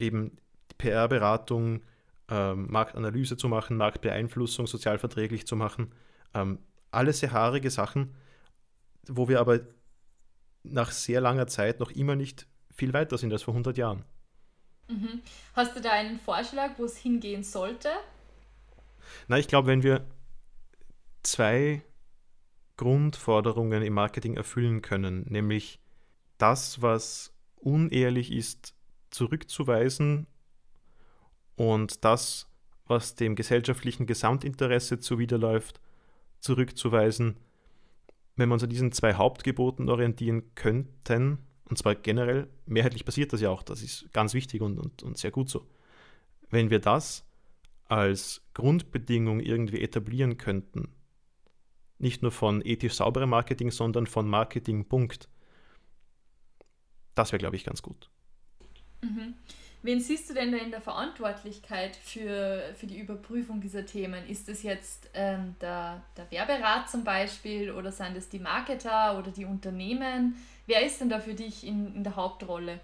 eben 0.00 0.38
PR-Beratung, 0.78 1.84
ähm, 2.28 2.66
Marktanalyse 2.68 3.36
zu 3.36 3.48
machen, 3.48 3.76
Marktbeeinflussung 3.76 4.66
sozialverträglich 4.66 5.46
zu 5.46 5.54
machen. 5.54 5.92
Ähm, 6.36 6.58
alles 6.90 7.20
sehr 7.20 7.32
haarige 7.32 7.70
Sachen, 7.70 8.14
wo 9.08 9.28
wir 9.28 9.40
aber 9.40 9.60
nach 10.62 10.90
sehr 10.90 11.20
langer 11.20 11.46
Zeit 11.46 11.80
noch 11.80 11.90
immer 11.90 12.14
nicht 12.14 12.46
viel 12.74 12.92
weiter 12.92 13.16
sind 13.16 13.32
als 13.32 13.42
vor 13.42 13.54
100 13.54 13.78
Jahren. 13.78 14.04
Mhm. 14.88 15.22
Hast 15.54 15.74
du 15.74 15.80
da 15.80 15.92
einen 15.92 16.18
Vorschlag, 16.18 16.78
wo 16.78 16.84
es 16.84 16.96
hingehen 16.96 17.42
sollte? 17.42 17.88
Na, 19.28 19.38
ich 19.38 19.48
glaube, 19.48 19.68
wenn 19.68 19.82
wir 19.82 20.04
zwei 21.22 21.82
Grundforderungen 22.76 23.82
im 23.82 23.94
Marketing 23.94 24.36
erfüllen 24.36 24.82
können, 24.82 25.24
nämlich 25.28 25.80
das, 26.38 26.82
was 26.82 27.32
unehrlich 27.56 28.30
ist, 28.30 28.74
zurückzuweisen 29.10 30.26
und 31.54 32.04
das, 32.04 32.48
was 32.84 33.14
dem 33.14 33.34
gesellschaftlichen 33.34 34.06
Gesamtinteresse 34.06 35.00
zuwiderläuft, 35.00 35.80
zurückzuweisen. 36.40 37.36
Wenn 38.36 38.48
wir 38.48 38.54
uns 38.54 38.62
an 38.62 38.70
diesen 38.70 38.92
zwei 38.92 39.14
Hauptgeboten 39.14 39.88
orientieren 39.88 40.54
könnten, 40.54 41.38
und 41.68 41.78
zwar 41.78 41.94
generell, 41.94 42.48
mehrheitlich 42.66 43.04
passiert 43.04 43.32
das 43.32 43.40
ja 43.40 43.50
auch, 43.50 43.62
das 43.62 43.82
ist 43.82 44.12
ganz 44.12 44.34
wichtig 44.34 44.60
und, 44.60 44.78
und, 44.78 45.02
und 45.02 45.18
sehr 45.18 45.30
gut 45.30 45.48
so. 45.48 45.66
Wenn 46.50 46.70
wir 46.70 46.78
das 46.78 47.24
als 47.86 48.42
Grundbedingung 48.54 49.40
irgendwie 49.40 49.80
etablieren 49.80 50.36
könnten, 50.36 50.88
nicht 51.98 52.22
nur 52.22 52.30
von 52.30 52.64
ethisch 52.64 52.94
sauberem 52.94 53.30
Marketing, 53.30 53.70
sondern 53.70 54.06
von 54.06 54.28
Marketing, 54.28 54.84
Punkt, 54.84 55.28
das 57.14 57.32
wäre, 57.32 57.38
glaube 57.38 57.56
ich, 57.56 57.64
ganz 57.64 57.82
gut. 57.82 58.10
Mhm. 59.02 59.34
Wen 59.86 60.00
siehst 60.00 60.28
du 60.28 60.34
denn 60.34 60.50
da 60.50 60.58
in 60.58 60.72
der 60.72 60.80
Verantwortlichkeit 60.80 61.94
für, 61.94 62.60
für 62.74 62.88
die 62.88 62.98
Überprüfung 62.98 63.60
dieser 63.60 63.86
Themen? 63.86 64.26
Ist 64.26 64.48
es 64.48 64.64
jetzt 64.64 65.08
ähm, 65.14 65.54
der, 65.60 66.02
der 66.16 66.28
Werberat 66.32 66.90
zum 66.90 67.04
Beispiel 67.04 67.70
oder 67.70 67.92
sind 67.92 68.16
es 68.16 68.28
die 68.28 68.40
Marketer 68.40 69.16
oder 69.16 69.30
die 69.30 69.44
Unternehmen? 69.44 70.34
Wer 70.66 70.84
ist 70.84 71.00
denn 71.00 71.08
da 71.08 71.20
für 71.20 71.34
dich 71.34 71.64
in, 71.64 71.94
in 71.94 72.02
der 72.02 72.16
Hauptrolle? 72.16 72.80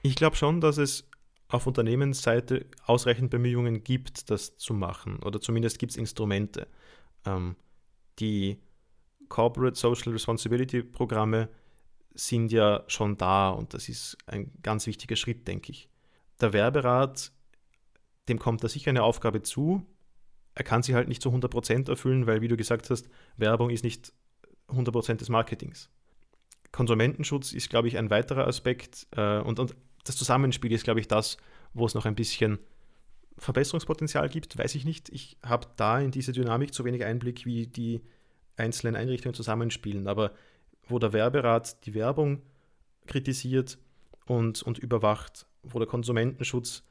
Ich 0.00 0.16
glaube 0.16 0.36
schon, 0.36 0.62
dass 0.62 0.78
es 0.78 1.06
auf 1.48 1.66
Unternehmensseite 1.66 2.64
ausreichend 2.86 3.30
Bemühungen 3.30 3.84
gibt, 3.84 4.30
das 4.30 4.56
zu 4.56 4.72
machen. 4.72 5.18
Oder 5.18 5.38
zumindest 5.38 5.78
gibt 5.78 5.92
es 5.92 5.98
Instrumente. 5.98 6.66
Ähm, 7.26 7.56
die 8.20 8.56
Corporate 9.28 9.76
Social 9.78 10.12
Responsibility 10.12 10.82
Programme 10.82 11.50
sind 12.14 12.52
ja 12.52 12.84
schon 12.86 13.16
da 13.16 13.50
und 13.50 13.74
das 13.74 13.88
ist 13.88 14.16
ein 14.26 14.52
ganz 14.62 14.86
wichtiger 14.86 15.16
Schritt, 15.16 15.48
denke 15.48 15.72
ich. 15.72 15.88
Der 16.40 16.52
Werberat, 16.52 17.32
dem 18.28 18.38
kommt 18.38 18.62
da 18.62 18.68
sicher 18.68 18.90
eine 18.90 19.02
Aufgabe 19.02 19.42
zu. 19.42 19.86
Er 20.54 20.64
kann 20.64 20.82
sie 20.82 20.94
halt 20.94 21.08
nicht 21.08 21.22
zu 21.22 21.30
100% 21.30 21.88
erfüllen, 21.88 22.26
weil, 22.26 22.40
wie 22.40 22.48
du 22.48 22.56
gesagt 22.56 22.90
hast, 22.90 23.08
Werbung 23.36 23.70
ist 23.70 23.84
nicht 23.84 24.12
100% 24.68 25.14
des 25.14 25.28
Marketings. 25.28 25.90
Konsumentenschutz 26.72 27.52
ist, 27.52 27.70
glaube 27.70 27.88
ich, 27.88 27.98
ein 27.98 28.10
weiterer 28.10 28.46
Aspekt 28.46 29.06
äh, 29.16 29.38
und, 29.40 29.58
und 29.58 29.74
das 30.04 30.16
Zusammenspiel 30.16 30.72
ist, 30.72 30.84
glaube 30.84 31.00
ich, 31.00 31.08
das, 31.08 31.36
wo 31.74 31.86
es 31.86 31.94
noch 31.94 32.06
ein 32.06 32.14
bisschen 32.14 32.58
Verbesserungspotenzial 33.38 34.28
gibt, 34.28 34.58
weiß 34.58 34.74
ich 34.74 34.84
nicht. 34.84 35.08
Ich 35.10 35.36
habe 35.42 35.68
da 35.76 36.00
in 36.00 36.10
diese 36.10 36.32
Dynamik 36.32 36.74
zu 36.74 36.84
wenig 36.84 37.04
Einblick, 37.04 37.46
wie 37.46 37.66
die 37.66 38.02
einzelnen 38.56 38.96
Einrichtungen 38.96 39.34
zusammenspielen. 39.34 40.06
Aber 40.06 40.32
wo 40.88 40.98
der 40.98 41.12
Werberat 41.12 41.86
die 41.86 41.94
Werbung 41.94 42.42
kritisiert 43.06 43.78
und, 44.26 44.62
und 44.62 44.78
überwacht, 44.78 45.46
wo 45.62 45.78
der 45.78 45.88
Konsumentenschutz 45.88 46.84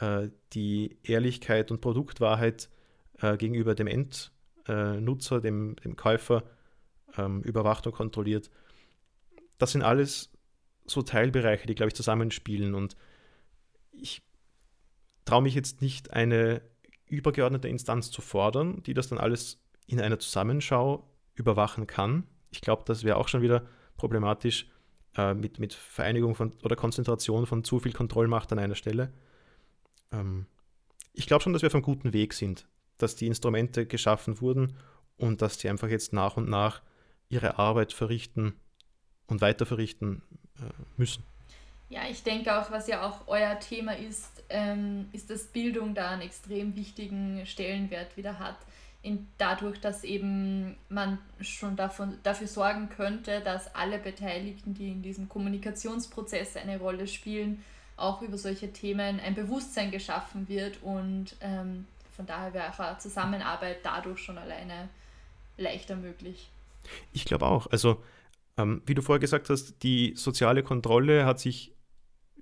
äh, 0.00 0.28
die 0.52 0.98
Ehrlichkeit 1.02 1.70
und 1.70 1.80
Produktwahrheit 1.80 2.68
äh, 3.20 3.36
gegenüber 3.36 3.74
dem 3.74 3.86
Endnutzer, 3.86 5.36
äh, 5.36 5.40
dem, 5.40 5.76
dem 5.76 5.96
Käufer 5.96 6.44
ähm, 7.16 7.42
überwacht 7.42 7.86
und 7.86 7.92
kontrolliert. 7.92 8.50
Das 9.58 9.72
sind 9.72 9.82
alles 9.82 10.30
so 10.86 11.02
Teilbereiche, 11.02 11.66
die, 11.66 11.74
glaube 11.74 11.88
ich, 11.88 11.94
zusammenspielen. 11.94 12.74
Und 12.74 12.96
ich 13.92 14.22
traue 15.24 15.42
mich 15.42 15.54
jetzt 15.54 15.82
nicht, 15.82 16.12
eine 16.12 16.62
übergeordnete 17.06 17.68
Instanz 17.68 18.10
zu 18.10 18.22
fordern, 18.22 18.82
die 18.82 18.94
das 18.94 19.08
dann 19.08 19.18
alles 19.18 19.60
in 19.86 20.00
einer 20.00 20.18
Zusammenschau 20.18 21.10
überwachen 21.34 21.86
kann 21.86 22.24
ich 22.50 22.60
glaube, 22.60 22.82
das 22.86 23.04
wäre 23.04 23.16
auch 23.16 23.28
schon 23.28 23.42
wieder 23.42 23.66
problematisch 23.96 24.66
äh, 25.16 25.34
mit, 25.34 25.58
mit 25.58 25.74
Vereinigung 25.74 26.34
von 26.34 26.52
oder 26.62 26.76
Konzentration 26.76 27.46
von 27.46 27.64
zu 27.64 27.78
viel 27.80 27.92
Kontrollmacht 27.92 28.52
an 28.52 28.58
einer 28.58 28.74
Stelle. 28.74 29.12
Ähm, 30.12 30.46
ich 31.12 31.26
glaube 31.26 31.42
schon, 31.42 31.52
dass 31.52 31.62
wir 31.62 31.66
auf 31.66 31.74
einem 31.74 31.82
guten 31.82 32.12
Weg 32.12 32.32
sind, 32.32 32.66
dass 32.96 33.16
die 33.16 33.26
Instrumente 33.26 33.86
geschaffen 33.86 34.40
wurden 34.40 34.76
und 35.16 35.42
dass 35.42 35.58
die 35.58 35.68
einfach 35.68 35.88
jetzt 35.88 36.12
nach 36.12 36.36
und 36.36 36.48
nach 36.48 36.82
ihre 37.28 37.58
Arbeit 37.58 37.92
verrichten 37.92 38.54
und 39.26 39.40
weiter 39.40 39.66
verrichten 39.66 40.22
äh, 40.58 40.62
müssen. 40.96 41.24
Ja, 41.90 42.02
ich 42.10 42.22
denke 42.22 42.54
auch, 42.58 42.70
was 42.70 42.86
ja 42.86 43.08
auch 43.08 43.26
euer 43.28 43.58
Thema 43.60 43.96
ist, 43.96 44.44
ähm, 44.50 45.08
ist, 45.12 45.30
dass 45.30 45.46
Bildung 45.46 45.94
da 45.94 46.10
einen 46.10 46.22
extrem 46.22 46.76
wichtigen 46.76 47.46
Stellenwert 47.46 48.16
wieder 48.16 48.38
hat. 48.38 48.58
In, 49.00 49.28
dadurch, 49.38 49.80
dass 49.80 50.02
eben 50.02 50.76
man 50.88 51.18
schon 51.40 51.76
davon, 51.76 52.18
dafür 52.24 52.48
sorgen 52.48 52.88
könnte, 52.88 53.40
dass 53.40 53.74
alle 53.74 53.98
Beteiligten, 53.98 54.74
die 54.74 54.88
in 54.88 55.02
diesem 55.02 55.28
Kommunikationsprozess 55.28 56.56
eine 56.56 56.78
Rolle 56.78 57.06
spielen, 57.06 57.62
auch 57.96 58.22
über 58.22 58.38
solche 58.38 58.72
Themen 58.72 59.20
ein 59.20 59.34
Bewusstsein 59.34 59.90
geschaffen 59.90 60.48
wird 60.48 60.82
und 60.82 61.36
ähm, 61.40 61.86
von 62.16 62.26
daher 62.26 62.52
wäre 62.52 62.72
auch 62.72 62.78
eine 62.80 62.98
Zusammenarbeit 62.98 63.78
dadurch 63.84 64.18
schon 64.18 64.38
alleine 64.38 64.88
leichter 65.56 65.96
möglich. 65.96 66.48
Ich 67.12 67.24
glaube 67.24 67.46
auch. 67.46 67.66
Also, 67.68 68.02
ähm, 68.56 68.82
wie 68.86 68.94
du 68.94 69.02
vorher 69.02 69.20
gesagt 69.20 69.50
hast, 69.50 69.82
die 69.82 70.14
soziale 70.16 70.62
Kontrolle 70.62 71.26
hat 71.26 71.38
sich 71.38 71.72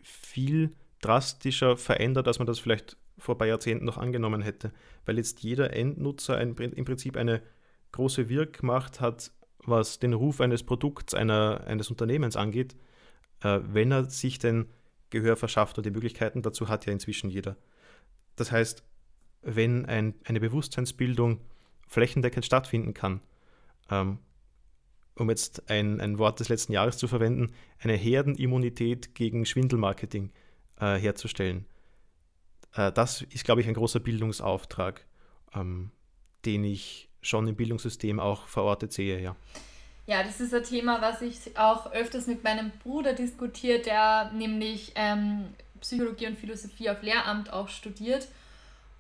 viel 0.03 0.75
drastischer 1.01 1.77
verändert, 1.77 2.27
als 2.27 2.39
man 2.39 2.47
das 2.47 2.59
vielleicht 2.59 2.97
vor 3.19 3.35
ein 3.35 3.39
paar 3.39 3.47
Jahrzehnten 3.47 3.85
noch 3.85 3.99
angenommen 3.99 4.43
hätte, 4.43 4.73
weil 5.05 5.17
jetzt 5.17 5.41
jeder 5.41 5.73
Endnutzer 5.73 6.37
ein, 6.37 6.55
im 6.55 6.85
Prinzip 6.85 7.17
eine 7.17 7.43
große 7.93 8.29
Wirkmacht 8.29 9.01
hat, 9.01 9.33
was 9.59 9.99
den 9.99 10.13
Ruf 10.13 10.41
eines 10.41 10.63
Produkts, 10.63 11.15
einer, 11.15 11.65
eines 11.67 11.91
Unternehmens 11.91 12.37
angeht, 12.37 12.77
äh, 13.43 13.61
wenn 13.63 13.91
er 13.91 14.05
sich 14.05 14.39
denn 14.39 14.67
Gehör 15.11 15.37
verschafft 15.37 15.79
und 15.79 15.87
die 15.87 15.91
Möglichkeiten 15.91 16.43
dazu 16.43 16.69
hat 16.69 16.87
ja 16.87 16.93
inzwischen 16.93 17.31
jeder. 17.31 17.57
Das 18.35 18.53
heißt, 18.53 18.83
wenn 19.43 19.87
ein, 19.87 20.15
eine 20.25 20.41
Bewusstseinsbildung 20.41 21.41
flächendeckend 21.87 22.45
stattfinden 22.45 22.95
kann, 22.95 23.21
ähm, 23.91 24.19
um 25.15 25.31
jetzt 25.31 25.71
ein, 25.71 26.01
ein 26.01 26.19
Wort 26.19 26.41
des 26.41 26.49
letzten 26.49 26.73
Jahres 26.73 26.99
zu 26.99 27.09
verwenden, 27.09 27.53
eine 27.79 27.95
Herdenimmunität 27.95 29.15
gegen 29.15 29.47
Schwindelmarketing 29.47 30.31
äh, 30.79 30.97
herzustellen. 30.97 31.65
Äh, 32.77 32.93
das 32.93 33.23
ist, 33.23 33.45
glaube 33.45 33.61
ich, 33.61 33.69
ein 33.69 33.75
großer 33.75 34.01
Bildungsauftrag, 34.01 35.05
ähm, 35.55 35.91
den 36.45 36.65
ich 36.65 37.09
schon 37.23 37.49
im 37.49 37.57
Bildungssystem 37.57 38.21
auch 38.21 38.47
verortet 38.47 38.93
sehe, 38.93 39.21
ja. 39.21 39.37
Ja, 40.07 40.23
das 40.23 40.41
ist 40.41 40.55
ein 40.55 40.63
Thema, 40.63 41.03
was 41.03 41.21
ich 41.21 41.59
auch 41.59 41.91
öfters 41.93 42.29
mit 42.29 42.45
meinem 42.45 42.71
Bruder 42.85 43.13
diskutiert, 43.13 43.87
der 43.87 44.31
nämlich 44.33 44.93
ähm, 44.95 45.47
Psychologie 45.81 46.29
und 46.29 46.39
Philosophie 46.39 46.91
auf 46.91 47.03
Lehramt 47.03 47.53
auch 47.53 47.69
studiert 47.69 48.29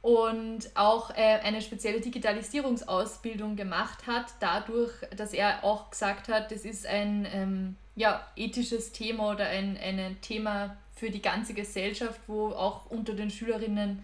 und 0.02 0.68
auch 0.74 1.10
äh, 1.10 1.40
eine 1.42 1.62
spezielle 1.62 2.00
Digitalisierungsausbildung 2.00 3.54
gemacht 3.54 4.08
hat, 4.08 4.26
dadurch, 4.40 4.92
dass 5.16 5.32
er 5.32 5.62
auch 5.62 5.90
gesagt 5.90 6.28
hat, 6.28 6.50
das 6.50 6.64
ist 6.64 6.86
ein 6.86 7.26
ähm, 7.32 7.76
ja, 7.94 8.26
ethisches 8.34 8.90
Thema 8.90 9.30
oder 9.30 9.46
ein, 9.46 9.78
ein 9.78 10.16
Thema 10.20 10.76
für 10.96 11.10
die 11.10 11.22
ganze 11.22 11.54
Gesellschaft, 11.54 12.20
wo 12.26 12.48
auch 12.48 12.86
unter 12.90 13.12
den 13.14 13.30
Schülerinnen 13.30 14.02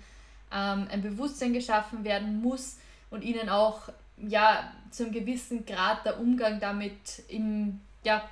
ähm, 0.52 0.86
ein 0.90 1.02
Bewusstsein 1.02 1.52
geschaffen 1.52 2.04
werden 2.04 2.40
muss 2.40 2.78
und 3.10 3.24
ihnen 3.24 3.48
auch 3.48 3.88
ja, 4.18 4.72
zu 4.90 5.04
einem 5.04 5.12
gewissen 5.12 5.66
Grad 5.66 6.04
der 6.04 6.20
Umgang 6.20 6.60
damit 6.60 7.22
im, 7.28 7.80
ja, 8.04 8.28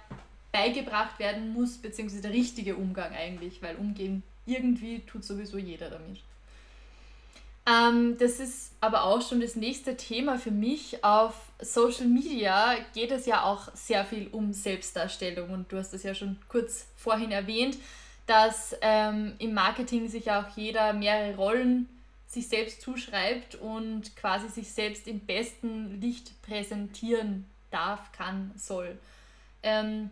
beigebracht 0.53 1.19
werden 1.19 1.53
muss, 1.53 1.79
beziehungsweise 1.79 2.23
der 2.23 2.33
richtige 2.33 2.77
Umgang 2.77 3.13
eigentlich, 3.13 3.63
weil 3.63 3.77
umgehen 3.77 4.23
irgendwie 4.47 5.01
tut 5.01 5.25
sowieso 5.25 5.59
jeder 5.59 5.91
damit. 5.91 6.21
Ähm, 7.67 8.17
das 8.19 8.41
ist 8.41 8.73
aber 8.81 9.05
auch 9.05 9.23
schon 9.27 9.41
das 9.41 9.55
nächste 9.55 9.97
Thema 9.97 10.39
für 10.39 10.51
mich. 10.51 11.05
Auf 11.05 11.35
Social 11.61 12.07
Media 12.07 12.75
geht 12.95 13.11
es 13.11 13.27
ja 13.27 13.45
auch 13.45 13.75
sehr 13.75 14.05
viel 14.05 14.29
um 14.33 14.53
Selbstdarstellung 14.53 15.51
und 15.51 15.71
du 15.71 15.79
hast 15.79 15.95
es 15.95 16.03
ja 16.03 16.15
schon 16.15 16.39
kurz 16.49 16.87
vorhin 16.97 17.31
erwähnt, 17.31 17.77
dass 18.31 18.77
ähm, 18.81 19.35
im 19.41 19.55
Marketing 19.55 20.09
sich 20.09 20.31
auch 20.31 20.47
jeder 20.55 20.93
mehrere 20.93 21.35
Rollen 21.35 21.89
sich 22.29 22.47
selbst 22.47 22.81
zuschreibt 22.81 23.57
und 23.57 24.15
quasi 24.15 24.49
sich 24.49 24.71
selbst 24.71 25.09
im 25.09 25.19
besten 25.19 26.01
Licht 26.01 26.41
präsentieren 26.43 27.45
darf, 27.73 28.13
kann, 28.13 28.53
soll. 28.55 28.97
Ähm, 29.65 30.11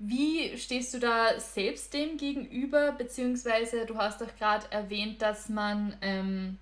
wie 0.00 0.58
stehst 0.58 0.94
du 0.94 0.98
da 0.98 1.38
selbst 1.38 1.94
dem 1.94 2.16
gegenüber, 2.16 2.90
beziehungsweise 2.90 3.86
du 3.86 3.98
hast 3.98 4.20
doch 4.20 4.34
gerade 4.36 4.66
erwähnt, 4.72 5.22
dass 5.22 5.48
man 5.48 5.96
ähm, 6.02 6.58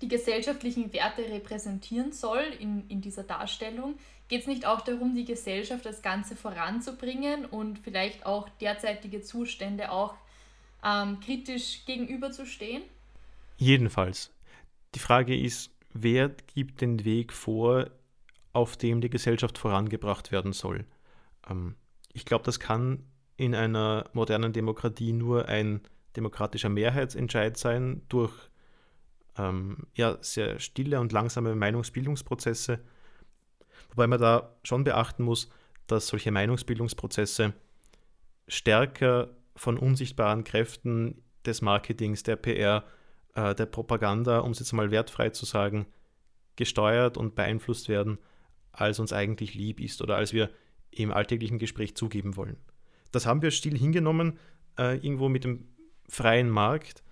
die 0.00 0.08
gesellschaftlichen 0.08 0.92
Werte 0.92 1.22
repräsentieren 1.22 2.10
soll 2.10 2.42
in, 2.58 2.88
in 2.88 3.00
dieser 3.00 3.22
Darstellung. 3.22 3.94
Geht 4.28 4.42
es 4.42 4.46
nicht 4.46 4.66
auch 4.66 4.82
darum, 4.82 5.14
die 5.14 5.24
Gesellschaft 5.24 5.86
das 5.86 6.02
Ganze 6.02 6.36
voranzubringen 6.36 7.46
und 7.46 7.78
vielleicht 7.78 8.26
auch 8.26 8.48
derzeitige 8.60 9.22
Zustände 9.22 9.90
auch 9.90 10.14
ähm, 10.84 11.18
kritisch 11.20 11.84
gegenüberzustehen? 11.86 12.82
Jedenfalls. 13.56 14.30
Die 14.94 14.98
Frage 14.98 15.38
ist, 15.38 15.70
wer 15.92 16.28
gibt 16.28 16.80
den 16.82 17.04
Weg 17.04 17.32
vor, 17.32 17.90
auf 18.52 18.76
dem 18.76 19.00
die 19.00 19.10
Gesellschaft 19.10 19.58
vorangebracht 19.58 20.30
werden 20.30 20.52
soll? 20.52 20.84
Ähm, 21.48 21.74
ich 22.12 22.24
glaube, 22.24 22.44
das 22.44 22.60
kann 22.60 23.04
in 23.36 23.54
einer 23.54 24.10
modernen 24.12 24.52
Demokratie 24.52 25.12
nur 25.12 25.46
ein 25.48 25.80
demokratischer 26.16 26.68
Mehrheitsentscheid 26.68 27.56
sein 27.56 28.02
durch 28.08 28.34
ähm, 29.38 29.86
ja, 29.94 30.18
sehr 30.20 30.58
stille 30.58 31.00
und 31.00 31.12
langsame 31.12 31.54
Meinungsbildungsprozesse. 31.54 32.80
Wobei 33.90 34.06
man 34.06 34.20
da 34.20 34.54
schon 34.62 34.84
beachten 34.84 35.22
muss, 35.22 35.50
dass 35.86 36.08
solche 36.08 36.30
Meinungsbildungsprozesse 36.30 37.54
stärker 38.46 39.30
von 39.56 39.76
unsichtbaren 39.76 40.44
Kräften 40.44 41.22
des 41.44 41.62
Marketings, 41.62 42.22
der 42.22 42.36
PR, 42.36 42.84
äh, 43.34 43.54
der 43.54 43.66
Propaganda, 43.66 44.40
um 44.40 44.52
es 44.52 44.58
jetzt 44.58 44.72
mal 44.72 44.90
wertfrei 44.90 45.30
zu 45.30 45.46
sagen, 45.46 45.86
gesteuert 46.56 47.16
und 47.16 47.34
beeinflusst 47.34 47.88
werden, 47.88 48.18
als 48.72 48.98
uns 48.98 49.12
eigentlich 49.12 49.54
lieb 49.54 49.80
ist 49.80 50.02
oder 50.02 50.16
als 50.16 50.32
wir 50.32 50.50
im 50.90 51.12
alltäglichen 51.12 51.58
Gespräch 51.58 51.96
zugeben 51.96 52.36
wollen. 52.36 52.56
Das 53.12 53.26
haben 53.26 53.42
wir 53.42 53.50
still 53.50 53.76
hingenommen, 53.76 54.38
äh, 54.78 54.96
irgendwo 54.96 55.28
mit 55.28 55.44
dem 55.44 55.68
freien 56.08 56.50
Markt, 56.50 57.02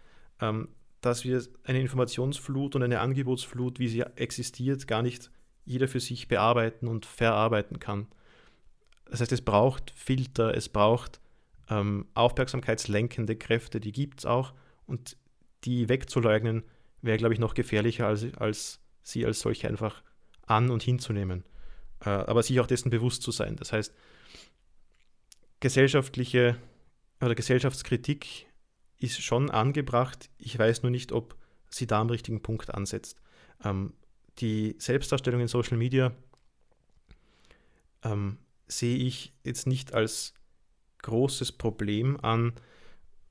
ähm, 0.40 0.68
dass 1.00 1.24
wir 1.24 1.42
eine 1.64 1.80
Informationsflut 1.80 2.74
und 2.74 2.82
eine 2.82 3.00
Angebotsflut, 3.00 3.78
wie 3.78 3.88
sie 3.88 4.00
existiert, 4.16 4.86
gar 4.86 5.02
nicht 5.02 5.30
jeder 5.66 5.88
für 5.88 6.00
sich 6.00 6.28
bearbeiten 6.28 6.88
und 6.88 7.04
verarbeiten 7.04 7.78
kann. 7.78 8.06
Das 9.04 9.20
heißt, 9.20 9.32
es 9.32 9.42
braucht 9.42 9.90
Filter, 9.90 10.56
es 10.56 10.68
braucht 10.68 11.20
ähm, 11.68 12.06
aufmerksamkeitslenkende 12.14 13.36
Kräfte, 13.36 13.80
die 13.80 13.92
gibt 13.92 14.20
es 14.20 14.26
auch. 14.26 14.54
Und 14.86 15.16
die 15.64 15.88
wegzuleugnen, 15.88 16.62
wäre, 17.02 17.18
glaube 17.18 17.34
ich, 17.34 17.40
noch 17.40 17.54
gefährlicher, 17.54 18.06
als, 18.06 18.26
als 18.36 18.80
sie 19.02 19.26
als 19.26 19.40
solche 19.40 19.68
einfach 19.68 20.02
an- 20.46 20.70
und 20.70 20.82
hinzunehmen. 20.82 21.44
Äh, 22.04 22.10
aber 22.10 22.42
sich 22.42 22.58
auch 22.60 22.66
dessen 22.66 22.90
bewusst 22.90 23.22
zu 23.22 23.30
sein. 23.30 23.56
Das 23.56 23.72
heißt, 23.72 23.94
gesellschaftliche 25.60 26.56
oder 27.20 27.34
Gesellschaftskritik 27.34 28.46
ist 28.98 29.22
schon 29.22 29.50
angebracht. 29.50 30.30
Ich 30.38 30.58
weiß 30.58 30.82
nur 30.82 30.90
nicht, 30.90 31.12
ob 31.12 31.36
sie 31.68 31.86
da 31.86 32.00
am 32.00 32.10
richtigen 32.10 32.42
Punkt 32.42 32.72
ansetzt. 32.74 33.20
Ähm, 33.64 33.94
die 34.38 34.76
Selbstdarstellung 34.78 35.40
in 35.40 35.48
Social 35.48 35.76
Media 35.76 36.12
ähm, 38.02 38.38
sehe 38.68 38.96
ich 38.96 39.32
jetzt 39.44 39.66
nicht 39.66 39.94
als 39.94 40.34
großes 41.02 41.52
Problem 41.52 42.18
an, 42.20 42.52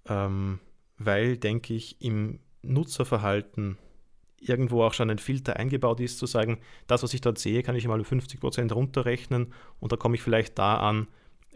ähm, 0.08 0.60
weil, 0.98 1.38
denke 1.38 1.74
ich, 1.74 2.02
im 2.02 2.40
Nutzerverhalten 2.62 3.78
irgendwo 4.40 4.84
auch 4.84 4.94
schon 4.94 5.10
ein 5.10 5.20
Filter 5.20 5.58
eingebaut 5.58 6.00
ist, 6.00 6.20
zu 6.20 6.26
sagen, 6.26 6.60
das, 6.88 7.04
was 7.04 7.14
ich 7.14 7.22
dort 7.22 7.38
sehe, 7.38 7.64
kann 7.64 7.76
ich 7.76 7.88
mal 7.88 8.00
um 8.00 8.06
50% 8.06 8.72
runterrechnen 8.74 9.54
und 9.80 9.92
da 9.92 9.98
komme 9.98 10.16
ich 10.16 10.22
vielleicht 10.22 10.58
da 10.58 10.78
an, 10.78 11.08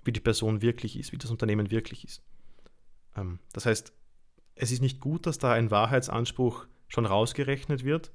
wie 0.03 0.11
die 0.11 0.19
Person 0.19 0.61
wirklich 0.61 0.97
ist, 0.97 1.11
wie 1.11 1.17
das 1.17 1.31
Unternehmen 1.31 1.71
wirklich 1.71 2.03
ist. 2.03 2.23
Ähm, 3.15 3.39
das 3.53 3.65
heißt, 3.65 3.93
es 4.55 4.71
ist 4.71 4.81
nicht 4.81 4.99
gut, 4.99 5.25
dass 5.25 5.37
da 5.37 5.53
ein 5.53 5.71
Wahrheitsanspruch 5.71 6.65
schon 6.87 7.05
rausgerechnet 7.05 7.83
wird, 7.83 8.11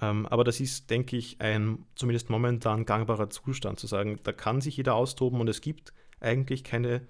ähm, 0.00 0.26
aber 0.26 0.44
das 0.44 0.60
ist, 0.60 0.90
denke 0.90 1.16
ich, 1.16 1.40
ein 1.40 1.84
zumindest 1.94 2.30
momentan 2.30 2.84
gangbarer 2.84 3.30
Zustand, 3.30 3.78
zu 3.78 3.86
sagen, 3.86 4.18
da 4.22 4.32
kann 4.32 4.60
sich 4.60 4.76
jeder 4.76 4.94
austoben 4.94 5.40
und 5.40 5.48
es 5.48 5.60
gibt 5.60 5.92
eigentlich 6.20 6.64
keine 6.64 7.06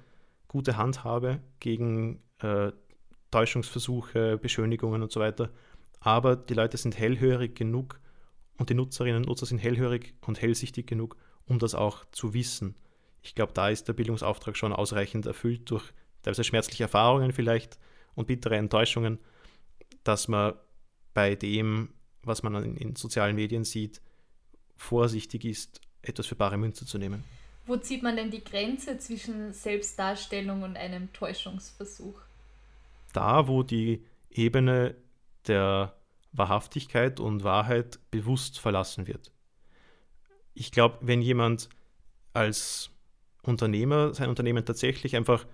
gute 0.48 0.76
Handhabe 0.76 1.40
gegen 1.60 2.20
äh, 2.38 2.72
Täuschungsversuche, 3.30 4.38
Beschönigungen 4.38 5.02
und 5.02 5.10
so 5.10 5.20
weiter. 5.20 5.50
Aber 6.00 6.36
die 6.36 6.54
Leute 6.54 6.76
sind 6.76 6.98
hellhörig 6.98 7.56
genug 7.56 7.98
und 8.58 8.70
die 8.70 8.74
Nutzerinnen 8.74 9.22
und 9.22 9.28
Nutzer 9.28 9.46
sind 9.46 9.58
hellhörig 9.58 10.14
und 10.26 10.40
hellsichtig 10.40 10.86
genug, 10.86 11.16
um 11.46 11.58
das 11.58 11.74
auch 11.74 12.04
zu 12.12 12.34
wissen. 12.34 12.76
Ich 13.22 13.34
glaube, 13.34 13.52
da 13.54 13.70
ist 13.70 13.88
der 13.88 13.94
Bildungsauftrag 13.94 14.56
schon 14.56 14.72
ausreichend 14.72 15.26
erfüllt 15.26 15.70
durch 15.70 15.92
teilweise 16.22 16.44
schmerzliche 16.44 16.84
Erfahrungen 16.84 17.32
vielleicht 17.32 17.78
und 18.14 18.26
bittere 18.26 18.56
Enttäuschungen, 18.56 19.18
dass 20.04 20.28
man 20.28 20.54
bei 21.14 21.34
dem, 21.34 21.94
was 22.26 22.42
man 22.42 22.54
in, 22.62 22.76
in 22.76 22.96
sozialen 22.96 23.36
Medien 23.36 23.64
sieht, 23.64 24.00
vorsichtig 24.76 25.44
ist, 25.44 25.80
etwas 26.02 26.26
für 26.26 26.34
bare 26.36 26.56
Münze 26.56 26.86
zu 26.86 26.98
nehmen. 26.98 27.24
Wo 27.66 27.76
zieht 27.76 28.02
man 28.02 28.16
denn 28.16 28.30
die 28.30 28.44
Grenze 28.44 28.98
zwischen 28.98 29.52
Selbstdarstellung 29.52 30.62
und 30.62 30.76
einem 30.76 31.12
Täuschungsversuch? 31.12 32.20
Da, 33.12 33.48
wo 33.48 33.62
die 33.62 34.04
Ebene 34.30 34.96
der 35.46 35.94
Wahrhaftigkeit 36.32 37.20
und 37.20 37.44
Wahrheit 37.44 37.98
bewusst 38.10 38.58
verlassen 38.58 39.06
wird. 39.06 39.30
Ich 40.52 40.72
glaube, 40.72 40.98
wenn 41.00 41.22
jemand 41.22 41.68
als 42.32 42.90
Unternehmer 43.42 44.14
sein 44.14 44.28
Unternehmen 44.28 44.64
tatsächlich 44.64 45.16
einfach 45.16 45.46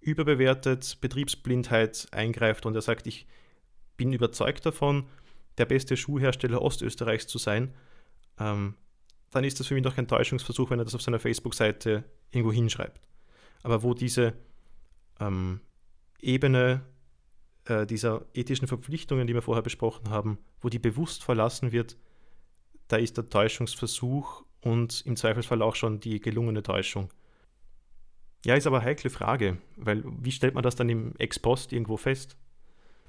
überbewertet, 0.00 0.98
Betriebsblindheit 1.00 2.08
eingreift 2.10 2.66
und 2.66 2.74
er 2.74 2.82
sagt, 2.82 3.06
ich 3.06 3.26
bin 3.96 4.12
überzeugt 4.12 4.66
davon, 4.66 5.06
der 5.58 5.66
beste 5.66 5.96
Schuhhersteller 5.96 6.62
Ostösterreichs 6.62 7.26
zu 7.26 7.38
sein, 7.38 7.74
ähm, 8.38 8.74
dann 9.30 9.44
ist 9.44 9.58
das 9.58 9.66
für 9.66 9.74
mich 9.74 9.82
doch 9.82 9.96
kein 9.96 10.08
Täuschungsversuch, 10.08 10.70
wenn 10.70 10.78
er 10.78 10.84
das 10.84 10.94
auf 10.94 11.02
seiner 11.02 11.18
Facebook-Seite 11.18 12.04
irgendwo 12.30 12.52
hinschreibt. 12.52 13.00
Aber 13.62 13.82
wo 13.82 13.94
diese 13.94 14.34
ähm, 15.20 15.60
Ebene 16.20 16.82
äh, 17.64 17.86
dieser 17.86 18.24
ethischen 18.34 18.68
Verpflichtungen, 18.68 19.26
die 19.26 19.34
wir 19.34 19.42
vorher 19.42 19.62
besprochen 19.62 20.10
haben, 20.10 20.38
wo 20.60 20.68
die 20.68 20.78
bewusst 20.78 21.24
verlassen 21.24 21.72
wird, 21.72 21.96
da 22.88 22.96
ist 22.96 23.16
der 23.16 23.28
Täuschungsversuch 23.28 24.44
und 24.60 25.02
im 25.06 25.16
Zweifelsfall 25.16 25.62
auch 25.62 25.74
schon 25.74 26.00
die 26.00 26.20
gelungene 26.20 26.62
Täuschung. 26.62 27.10
Ja, 28.44 28.54
ist 28.54 28.66
aber 28.66 28.78
eine 28.78 28.86
heikle 28.86 29.10
Frage, 29.10 29.58
weil 29.76 30.04
wie 30.04 30.32
stellt 30.32 30.54
man 30.54 30.62
das 30.62 30.76
dann 30.76 30.88
im 30.90 31.14
Ex-Post 31.16 31.72
irgendwo 31.72 31.96
fest? 31.96 32.36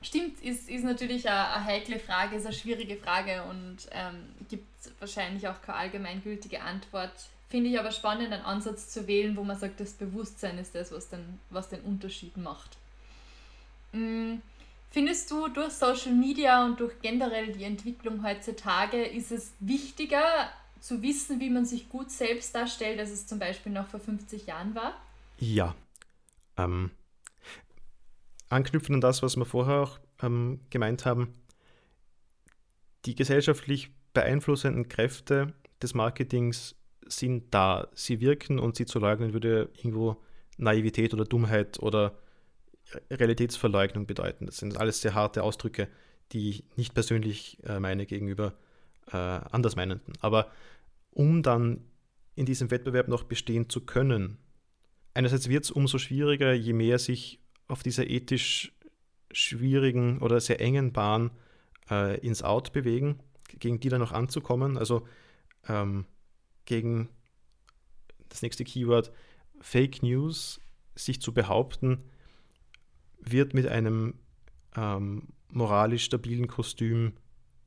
Stimmt, 0.05 0.39
ist, 0.41 0.69
ist 0.69 0.83
natürlich 0.83 1.27
eine, 1.27 1.47
eine, 1.47 1.65
heikle 1.65 1.97
Frage, 1.97 2.35
ist 2.35 2.45
eine 2.45 2.53
schwierige 2.53 2.95
Frage 2.95 3.43
und 3.49 3.77
ähm, 3.89 4.27
gibt 4.47 4.67
wahrscheinlich 4.99 5.47
auch 5.47 5.59
keine 5.63 5.79
allgemeingültige 5.79 6.61
Antwort. 6.61 7.11
Finde 7.49 7.71
ich 7.71 7.79
aber 7.79 7.89
spannend, 7.91 8.31
einen 8.31 8.45
Ansatz 8.45 8.89
zu 8.89 9.07
wählen, 9.07 9.35
wo 9.35 9.43
man 9.43 9.57
sagt, 9.57 9.79
das 9.79 9.93
Bewusstsein 9.93 10.59
ist 10.59 10.75
das, 10.75 10.91
was 10.91 11.09
den, 11.09 11.39
was 11.49 11.69
den 11.69 11.81
Unterschied 11.81 12.37
macht. 12.37 12.77
Mhm. 13.93 14.43
Findest 14.91 15.31
du, 15.31 15.47
durch 15.47 15.73
Social 15.73 16.13
Media 16.13 16.63
und 16.63 16.79
durch 16.79 17.01
generell 17.01 17.51
die 17.51 17.63
Entwicklung 17.63 18.23
heutzutage 18.23 19.03
ist 19.03 19.31
es 19.31 19.53
wichtiger 19.59 20.51
zu 20.79 21.01
wissen, 21.01 21.39
wie 21.39 21.49
man 21.49 21.65
sich 21.65 21.89
gut 21.89 22.11
selbst 22.11 22.53
darstellt, 22.53 22.99
als 22.99 23.09
es 23.09 23.25
zum 23.25 23.39
Beispiel 23.39 23.71
noch 23.71 23.87
vor 23.87 23.99
50 23.99 24.45
Jahren 24.45 24.75
war? 24.75 24.93
Ja. 25.39 25.75
Ähm, 26.57 26.91
anknüpfen 28.55 28.95
an 28.95 29.01
das, 29.01 29.21
was 29.21 29.35
wir 29.37 29.45
vorher 29.45 29.81
auch 29.81 29.99
ähm, 30.21 30.61
gemeint 30.69 31.05
haben, 31.05 31.33
die 33.05 33.15
gesellschaftlich 33.15 33.91
beeinflussenden 34.13 34.87
Kräfte 34.87 35.53
des 35.81 35.93
Marketings 35.93 36.75
sind 37.05 37.53
da. 37.53 37.87
Sie 37.93 38.19
wirken 38.21 38.57
und 38.57 38.75
sie 38.75 38.85
zu 38.85 38.99
leugnen 38.99 39.33
würde 39.33 39.69
irgendwo 39.75 40.17
Naivität 40.57 41.13
oder 41.13 41.25
Dummheit 41.25 41.79
oder 41.79 42.17
Realitätsverleugnung 43.11 44.07
bedeuten. 44.07 44.45
Das 44.45 44.57
sind 44.57 44.77
alles 44.77 45.01
sehr 45.01 45.13
harte 45.13 45.43
Ausdrücke, 45.43 45.87
die 46.31 46.49
ich 46.49 46.63
nicht 46.77 46.93
persönlich 46.93 47.57
äh, 47.65 47.79
meine 47.79 48.05
gegenüber 48.05 48.53
äh, 49.11 49.17
Andersmeinenden. 49.17 50.13
Aber 50.21 50.51
um 51.11 51.43
dann 51.43 51.81
in 52.35 52.45
diesem 52.45 52.71
Wettbewerb 52.71 53.07
noch 53.07 53.23
bestehen 53.23 53.69
zu 53.69 53.81
können, 53.81 54.37
einerseits 55.13 55.49
wird 55.49 55.65
es 55.65 55.71
umso 55.71 55.97
schwieriger, 55.97 56.53
je 56.53 56.73
mehr 56.73 56.99
sich 56.99 57.39
auf 57.67 57.83
dieser 57.83 58.09
ethisch 58.09 58.73
schwierigen 59.31 60.19
oder 60.19 60.39
sehr 60.39 60.61
engen 60.61 60.93
Bahn 60.93 61.31
äh, 61.89 62.19
ins 62.19 62.43
Out 62.43 62.73
bewegen, 62.73 63.19
gegen 63.59 63.79
die 63.79 63.89
dann 63.89 64.01
noch 64.01 64.11
anzukommen. 64.11 64.77
Also 64.77 65.07
ähm, 65.67 66.05
gegen 66.65 67.09
das 68.29 68.41
nächste 68.41 68.63
Keyword 68.63 69.11
Fake 69.61 70.03
News 70.03 70.59
sich 70.95 71.21
zu 71.21 71.33
behaupten, 71.33 71.99
wird 73.19 73.53
mit 73.53 73.67
einem 73.67 74.15
ähm, 74.75 75.29
moralisch 75.49 76.05
stabilen 76.05 76.47
Kostüm 76.47 77.13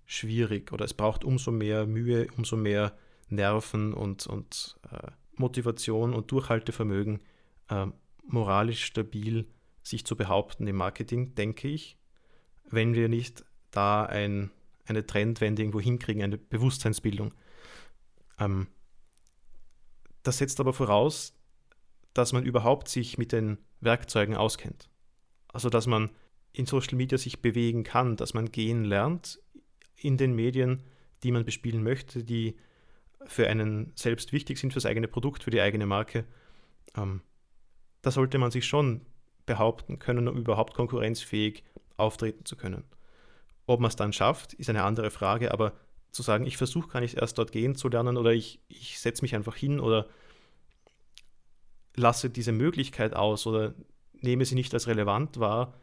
schwierig 0.07 0.73
oder 0.73 0.85
es 0.85 0.95
braucht 0.95 1.25
umso 1.25 1.51
mehr 1.51 1.87
Mühe, 1.87 2.29
umso 2.37 2.57
mehr 2.57 2.97
Nerven 3.29 3.93
und, 3.93 4.27
und 4.27 4.79
äh, 4.91 5.11
Motivation 5.37 6.15
und 6.15 6.31
Durchhaltevermögen, 6.33 7.21
äh, 7.69 7.87
moralisch 8.25 8.85
stabil 8.85 9.47
sich 9.89 10.05
zu 10.05 10.17
behaupten 10.17 10.67
im 10.67 10.77
Marketing, 10.77 11.35
denke 11.35 11.69
ich, 11.69 11.99
wenn 12.71 12.95
wir 12.95 13.09
nicht 13.09 13.45
da 13.71 14.05
ein, 14.05 14.51
eine 14.87 15.07
Trendwende 15.07 15.63
irgendwo 15.63 15.81
hinkriegen, 15.81 16.23
eine 16.23 16.39
Bewusstseinsbildung. 16.39 17.35
Ähm, 18.39 18.69
das 20.23 20.39
setzt 20.39 20.61
aber 20.61 20.73
voraus, 20.73 21.35
dass 22.13 22.33
man 22.33 22.45
überhaupt 22.45 22.89
sich 22.89 23.19
mit 23.19 23.33
den 23.33 23.59
Werkzeugen 23.81 24.35
auskennt. 24.35 24.91
Also 25.49 25.71
dass 25.71 25.87
man 25.87 26.11
in 26.53 26.67
Social 26.67 26.97
Media 26.97 27.19
sich 27.19 27.41
bewegen 27.41 27.85
kann, 27.85 28.17
dass 28.17 28.35
man 28.35 28.51
gehen 28.51 28.85
lernt 28.85 29.41
in 29.97 30.17
den 30.17 30.35
Medien, 30.35 30.83
die 31.23 31.33
man 31.33 31.45
bespielen 31.45 31.83
möchte, 31.83 32.25
die 32.25 32.57
für 33.27 33.49
einen 33.49 33.93
selbst 33.95 34.33
wichtig 34.33 34.59
sind, 34.59 34.71
für 34.71 34.77
das 34.77 34.87
eigene 34.87 35.09
Produkt, 35.09 35.43
für 35.43 35.51
die 35.51 35.61
eigene 35.61 35.87
Marke. 35.87 36.25
Ähm, 36.97 37.23
da 38.03 38.11
sollte 38.11 38.39
man 38.39 38.51
sich 38.51 38.67
schon 38.67 39.05
behaupten 39.49 39.99
können, 39.99 40.29
um 40.29 40.37
überhaupt 40.37 40.75
konkurrenzfähig 40.75 41.65
auftreten 41.97 42.45
zu 42.45 42.55
können. 42.55 42.85
Ob 43.67 43.81
man 43.81 43.89
es 43.89 43.97
dann 43.97 44.13
schafft, 44.13 44.53
ist 44.55 44.71
eine 44.71 44.85
andere 44.85 45.11
Frage, 45.11 45.51
aber 45.51 45.73
zu 46.13 46.23
sagen, 46.23 46.47
ich 46.47 46.57
versuche 46.57 46.89
gar 46.89 47.01
nicht 47.01 47.17
erst 47.17 47.39
dort 47.39 47.51
gehen 47.51 47.75
zu 47.75 47.89
lernen 47.89 48.17
oder 48.17 48.33
ich, 48.33 48.61
ich 48.69 49.01
setze 49.01 49.23
mich 49.23 49.35
einfach 49.35 49.57
hin 49.57 49.81
oder 49.81 50.07
lasse 51.97 52.31
diese 52.31 52.53
Möglichkeit 52.53 53.15
aus 53.15 53.47
oder 53.47 53.75
nehme 54.13 54.45
sie 54.45 54.55
nicht 54.55 54.73
als 54.73 54.87
relevant 54.87 55.41
wahr, 55.41 55.75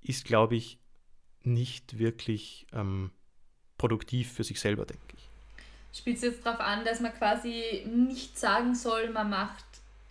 ist, 0.00 0.24
glaube 0.24 0.54
ich, 0.54 0.78
nicht 1.42 1.98
wirklich 1.98 2.66
ähm, 2.72 3.10
produktiv 3.76 4.32
für 4.32 4.44
sich 4.44 4.60
selber, 4.60 4.86
denke 4.86 5.16
ich. 5.16 5.28
Spielt 5.98 6.16
es 6.16 6.22
jetzt 6.22 6.46
darauf 6.46 6.60
an, 6.60 6.84
dass 6.84 7.00
man 7.00 7.12
quasi 7.12 7.86
nicht 7.86 8.38
sagen 8.38 8.74
soll, 8.74 9.10
man 9.10 9.30
macht 9.30 9.64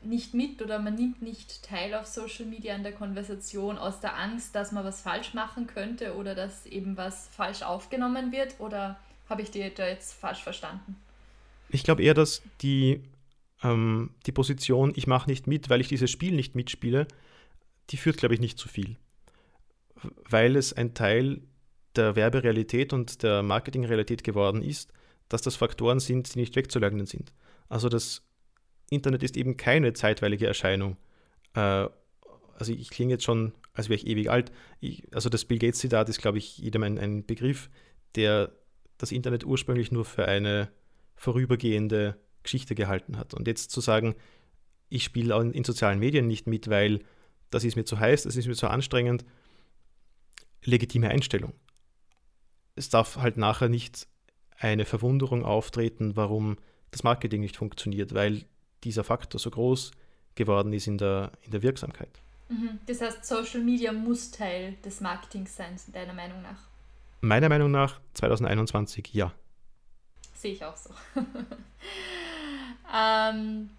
nicht 0.06 0.34
mit 0.34 0.62
oder 0.62 0.80
man 0.80 0.96
nimmt 0.96 1.22
nicht 1.22 1.64
teil 1.64 1.94
auf 1.94 2.06
Social 2.06 2.46
Media 2.46 2.76
an 2.76 2.84
der 2.84 2.94
Konversation 2.94 3.78
aus 3.78 4.00
der 4.00 4.18
Angst, 4.18 4.56
dass 4.56 4.72
man 4.72 4.84
was 4.84 5.02
falsch 5.02 5.34
machen 5.34 5.68
könnte 5.68 6.16
oder 6.16 6.36
dass 6.36 6.66
eben 6.66 6.98
was 6.98 7.30
falsch 7.30 7.62
aufgenommen 7.62 8.32
wird? 8.32 8.60
Oder 8.60 9.00
habe 9.30 9.42
ich 9.42 9.52
dir 9.52 9.70
da 9.70 9.88
jetzt 9.88 10.14
falsch 10.14 10.44
verstanden? 10.44 10.96
Ich 11.70 11.84
glaube 11.84 12.04
eher, 12.04 12.14
dass 12.14 12.42
die, 12.62 13.04
ähm, 13.64 14.12
die 14.26 14.32
Position, 14.32 14.94
ich 14.96 15.08
mache 15.08 15.30
nicht 15.30 15.48
mit, 15.48 15.70
weil 15.70 15.82
ich 15.82 15.88
dieses 15.88 16.12
Spiel 16.12 16.36
nicht 16.36 16.56
mitspiele, 16.56 17.08
die 17.90 17.98
führt, 17.98 18.18
glaube 18.18 18.36
ich, 18.36 18.40
nicht 18.40 18.58
zu 18.58 18.68
viel. 18.68 18.98
Weil 20.30 20.56
es 20.56 20.74
ein 20.74 20.94
Teil 20.94 21.42
der 21.96 22.16
Werberealität 22.16 22.94
und 22.94 23.24
der 23.24 23.44
Marketingrealität 23.44 24.24
geworden 24.24 24.62
ist, 24.62 24.92
dass 25.30 25.42
das 25.42 25.56
Faktoren 25.56 26.00
sind, 26.00 26.34
die 26.34 26.40
nicht 26.40 26.56
wegzuleugnen 26.56 27.06
sind. 27.06 27.34
Also 27.70 27.90
das 27.90 28.22
Internet 28.90 29.24
ist 29.24 29.38
eben 29.38 29.58
keine 29.58 29.94
zeitweilige 29.94 30.48
Erscheinung. 30.48 30.98
Äh, 31.56 31.88
also 32.56 32.72
ich 32.72 32.90
klinge 32.90 33.14
jetzt 33.14 33.24
schon, 33.24 33.54
als 33.74 33.90
wäre 33.90 33.96
ich 33.96 34.08
ewig 34.08 34.30
alt. 34.30 34.52
Ich, 34.80 35.14
also 35.14 35.30
das 35.30 35.46
Bill 35.46 35.60
Gates-Zitat 35.60 36.10
ist, 36.10 36.22
glaube 36.22 36.38
ich, 36.38 36.58
jedem 36.58 36.84
ein, 36.84 36.98
ein 36.98 37.26
Begriff, 37.26 37.70
der 38.16 38.52
das 38.98 39.12
Internet 39.12 39.46
ursprünglich 39.46 39.92
nur 39.92 40.06
für 40.06 40.26
eine 40.26 40.70
vorübergehende 41.16 42.20
Geschichte 42.44 42.76
gehalten 42.76 43.18
hat. 43.18 43.34
Und 43.34 43.48
jetzt 43.48 43.72
zu 43.72 43.82
sagen, 43.82 44.16
ich 44.90 45.04
spiele 45.04 45.40
in 45.54 45.64
sozialen 45.64 46.00
Medien 46.00 46.28
nicht 46.28 46.46
mit, 46.46 46.70
weil 46.70 47.00
das 47.50 47.64
ist 47.64 47.76
mir 47.76 47.86
zu 47.86 48.00
heiß, 48.00 48.24
das 48.24 48.36
ist 48.36 48.48
mir 48.48 48.56
zu 48.56 48.68
anstrengend, 48.68 49.26
legitime 50.64 51.10
Einstellung. 51.10 51.54
Es 52.76 52.90
darf 52.90 53.18
halt 53.18 53.38
nachher 53.38 53.70
nicht 53.70 54.08
eine 54.58 54.86
Verwunderung 54.86 55.44
auftreten, 55.44 56.16
warum 56.16 56.58
das 56.92 57.04
Marketing 57.04 57.42
nicht 57.42 57.58
funktioniert, 57.58 58.14
weil 58.14 58.46
dieser 58.84 59.04
Faktor 59.04 59.40
so 59.40 59.50
groß 59.50 59.92
geworden 60.36 60.74
ist 60.74 60.88
in 60.88 60.98
der, 60.98 61.32
in 61.44 61.52
der 61.52 61.62
Wirksamkeit. 61.62 62.10
Mhm. 62.50 62.80
Das 62.88 63.02
heißt, 63.02 63.26
Social 63.26 63.62
Media 63.62 63.92
muss 63.92 64.32
Teil 64.32 64.76
des 64.84 65.02
Marketings 65.02 65.56
sein, 65.56 65.76
deiner 65.94 66.14
Meinung 66.14 66.42
nach? 66.42 66.58
Meiner 67.22 67.50
Meinung 67.50 67.72
nach 67.72 68.00
2021 68.16 69.14
ja. 69.14 69.32
Sehe 70.36 70.54
ich 70.54 70.66
auch 70.66 70.76
so. 70.76 70.90
ähm, 72.94 73.70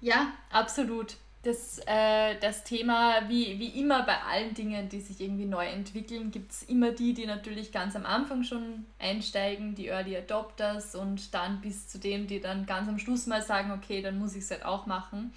ja, 0.00 0.32
absolut 0.50 1.16
das, 1.48 1.80
äh, 1.86 2.36
das 2.40 2.62
Thema, 2.62 3.28
wie, 3.28 3.58
wie 3.58 3.80
immer 3.80 4.02
bei 4.02 4.20
allen 4.22 4.52
Dingen, 4.52 4.88
die 4.88 5.00
sich 5.00 5.20
irgendwie 5.20 5.46
neu 5.46 5.64
entwickeln, 5.64 6.30
gibt 6.30 6.52
es 6.52 6.62
immer 6.64 6.92
die, 6.92 7.14
die 7.14 7.24
natürlich 7.24 7.72
ganz 7.72 7.96
am 7.96 8.04
Anfang 8.04 8.44
schon 8.44 8.84
einsteigen, 8.98 9.74
die 9.74 9.86
Early 9.86 10.16
Adopters 10.16 10.94
und 10.94 11.32
dann 11.32 11.62
bis 11.62 11.88
zu 11.88 11.98
dem, 11.98 12.26
die 12.26 12.40
dann 12.40 12.66
ganz 12.66 12.88
am 12.88 12.98
Schluss 12.98 13.26
mal 13.26 13.40
sagen, 13.40 13.72
okay, 13.72 14.02
dann 14.02 14.18
muss 14.18 14.36
ich 14.36 14.44
es 14.44 14.50
halt 14.50 14.64
auch 14.64 14.84
machen. 14.84 15.32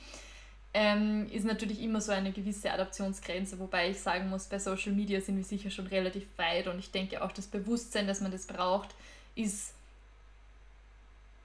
Ähm, 0.74 1.30
ist 1.32 1.46
natürlich 1.46 1.82
immer 1.82 2.02
so 2.02 2.12
eine 2.12 2.32
gewisse 2.32 2.72
Adaptionsgrenze, 2.72 3.58
wobei 3.60 3.90
ich 3.90 4.00
sagen 4.00 4.30
muss, 4.30 4.48
bei 4.48 4.60
Social 4.60 4.92
Media 4.92 5.22
sind 5.22 5.38
wir 5.38 5.44
sicher 5.44 5.70
schon 5.70 5.88
relativ 5.88 6.28
weit 6.38 6.68
und 6.68 6.80
ich 6.80 6.92
denke 6.92 7.24
auch 7.24 7.32
das 7.32 7.48
Bewusstsein, 7.48 8.08
dass 8.08 8.22
man 8.22 8.32
das 8.32 8.46
braucht, 8.48 8.90
ist 9.36 9.74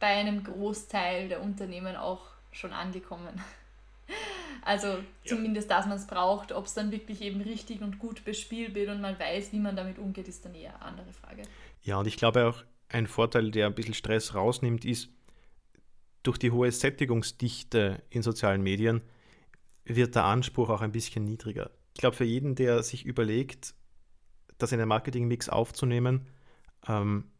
bei 0.00 0.08
einem 0.08 0.42
Großteil 0.42 1.28
der 1.28 1.40
Unternehmen 1.40 1.96
auch 1.96 2.22
schon 2.52 2.72
angekommen. 2.72 3.40
Also 4.62 4.88
ja. 4.88 5.04
zumindest, 5.24 5.70
dass 5.70 5.86
man 5.86 5.96
es 5.96 6.08
braucht, 6.08 6.50
ob 6.50 6.66
es 6.66 6.74
dann 6.74 6.90
wirklich 6.90 7.20
eben 7.22 7.40
richtig 7.40 7.82
und 7.82 8.00
gut 8.00 8.24
bespielt 8.24 8.74
wird 8.74 8.88
und 8.88 9.00
man 9.00 9.16
weiß, 9.16 9.52
wie 9.52 9.60
man 9.60 9.76
damit 9.76 9.98
umgeht, 9.98 10.26
ist 10.26 10.44
dann 10.44 10.54
eher 10.54 10.74
eine 10.74 10.84
andere 10.84 11.12
Frage. 11.12 11.42
Ja, 11.82 11.98
und 11.98 12.06
ich 12.06 12.16
glaube 12.16 12.48
auch, 12.48 12.64
ein 12.88 13.06
Vorteil, 13.06 13.52
der 13.52 13.66
ein 13.66 13.74
bisschen 13.74 13.94
Stress 13.94 14.34
rausnimmt, 14.34 14.84
ist, 14.84 15.08
durch 16.24 16.38
die 16.38 16.50
hohe 16.50 16.72
Sättigungsdichte 16.72 18.02
in 18.10 18.22
sozialen 18.22 18.62
Medien 18.62 19.02
wird 19.84 20.16
der 20.16 20.24
Anspruch 20.24 20.68
auch 20.68 20.80
ein 20.80 20.90
bisschen 20.90 21.24
niedriger. 21.24 21.70
Ich 21.94 22.00
glaube, 22.00 22.16
für 22.16 22.24
jeden, 22.24 22.56
der 22.56 22.82
sich 22.82 23.06
überlegt, 23.06 23.74
das 24.58 24.72
in 24.72 24.80
den 24.80 24.88
Marketingmix 24.88 25.48
aufzunehmen, 25.48 26.26
ähm, 26.88 27.30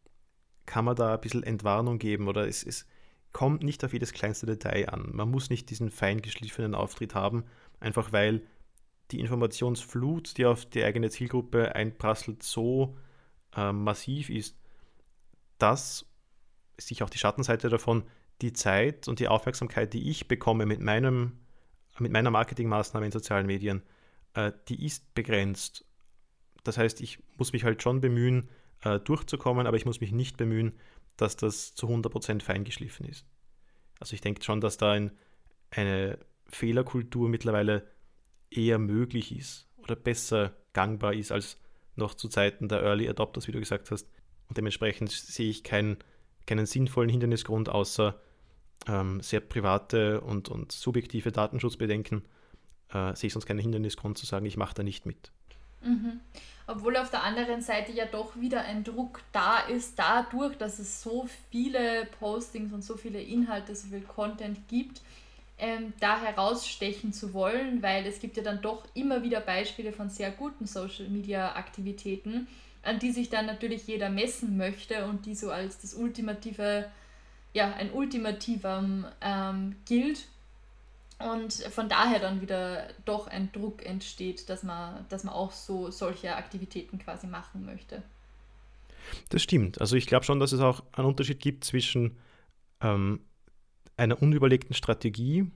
kann 0.65 0.85
man 0.85 0.95
da 0.95 1.15
ein 1.15 1.21
bisschen 1.21 1.43
Entwarnung 1.43 1.99
geben 1.99 2.27
oder 2.27 2.47
es, 2.47 2.63
es 2.63 2.85
kommt 3.33 3.63
nicht 3.63 3.83
auf 3.83 3.93
jedes 3.93 4.13
kleinste 4.13 4.45
Detail 4.45 4.89
an. 4.89 5.09
Man 5.13 5.29
muss 5.29 5.49
nicht 5.49 5.69
diesen 5.69 5.91
fein 5.91 6.21
geschliffenen 6.21 6.75
Auftritt 6.75 7.15
haben, 7.15 7.43
einfach 7.79 8.11
weil 8.11 8.41
die 9.11 9.19
Informationsflut, 9.19 10.37
die 10.37 10.45
auf 10.45 10.65
die 10.65 10.83
eigene 10.83 11.09
Zielgruppe 11.09 11.75
einprasselt, 11.75 12.43
so 12.43 12.97
äh, 13.55 13.71
massiv 13.71 14.29
ist, 14.29 14.57
dass 15.57 16.05
sich 16.77 17.03
auch 17.03 17.09
die 17.09 17.17
Schattenseite 17.17 17.69
davon, 17.69 18.03
die 18.41 18.53
Zeit 18.53 19.07
und 19.07 19.19
die 19.19 19.27
Aufmerksamkeit, 19.27 19.93
die 19.93 20.09
ich 20.09 20.27
bekomme 20.27 20.65
mit, 20.65 20.79
meinem, 20.79 21.39
mit 21.99 22.11
meiner 22.11 22.29
Marketingmaßnahme 22.29 23.05
in 23.05 23.11
sozialen 23.11 23.47
Medien, 23.47 23.81
äh, 24.33 24.51
die 24.67 24.85
ist 24.85 25.13
begrenzt. 25.15 25.85
Das 26.63 26.77
heißt, 26.77 27.01
ich 27.01 27.19
muss 27.37 27.53
mich 27.53 27.63
halt 27.63 27.81
schon 27.81 28.01
bemühen, 28.01 28.49
äh, 28.83 28.99
durchzukommen, 28.99 29.65
aber 29.65 29.77
ich 29.77 29.85
muss 29.85 30.01
mich 30.01 30.11
nicht 30.11 30.37
bemühen, 30.37 30.73
dass 31.17 31.35
das 31.35 31.75
zu 31.75 31.87
100% 31.87 32.41
feingeschliffen 32.41 33.05
ist. 33.07 33.25
Also 33.99 34.13
ich 34.13 34.21
denke 34.21 34.43
schon, 34.43 34.61
dass 34.61 34.77
da 34.77 34.91
ein, 34.91 35.11
eine 35.71 36.19
Fehlerkultur 36.47 37.29
mittlerweile 37.29 37.87
eher 38.49 38.79
möglich 38.79 39.35
ist 39.35 39.67
oder 39.77 39.95
besser 39.95 40.53
gangbar 40.73 41.13
ist 41.13 41.31
als 41.31 41.57
noch 41.95 42.13
zu 42.13 42.29
Zeiten 42.29 42.69
der 42.69 42.81
Early 42.81 43.09
Adopters, 43.09 43.47
wie 43.47 43.51
du 43.51 43.59
gesagt 43.59 43.91
hast. 43.91 44.07
Und 44.47 44.57
dementsprechend 44.57 45.11
sehe 45.11 45.49
ich 45.49 45.63
keinen, 45.63 45.97
keinen 46.45 46.65
sinnvollen 46.65 47.09
Hindernisgrund, 47.09 47.69
außer 47.69 48.19
ähm, 48.87 49.19
sehr 49.21 49.41
private 49.41 50.21
und, 50.21 50.49
und 50.49 50.71
subjektive 50.71 51.31
Datenschutzbedenken, 51.31 52.23
äh, 52.93 53.15
sehe 53.15 53.27
ich 53.27 53.33
sonst 53.33 53.45
keinen 53.45 53.59
Hindernisgrund 53.59 54.17
zu 54.17 54.25
sagen, 54.25 54.45
ich 54.45 54.57
mache 54.57 54.75
da 54.75 54.83
nicht 54.83 55.05
mit. 55.05 55.31
Mhm. 55.81 56.19
Obwohl 56.69 56.97
auf 56.97 57.09
der 57.09 57.23
anderen 57.23 57.61
Seite 57.61 57.93
ja 57.93 58.05
doch 58.05 58.35
wieder 58.35 58.61
ein 58.61 58.83
Druck 58.83 59.21
da 59.31 59.59
ist, 59.59 59.97
dadurch, 59.97 60.57
dass 60.57 60.79
es 60.79 61.01
so 61.01 61.29
viele 61.49 62.05
Postings 62.19 62.73
und 62.73 62.83
so 62.83 62.97
viele 62.97 63.21
Inhalte, 63.21 63.73
so 63.73 63.87
viel 63.87 64.01
Content 64.01 64.67
gibt, 64.67 65.01
ähm, 65.57 65.93
da 65.99 66.19
herausstechen 66.19 67.13
zu 67.13 67.33
wollen, 67.33 67.81
weil 67.81 68.05
es 68.05 68.19
gibt 68.19 68.35
ja 68.35 68.43
dann 68.43 68.61
doch 68.61 68.83
immer 68.93 69.23
wieder 69.23 69.39
Beispiele 69.39 69.93
von 69.93 70.09
sehr 70.09 70.29
guten 70.31 70.67
Social-Media-Aktivitäten, 70.67 72.47
an 72.83 72.99
die 72.99 73.11
sich 73.11 73.29
dann 73.29 73.45
natürlich 73.45 73.87
jeder 73.87 74.09
messen 74.09 74.57
möchte 74.57 75.05
und 75.05 75.25
die 75.25 75.35
so 75.35 75.49
als 75.49 75.79
das 75.79 75.93
ultimative, 75.93 76.89
ja, 77.53 77.73
ein 77.73 77.91
Ultimativum 77.91 79.05
ähm, 79.21 79.77
gilt 79.85 80.27
und 81.19 81.53
von 81.53 81.89
daher 81.89 82.19
dann 82.19 82.41
wieder 82.41 82.87
doch 83.05 83.27
ein 83.27 83.51
Druck 83.51 83.85
entsteht, 83.85 84.49
dass 84.49 84.63
man, 84.63 85.05
dass 85.09 85.23
man 85.23 85.33
auch 85.33 85.51
so 85.51 85.89
solche 85.89 86.35
Aktivitäten 86.35 86.99
quasi 86.99 87.25
machen 87.25 87.65
möchte. 87.65 88.03
Das 89.29 89.41
stimmt. 89.41 89.81
Also 89.81 89.95
ich 89.95 90.05
glaube 90.05 90.25
schon, 90.25 90.39
dass 90.39 90.51
es 90.51 90.59
auch 90.59 90.83
einen 90.91 91.07
Unterschied 91.07 91.39
gibt 91.39 91.63
zwischen 91.63 92.17
ähm, 92.81 93.21
einer 93.95 94.21
unüberlegten 94.21 94.75
Strategie 94.75 95.49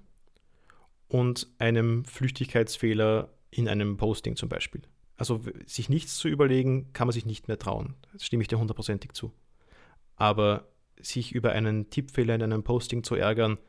und 1.07 1.47
einem 1.59 2.05
Flüchtigkeitsfehler 2.05 3.29
in 3.51 3.67
einem 3.67 3.97
Posting 3.97 4.35
zum 4.35 4.49
Beispiel. 4.49 4.81
Also 5.17 5.41
sich 5.67 5.89
nichts 5.89 6.17
zu 6.17 6.27
überlegen, 6.27 6.93
kann 6.93 7.07
man 7.07 7.13
sich 7.13 7.25
nicht 7.25 7.47
mehr 7.47 7.59
trauen. 7.59 7.95
Das 8.13 8.25
stimme 8.25 8.41
ich 8.41 8.47
dir 8.47 8.57
hundertprozentig 8.57 9.13
zu. 9.13 9.31
Aber 10.15 10.67
sich 10.99 11.33
über 11.33 11.51
einen 11.51 11.89
Tippfehler 11.89 12.33
in 12.33 12.41
einem 12.41 12.63
Posting 12.63 13.03
zu 13.03 13.15
ärgern, 13.15 13.59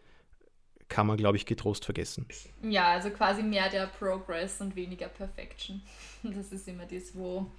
kann 0.93 1.07
man, 1.07 1.16
glaube 1.16 1.38
ich, 1.38 1.47
getrost 1.47 1.86
vergessen. 1.86 2.26
Ja, 2.62 2.88
also 2.93 3.09
quasi 3.09 3.43
mehr 3.43 3.70
der 3.70 3.86
Progress 3.86 4.61
und 4.61 4.76
weniger 4.76 5.09
Perfection. 5.09 5.82
Das 6.22 6.53
ist 6.53 6.68
immer 6.68 6.84
das, 6.84 7.16
wo. 7.16 7.51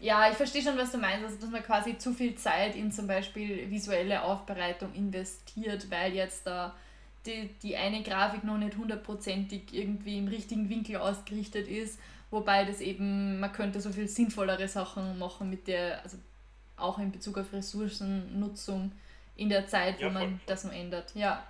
Ja, 0.00 0.28
ich 0.28 0.36
verstehe 0.36 0.62
schon, 0.62 0.76
was 0.76 0.90
du 0.90 0.98
meinst, 0.98 1.24
also 1.24 1.36
dass 1.36 1.50
man 1.50 1.62
quasi 1.62 1.96
zu 1.96 2.12
viel 2.12 2.34
Zeit 2.34 2.74
in 2.74 2.90
zum 2.90 3.06
Beispiel 3.06 3.70
visuelle 3.70 4.22
Aufbereitung 4.24 4.92
investiert, 4.94 5.88
weil 5.90 6.14
jetzt 6.14 6.44
da 6.46 6.74
die, 7.26 7.50
die 7.62 7.76
eine 7.76 8.02
Grafik 8.02 8.42
noch 8.42 8.56
nicht 8.56 8.76
hundertprozentig 8.76 9.72
irgendwie 9.72 10.18
im 10.18 10.26
richtigen 10.26 10.70
Winkel 10.70 10.96
ausgerichtet 10.96 11.68
ist, 11.68 12.00
wobei 12.30 12.64
das 12.64 12.80
eben, 12.80 13.38
man 13.38 13.52
könnte 13.52 13.80
so 13.80 13.92
viel 13.92 14.08
sinnvollere 14.08 14.66
Sachen 14.66 15.18
machen 15.18 15.50
mit 15.50 15.68
der, 15.68 16.02
also 16.02 16.16
auch 16.76 16.98
in 16.98 17.12
Bezug 17.12 17.36
auf 17.38 17.52
Ressourcennutzung 17.52 18.90
in 19.36 19.50
der 19.50 19.66
Zeit, 19.68 19.98
wo 20.00 20.06
ja, 20.06 20.10
man 20.10 20.40
das 20.46 20.64
noch 20.64 20.72
ändert. 20.72 21.12
Ja, 21.14 21.44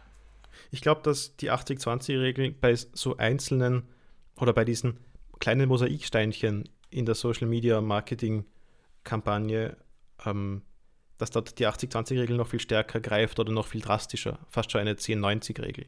ich 0.70 0.80
glaube, 0.80 1.02
dass 1.02 1.36
die 1.36 1.50
80-20-Regel 1.50 2.52
bei 2.52 2.74
so 2.74 3.16
einzelnen 3.16 3.88
oder 4.36 4.52
bei 4.52 4.64
diesen 4.64 4.98
kleinen 5.38 5.68
Mosaiksteinchen 5.68 6.68
in 6.90 7.06
der 7.06 7.14
Social 7.14 7.46
Media 7.46 7.80
Marketing 7.80 8.44
Kampagne, 9.04 9.76
ähm, 10.24 10.62
dass 11.18 11.30
dort 11.30 11.58
die 11.58 11.66
80-20-Regel 11.66 12.36
noch 12.36 12.48
viel 12.48 12.60
stärker 12.60 13.00
greift 13.00 13.38
oder 13.38 13.52
noch 13.52 13.66
viel 13.66 13.80
drastischer, 13.80 14.38
fast 14.48 14.70
schon 14.70 14.80
eine 14.80 14.94
10-90-Regel. 14.94 15.86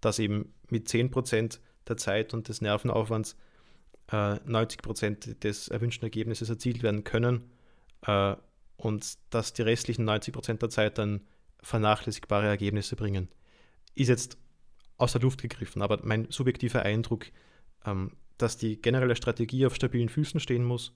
Dass 0.00 0.18
eben 0.18 0.52
mit 0.68 0.88
10% 0.88 1.58
der 1.88 1.96
Zeit 1.96 2.34
und 2.34 2.48
des 2.48 2.60
Nervenaufwands 2.60 3.36
äh, 4.08 4.14
90% 4.14 5.38
des 5.40 5.68
erwünschten 5.68 6.06
Ergebnisses 6.06 6.48
erzielt 6.48 6.82
werden 6.82 7.04
können 7.04 7.44
äh, 8.06 8.34
und 8.76 9.18
dass 9.30 9.52
die 9.52 9.62
restlichen 9.62 10.08
90% 10.08 10.54
der 10.54 10.70
Zeit 10.70 10.98
dann 10.98 11.22
vernachlässigbare 11.62 12.46
Ergebnisse 12.46 12.96
bringen 12.96 13.28
ist 13.94 14.08
jetzt 14.08 14.38
aus 14.98 15.12
der 15.12 15.20
Luft 15.20 15.42
gegriffen, 15.42 15.82
aber 15.82 16.00
mein 16.02 16.30
subjektiver 16.30 16.82
Eindruck, 16.82 17.26
ähm, 17.84 18.12
dass 18.38 18.56
die 18.56 18.80
generelle 18.80 19.16
Strategie 19.16 19.66
auf 19.66 19.74
stabilen 19.74 20.08
Füßen 20.08 20.40
stehen 20.40 20.64
muss 20.64 20.92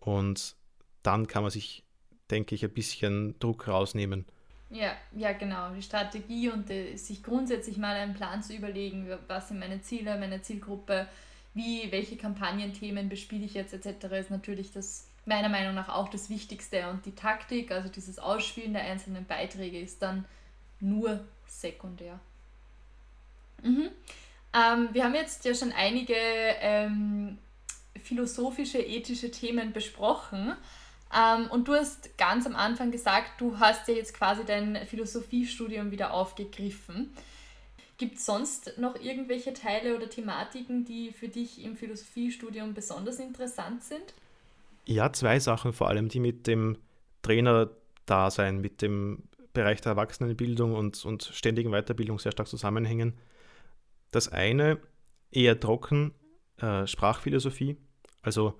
und 0.00 0.56
dann 1.02 1.26
kann 1.26 1.42
man 1.42 1.50
sich, 1.50 1.84
denke 2.30 2.54
ich, 2.54 2.64
ein 2.64 2.72
bisschen 2.72 3.38
Druck 3.38 3.68
rausnehmen. 3.68 4.26
Ja, 4.70 4.92
ja, 5.14 5.32
genau. 5.32 5.74
Die 5.74 5.82
Strategie 5.82 6.48
und 6.48 6.70
äh, 6.70 6.96
sich 6.96 7.22
grundsätzlich 7.22 7.76
mal 7.76 7.94
einen 7.94 8.14
Plan 8.14 8.42
zu 8.42 8.54
überlegen, 8.54 9.06
was 9.28 9.48
sind 9.48 9.58
meine 9.58 9.82
Ziele, 9.82 10.18
meine 10.18 10.40
Zielgruppe, 10.40 11.08
wie, 11.52 11.92
welche 11.92 12.16
Kampagnenthemen 12.16 13.10
bespiele 13.10 13.44
ich 13.44 13.52
jetzt 13.52 13.74
etc., 13.74 14.06
ist 14.12 14.30
natürlich 14.30 14.72
das 14.72 15.08
meiner 15.26 15.50
Meinung 15.50 15.74
nach 15.74 15.88
auch 15.88 16.08
das 16.08 16.30
Wichtigste. 16.30 16.88
Und 16.88 17.04
die 17.04 17.14
Taktik, 17.14 17.70
also 17.70 17.88
dieses 17.88 18.18
Ausspielen 18.18 18.72
der 18.72 18.84
einzelnen 18.84 19.26
Beiträge, 19.26 19.78
ist 19.78 20.00
dann 20.00 20.24
nur 20.80 21.20
sekundär. 21.60 22.20
Mhm. 23.62 23.90
Ähm, 24.54 24.88
wir 24.92 25.04
haben 25.04 25.14
jetzt 25.14 25.44
ja 25.44 25.54
schon 25.54 25.72
einige 25.72 26.14
ähm, 26.16 27.38
philosophische, 28.02 28.78
ethische 28.78 29.30
Themen 29.30 29.72
besprochen. 29.72 30.54
Ähm, 31.14 31.50
und 31.50 31.68
du 31.68 31.74
hast 31.74 32.16
ganz 32.18 32.46
am 32.46 32.56
Anfang 32.56 32.90
gesagt, 32.90 33.40
du 33.40 33.58
hast 33.58 33.88
ja 33.88 33.94
jetzt 33.94 34.14
quasi 34.14 34.44
dein 34.44 34.86
Philosophiestudium 34.86 35.90
wieder 35.90 36.12
aufgegriffen. 36.12 37.12
Gibt 37.98 38.16
es 38.16 38.26
sonst 38.26 38.78
noch 38.78 38.96
irgendwelche 38.96 39.52
Teile 39.52 39.94
oder 39.96 40.08
Thematiken, 40.08 40.84
die 40.84 41.12
für 41.12 41.28
dich 41.28 41.62
im 41.62 41.76
Philosophiestudium 41.76 42.74
besonders 42.74 43.18
interessant 43.18 43.84
sind? 43.84 44.14
Ja, 44.86 45.12
zwei 45.12 45.38
Sachen 45.38 45.72
vor 45.72 45.88
allem, 45.88 46.08
die 46.08 46.18
mit 46.18 46.46
dem 46.46 46.78
Trainer-Dasein, 47.22 48.60
mit 48.60 48.82
dem 48.82 49.22
Bereich 49.52 49.80
der 49.80 49.90
Erwachsenenbildung 49.90 50.74
und, 50.74 51.04
und 51.04 51.24
ständigen 51.24 51.72
Weiterbildung 51.72 52.18
sehr 52.18 52.32
stark 52.32 52.48
zusammenhängen. 52.48 53.18
Das 54.10 54.28
eine 54.28 54.78
eher 55.30 55.58
trocken 55.58 56.14
äh, 56.58 56.86
Sprachphilosophie, 56.86 57.76
also 58.22 58.58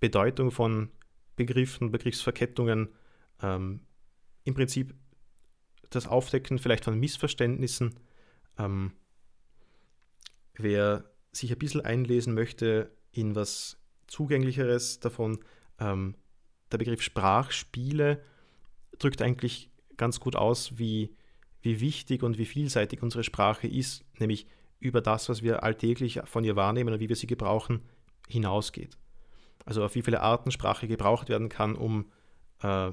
Bedeutung 0.00 0.50
von 0.50 0.90
Begriffen, 1.36 1.90
Begriffsverkettungen, 1.90 2.88
ähm, 3.42 3.80
im 4.44 4.54
Prinzip 4.54 4.94
das 5.90 6.06
Aufdecken 6.06 6.58
vielleicht 6.58 6.84
von 6.84 6.98
Missverständnissen. 6.98 7.94
Ähm, 8.58 8.92
wer 10.54 11.04
sich 11.32 11.52
ein 11.52 11.58
bisschen 11.58 11.80
einlesen 11.80 12.34
möchte 12.34 12.90
in 13.12 13.34
was 13.34 13.78
Zugänglicheres 14.06 15.00
davon, 15.00 15.38
ähm, 15.78 16.16
der 16.72 16.78
Begriff 16.78 17.02
Sprachspiele 17.02 18.22
drückt 18.98 19.22
eigentlich 19.22 19.69
ganz 20.00 20.18
gut 20.18 20.34
aus, 20.34 20.78
wie, 20.78 21.14
wie 21.62 21.80
wichtig 21.80 22.22
und 22.22 22.38
wie 22.38 22.46
vielseitig 22.46 23.02
unsere 23.02 23.22
Sprache 23.22 23.68
ist, 23.68 24.04
nämlich 24.18 24.46
über 24.80 25.00
das, 25.02 25.28
was 25.28 25.42
wir 25.42 25.62
alltäglich 25.62 26.20
von 26.24 26.42
ihr 26.42 26.56
wahrnehmen 26.56 26.94
und 26.94 27.00
wie 27.00 27.08
wir 27.08 27.16
sie 27.16 27.26
gebrauchen, 27.26 27.82
hinausgeht. 28.26 28.96
Also 29.66 29.84
auf 29.84 29.94
wie 29.94 30.02
viele 30.02 30.22
Arten 30.22 30.50
Sprache 30.50 30.88
gebraucht 30.88 31.28
werden 31.28 31.50
kann, 31.50 31.76
um 31.76 32.10
äh, 32.62 32.90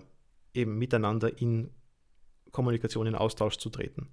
eben 0.53 0.77
miteinander 0.77 1.41
in 1.41 1.71
Kommunikation, 2.51 3.07
in 3.07 3.15
Austausch 3.15 3.57
zu 3.57 3.69
treten. 3.69 4.09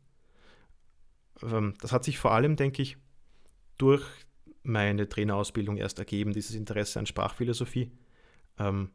ähm, 1.42 1.74
das 1.80 1.90
hat 1.90 2.04
sich 2.04 2.18
vor 2.18 2.32
allem, 2.32 2.54
denke 2.54 2.80
ich, 2.80 2.96
durch 3.76 4.04
meine 4.62 5.08
Trainerausbildung 5.08 5.76
erst 5.76 5.98
ergeben, 5.98 6.32
dieses 6.32 6.54
Interesse 6.54 7.00
an 7.00 7.06
Sprachphilosophie, 7.06 7.90
ähm, 8.58 8.90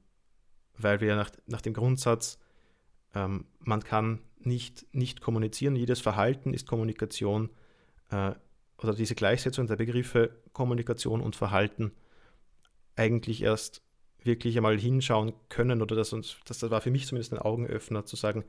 weil 0.77 1.01
wir 1.01 1.15
nach, 1.17 1.31
nach 1.47 1.61
dem 1.61 1.73
Grundsatz, 1.73 2.39
ähm, 3.15 3.45
man 3.59 3.83
kann 3.83 4.19
nicht, 4.39 4.85
nicht 4.93 5.21
kommunizieren, 5.21 5.75
jedes 5.75 5.99
Verhalten 5.99 6.53
ist 6.53 6.67
Kommunikation, 6.67 7.49
äh, 8.09 8.31
oder 8.81 8.93
diese 8.93 9.15
Gleichsetzung 9.15 9.67
der 9.67 9.75
Begriffe 9.75 10.41
Kommunikation 10.53 11.21
und 11.21 11.35
Verhalten 11.35 11.91
eigentlich 12.95 13.41
erst 13.41 13.81
wirklich 14.23 14.57
einmal 14.57 14.77
hinschauen 14.77 15.33
können 15.47 15.81
oder 15.81 15.95
das, 15.95 16.13
uns, 16.13 16.37
das 16.45 16.61
war 16.69 16.81
für 16.81 16.91
mich 16.91 17.07
zumindest 17.07 17.33
ein 17.33 17.39
Augenöffner 17.39 18.05
zu 18.05 18.15
sagen, 18.15 18.43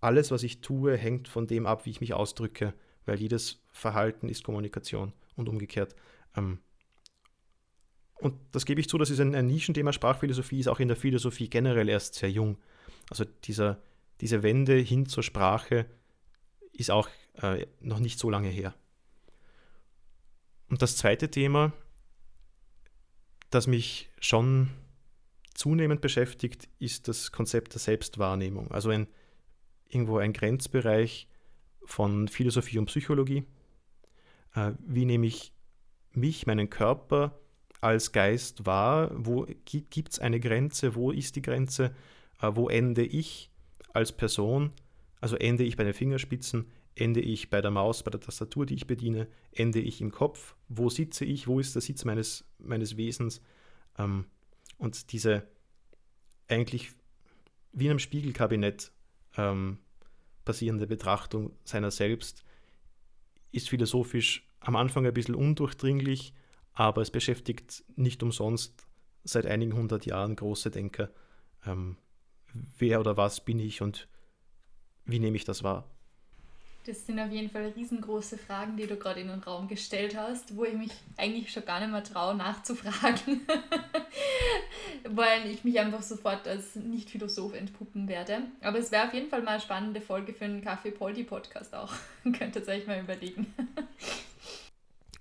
alles, 0.00 0.30
was 0.30 0.42
ich 0.42 0.60
tue, 0.60 0.96
hängt 0.96 1.28
von 1.28 1.46
dem 1.46 1.66
ab, 1.66 1.86
wie 1.86 1.90
ich 1.90 2.00
mich 2.00 2.14
ausdrücke, 2.14 2.74
weil 3.04 3.20
jedes 3.20 3.62
Verhalten 3.72 4.28
ist 4.28 4.44
Kommunikation 4.44 5.12
und 5.36 5.48
umgekehrt. 5.48 5.94
Ähm, 6.36 6.58
und 8.14 8.34
das 8.52 8.64
gebe 8.64 8.80
ich 8.80 8.88
zu, 8.88 8.98
das 8.98 9.10
ist 9.10 9.20
ein, 9.20 9.34
ein 9.34 9.46
Nischenthema. 9.46 9.92
Sprachphilosophie 9.92 10.60
ist 10.60 10.68
auch 10.68 10.80
in 10.80 10.88
der 10.88 10.96
Philosophie 10.96 11.48
generell 11.48 11.88
erst 11.88 12.14
sehr 12.14 12.30
jung. 12.30 12.58
Also 13.10 13.24
dieser, 13.44 13.80
diese 14.20 14.42
Wende 14.42 14.76
hin 14.76 15.06
zur 15.06 15.22
Sprache 15.22 15.86
ist 16.72 16.90
auch 16.90 17.08
äh, 17.42 17.66
noch 17.80 18.00
nicht 18.00 18.18
so 18.18 18.30
lange 18.30 18.48
her. 18.48 18.74
Und 20.68 20.82
das 20.82 20.96
zweite 20.96 21.30
Thema, 21.30 21.72
das 23.50 23.66
mich 23.66 24.10
schon 24.20 24.70
zunehmend 25.54 26.00
beschäftigt, 26.00 26.68
ist 26.78 27.08
das 27.08 27.32
Konzept 27.32 27.74
der 27.74 27.80
Selbstwahrnehmung. 27.80 28.70
Also 28.72 28.90
ein, 28.90 29.06
irgendwo 29.88 30.18
ein 30.18 30.32
Grenzbereich 30.32 31.28
von 31.84 32.28
Philosophie 32.28 32.78
und 32.78 32.86
Psychologie. 32.86 33.44
Äh, 34.54 34.72
wie 34.80 35.04
nehme 35.04 35.26
ich 35.26 35.52
mich, 36.12 36.46
meinen 36.46 36.68
Körper 36.68 37.38
als 37.80 38.12
Geist 38.12 38.66
wahr? 38.66 39.10
Wo 39.14 39.46
gibt 39.64 40.12
es 40.12 40.18
eine 40.18 40.40
Grenze? 40.40 40.94
Wo 40.94 41.10
ist 41.10 41.36
die 41.36 41.42
Grenze? 41.42 41.94
Äh, 42.40 42.52
wo 42.54 42.68
ende 42.68 43.04
ich 43.04 43.50
als 43.92 44.12
Person? 44.12 44.72
Also 45.20 45.36
ende 45.36 45.64
ich 45.64 45.76
bei 45.76 45.84
den 45.84 45.94
Fingerspitzen? 45.94 46.66
Ende 46.94 47.20
ich 47.20 47.50
bei 47.50 47.60
der 47.60 47.70
Maus, 47.70 48.02
bei 48.02 48.10
der 48.10 48.20
Tastatur, 48.20 48.66
die 48.66 48.74
ich 48.74 48.86
bediene? 48.86 49.28
Ende 49.52 49.80
ich 49.80 50.00
im 50.00 50.10
Kopf? 50.10 50.56
Wo 50.68 50.88
sitze 50.88 51.24
ich? 51.24 51.46
Wo 51.46 51.60
ist 51.60 51.74
der 51.74 51.82
Sitz 51.82 52.04
meines, 52.04 52.44
meines 52.58 52.96
Wesens? 52.96 53.40
Ähm, 53.98 54.26
und 54.78 55.12
diese 55.12 55.46
eigentlich 56.48 56.92
wie 57.72 57.84
in 57.84 57.90
einem 57.90 57.98
Spiegelkabinett 57.98 58.92
ähm, 59.36 59.78
basierende 60.44 60.86
Betrachtung 60.86 61.52
seiner 61.64 61.90
selbst 61.90 62.44
ist 63.52 63.68
philosophisch 63.68 64.48
am 64.60 64.76
Anfang 64.76 65.06
ein 65.06 65.14
bisschen 65.14 65.34
undurchdringlich, 65.34 66.32
aber 66.72 67.02
es 67.02 67.10
beschäftigt 67.10 67.84
nicht 67.96 68.22
umsonst 68.22 68.86
seit 69.24 69.46
einigen 69.46 69.74
hundert 69.74 70.06
Jahren 70.06 70.36
große 70.36 70.70
Denker. 70.70 71.10
Ähm, 71.66 71.96
wer 72.78 73.00
oder 73.00 73.16
was 73.16 73.44
bin 73.44 73.58
ich 73.58 73.82
und 73.82 74.08
wie 75.04 75.18
nehme 75.18 75.36
ich 75.36 75.44
das 75.44 75.62
wahr? 75.62 75.88
Das 76.86 77.04
sind 77.04 77.18
auf 77.18 77.32
jeden 77.32 77.50
Fall 77.50 77.72
riesengroße 77.74 78.38
Fragen, 78.38 78.76
die 78.76 78.86
du 78.86 78.94
gerade 78.96 79.18
in 79.18 79.26
den 79.26 79.40
Raum 79.40 79.66
gestellt 79.66 80.16
hast, 80.16 80.56
wo 80.56 80.64
ich 80.64 80.74
mich 80.74 80.92
eigentlich 81.16 81.50
schon 81.50 81.64
gar 81.64 81.80
nicht 81.80 81.90
mehr 81.90 82.04
traue, 82.04 82.36
nachzufragen, 82.36 83.40
weil 85.08 85.50
ich 85.50 85.64
mich 85.64 85.80
einfach 85.80 86.02
sofort 86.02 86.46
als 86.46 86.76
Nicht-Philosoph 86.76 87.54
entpuppen 87.54 88.06
werde. 88.06 88.42
Aber 88.60 88.78
es 88.78 88.92
wäre 88.92 89.08
auf 89.08 89.14
jeden 89.14 89.28
Fall 89.28 89.42
mal 89.42 89.52
eine 89.52 89.60
spannende 89.60 90.00
Folge 90.00 90.32
für 90.32 90.44
einen 90.44 90.62
Kaffee-Poldi-Podcast 90.62 91.74
auch. 91.74 91.92
Könnt 92.38 92.54
ihr 92.54 92.68
euch 92.68 92.86
mal 92.86 93.00
überlegen. 93.00 93.52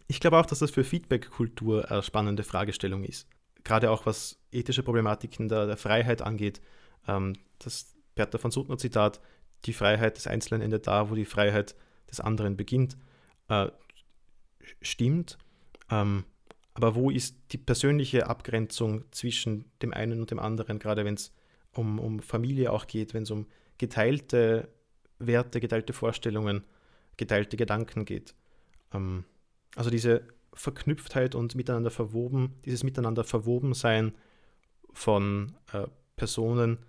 ich 0.07 0.19
glaube 0.19 0.37
auch, 0.37 0.45
dass 0.45 0.59
das 0.59 0.69
für 0.69 0.83
Feedback-Kultur 0.83 1.89
eine 1.89 2.03
spannende 2.03 2.43
Fragestellung 2.43 3.03
ist. 3.03 3.27
Gerade 3.63 3.89
auch 3.89 4.05
was 4.05 4.37
ethische 4.51 4.83
Problematiken 4.83 5.49
der, 5.49 5.65
der 5.65 5.77
Freiheit 5.77 6.21
angeht. 6.21 6.61
Ähm, 7.07 7.33
das 7.59 7.95
Bertha 8.15 8.37
von 8.37 8.51
Suttner 8.51 8.77
Zitat, 8.77 9.21
die 9.65 9.73
Freiheit 9.73 10.17
des 10.17 10.27
Einzelnen 10.27 10.61
endet 10.61 10.87
da, 10.87 11.09
wo 11.09 11.15
die 11.15 11.25
Freiheit 11.25 11.75
des 12.09 12.19
anderen 12.19 12.55
beginnt, 12.55 12.97
äh, 13.49 13.67
stimmt. 14.81 15.37
Ähm, 15.89 16.25
aber 16.73 16.95
wo 16.95 17.09
ist 17.09 17.37
die 17.51 17.57
persönliche 17.57 18.27
Abgrenzung 18.27 19.05
zwischen 19.11 19.71
dem 19.81 19.93
einen 19.93 20.19
und 20.19 20.31
dem 20.31 20.39
anderen, 20.39 20.79
gerade 20.79 21.05
wenn 21.05 21.13
es 21.13 21.33
um, 21.71 21.99
um 21.99 22.19
Familie 22.19 22.71
auch 22.71 22.87
geht, 22.87 23.13
wenn 23.13 23.23
es 23.23 23.31
um 23.31 23.47
geteilte 23.77 24.69
Werte, 25.19 25.59
geteilte 25.59 25.93
Vorstellungen, 25.93 26.63
geteilte 27.17 27.57
Gedanken 27.57 28.05
geht. 28.05 28.35
Ähm, 28.93 29.23
also 29.75 29.89
diese 29.89 30.23
Verknüpftheit 30.53 31.35
und 31.35 31.55
miteinander 31.55 31.91
verwoben, 31.91 32.53
dieses 32.65 32.83
Miteinander 32.83 33.23
verwoben 33.23 33.73
sein 33.73 34.13
von 34.93 35.53
äh, 35.73 35.87
Personen, 36.15 36.79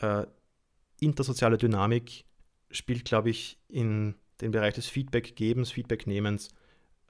äh, 0.00 0.26
intersoziale 1.00 1.58
Dynamik 1.58 2.24
spielt, 2.70 3.04
glaube 3.04 3.30
ich, 3.30 3.58
in 3.68 4.14
den 4.40 4.50
Bereich 4.50 4.74
des 4.74 4.88
Feedback-Gebens, 4.88 5.72
Feedback-Nehmens 5.72 6.50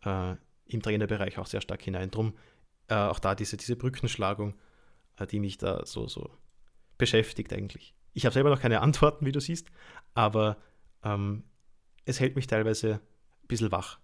äh, 0.05 0.35
im 0.67 0.83
Trainerbereich 0.83 1.39
auch 1.39 1.47
sehr 1.47 1.61
stark 1.61 1.83
hinein. 1.83 2.11
Drum 2.11 2.35
äh, 2.89 2.95
auch 2.95 3.19
da 3.19 3.35
diese, 3.35 3.57
diese 3.57 3.77
Brückenschlagung, 3.77 4.55
äh, 5.17 5.27
die 5.27 5.41
mich 5.41 5.59
da 5.59 5.85
so, 5.85 6.09
so 6.09 6.31
beschäftigt 6.97 7.53
eigentlich. 7.53 7.95
Ich 8.13 8.25
habe 8.25 8.33
selber 8.33 8.51
noch 8.51 8.61
keine 8.61 8.81
Antworten, 8.83 9.27
wie 9.27 9.33
du 9.33 9.41
siehst, 9.41 9.71
aber 10.15 10.57
ähm, 11.03 11.45
es 12.05 12.21
hält 12.21 12.37
mich 12.37 12.47
teilweise 12.47 12.95
ein 12.95 13.49
bisschen 13.49 13.73
wach. 13.73 13.99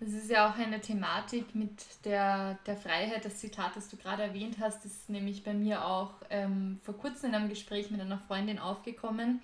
Das 0.00 0.14
ist 0.14 0.30
ja 0.30 0.48
auch 0.48 0.56
eine 0.56 0.80
Thematik 0.80 1.54
mit 1.54 1.84
der, 2.06 2.58
der 2.64 2.76
Freiheit. 2.76 3.22
Das 3.22 3.36
Zitat, 3.36 3.76
das 3.76 3.90
du 3.90 3.98
gerade 3.98 4.22
erwähnt 4.22 4.56
hast, 4.58 4.86
ist 4.86 5.10
nämlich 5.10 5.44
bei 5.44 5.52
mir 5.52 5.84
auch 5.84 6.14
ähm, 6.30 6.80
vor 6.82 6.96
kurzem 6.96 7.28
in 7.28 7.34
einem 7.34 7.48
Gespräch 7.50 7.90
mit 7.90 8.00
einer 8.00 8.18
Freundin 8.18 8.58
aufgekommen. 8.58 9.42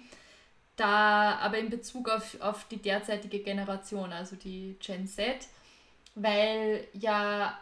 Da 0.77 1.37
aber 1.37 1.59
in 1.59 1.69
Bezug 1.69 2.09
auf, 2.09 2.41
auf 2.41 2.67
die 2.69 2.79
derzeitige 2.79 3.41
Generation, 3.41 4.13
also 4.13 4.35
die 4.35 4.77
Gen 4.81 5.07
Z, 5.07 5.47
weil 6.15 6.87
ja, 6.95 7.59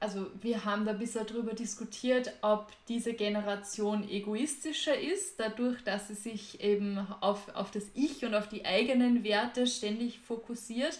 also 0.00 0.26
wir 0.40 0.64
haben 0.64 0.86
da 0.86 0.94
bisher 0.94 1.24
darüber 1.24 1.52
diskutiert, 1.52 2.32
ob 2.42 2.72
diese 2.88 3.14
Generation 3.14 4.08
egoistischer 4.08 4.98
ist, 4.98 5.38
dadurch, 5.38 5.82
dass 5.84 6.08
sie 6.08 6.14
sich 6.14 6.60
eben 6.60 6.98
auf, 7.20 7.54
auf 7.54 7.70
das 7.70 7.84
Ich 7.94 8.24
und 8.24 8.34
auf 8.34 8.48
die 8.48 8.64
eigenen 8.64 9.22
Werte 9.22 9.68
ständig 9.68 10.18
fokussiert 10.18 10.98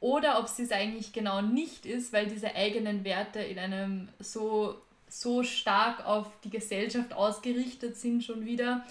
oder 0.00 0.38
ob 0.40 0.48
sie 0.48 0.62
es 0.62 0.72
eigentlich 0.72 1.12
genau 1.12 1.42
nicht 1.42 1.84
ist, 1.84 2.12
weil 2.12 2.26
diese 2.26 2.54
eigenen 2.54 3.04
Werte 3.04 3.40
in 3.40 3.58
einem 3.58 4.08
so, 4.18 4.80
so 5.08 5.42
stark 5.42 6.04
auf 6.06 6.26
die 6.42 6.50
Gesellschaft 6.50 7.12
ausgerichtet 7.12 7.96
sind 7.96 8.24
schon 8.24 8.46
wieder, 8.46 8.84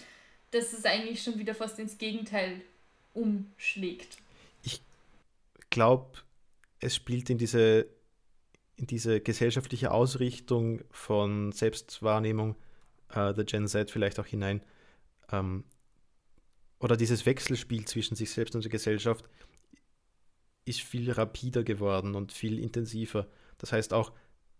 dass 0.51 0.71
es 0.73 0.85
eigentlich 0.85 1.21
schon 1.23 1.39
wieder 1.39 1.55
fast 1.55 1.79
ins 1.79 1.97
Gegenteil 1.97 2.61
umschlägt. 3.15 4.17
Ich 4.61 4.81
glaube, 5.71 6.19
es 6.79 6.95
spielt 6.95 7.29
in 7.31 7.39
diese, 7.39 7.87
in 8.75 8.85
diese 8.85 9.19
gesellschaftliche 9.19 9.91
Ausrichtung 9.91 10.81
von 10.91 11.51
Selbstwahrnehmung 11.51 12.55
äh, 13.09 13.33
der 13.33 13.45
Gen 13.45 13.67
Z 13.67 13.89
vielleicht 13.89 14.19
auch 14.19 14.27
hinein. 14.27 14.61
Ähm, 15.31 15.63
oder 16.79 16.95
dieses 16.95 17.25
Wechselspiel 17.25 17.85
zwischen 17.85 18.15
sich 18.15 18.29
selbst 18.29 18.55
und 18.55 18.63
der 18.63 18.71
Gesellschaft 18.71 19.25
ist 20.69 20.81
viel 20.81 21.11
rapider 21.11 21.63
geworden 21.63 22.15
und 22.15 22.31
viel 22.31 22.59
intensiver. 22.59 23.27
Das 23.57 23.71
heißt 23.71 23.93
auch, 23.93 24.13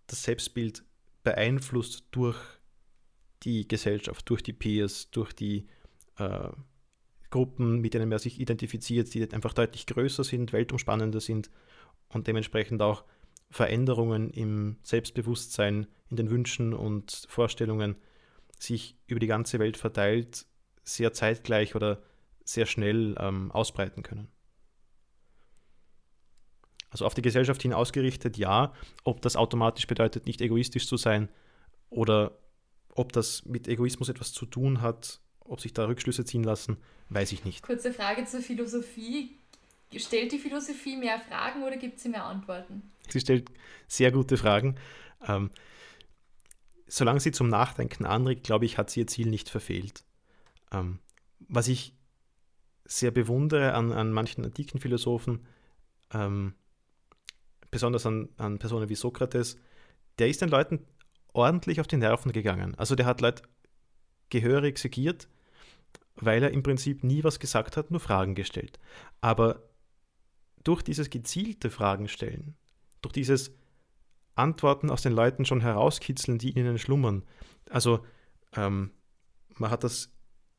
das 0.08 0.24
Selbstbild 0.24 0.84
beeinflusst 1.24 2.06
durch 2.12 2.38
die 3.44 3.68
Gesellschaft, 3.68 4.30
durch 4.30 4.42
die 4.42 4.54
Peers, 4.54 5.12
durch 5.12 5.34
die 5.34 5.68
äh, 6.18 6.50
Gruppen, 7.30 7.80
mit 7.80 7.94
denen 7.94 8.10
man 8.10 8.20
sich 8.20 8.40
identifiziert, 8.40 9.14
die 9.14 9.32
einfach 9.32 9.54
deutlich 9.54 9.86
größer 9.86 10.24
sind, 10.24 10.52
weltumspannender 10.52 11.20
sind 11.20 11.50
und 12.10 12.28
dementsprechend 12.28 12.82
auch 12.82 13.04
Veränderungen 13.52 14.32
im 14.32 14.78
Selbstbewusstsein, 14.84 15.88
in 16.10 16.18
den 16.18 16.30
Wünschen 16.30 16.74
und 16.74 17.26
Vorstellungen 17.30 17.96
sich 18.60 18.98
über 19.08 19.20
die 19.20 19.28
ganze 19.28 19.60
Welt 19.60 19.78
verteilt, 19.78 20.46
sehr 20.84 21.14
zeitgleich 21.14 21.76
oder 21.76 22.02
sehr 22.44 22.66
schnell 22.66 23.16
ähm, 23.20 23.52
ausbreiten 23.52 24.04
können. 24.04 24.28
Also 26.92 27.06
auf 27.06 27.14
die 27.14 27.22
Gesellschaft 27.22 27.62
hin 27.62 27.74
ausgerichtet, 27.74 28.38
ja. 28.38 28.74
Ob 29.04 29.22
das 29.22 29.36
automatisch 29.36 29.88
bedeutet, 29.88 30.26
nicht 30.26 30.42
egoistisch 30.42 30.88
zu 30.88 30.98
sein 30.98 31.30
oder 31.90 32.38
ob 32.96 33.14
das 33.14 33.46
mit 33.46 33.68
Egoismus 33.68 34.10
etwas 34.10 34.34
zu 34.34 34.46
tun 34.46 34.82
hat, 34.82 35.22
ob 35.40 35.62
sich 35.62 35.74
da 35.74 35.86
Rückschlüsse 35.86 36.26
ziehen 36.26 36.44
lassen, 36.44 36.78
weiß 37.10 37.32
ich 37.32 37.46
nicht. 37.46 37.64
Kurze 37.64 37.94
Frage 37.94 38.26
zur 38.26 38.42
Philosophie. 38.42 39.38
Stellt 39.96 40.32
die 40.32 40.38
Philosophie 40.38 40.98
mehr 40.98 41.20
Fragen 41.20 41.64
oder 41.64 41.78
gibt 41.78 42.00
sie 42.00 42.10
mehr 42.10 42.26
Antworten? 42.26 42.92
Sie 43.10 43.20
stellt 43.20 43.50
sehr 43.88 44.12
gute 44.12 44.38
Fragen. 44.38 44.76
Ähm, 45.28 45.50
solange 46.88 47.20
sie 47.20 47.32
zum 47.32 47.50
Nachdenken 47.50 48.06
anregt, 48.06 48.44
glaube 48.44 48.66
ich, 48.66 48.78
hat 48.78 48.92
sie 48.92 49.00
ihr 49.00 49.08
Ziel 49.08 49.28
nicht 49.28 49.50
verfehlt. 49.50 50.04
Ähm, 50.72 51.00
was 51.40 51.68
ich 51.68 51.96
sehr 52.86 53.12
bewundere 53.12 53.74
an, 53.74 53.92
an 53.92 54.12
manchen 54.12 54.46
antiken 54.46 54.80
Philosophen, 54.80 55.48
ähm, 56.14 56.54
besonders 57.72 58.06
an, 58.06 58.30
an 58.38 58.60
Personen 58.60 58.90
wie 58.90 58.96
Sokrates, 58.96 59.58
der 60.18 60.28
ist 60.28 60.42
den 60.42 60.50
Leuten 60.50 60.86
ordentlich 61.34 61.80
auf 61.80 61.88
die 61.88 61.98
Nerven 61.98 62.32
gegangen. 62.32 62.76
Also 62.76 62.96
der 62.96 63.06
hat 63.06 63.22
Leute 63.22 63.44
gehörig 64.30 64.78
segiert, 64.78 65.28
weil 66.16 66.44
er 66.44 66.52
im 66.52 66.64
Prinzip 66.64 67.04
nie 67.04 67.24
was 67.24 67.40
gesagt 67.40 67.78
hat, 67.78 67.92
nur 67.92 68.00
Fragen 68.00 68.36
gestellt. 68.36 68.80
Aber 69.22 69.64
durch 70.64 70.82
dieses 70.82 71.10
gezielte 71.10 71.70
Fragen 71.70 72.08
stellen, 72.08 72.56
durch 73.02 73.14
dieses 73.14 73.56
Antworten 74.36 74.90
aus 74.90 75.02
den 75.02 75.14
Leuten 75.14 75.46
schon 75.46 75.62
herauskitzeln, 75.62 76.38
die 76.38 76.58
ihnen 76.58 76.78
schlummern. 76.78 77.24
Also 77.70 78.06
ähm, 78.56 78.92
man 79.58 79.70
hat 79.70 79.84
das 79.84 80.12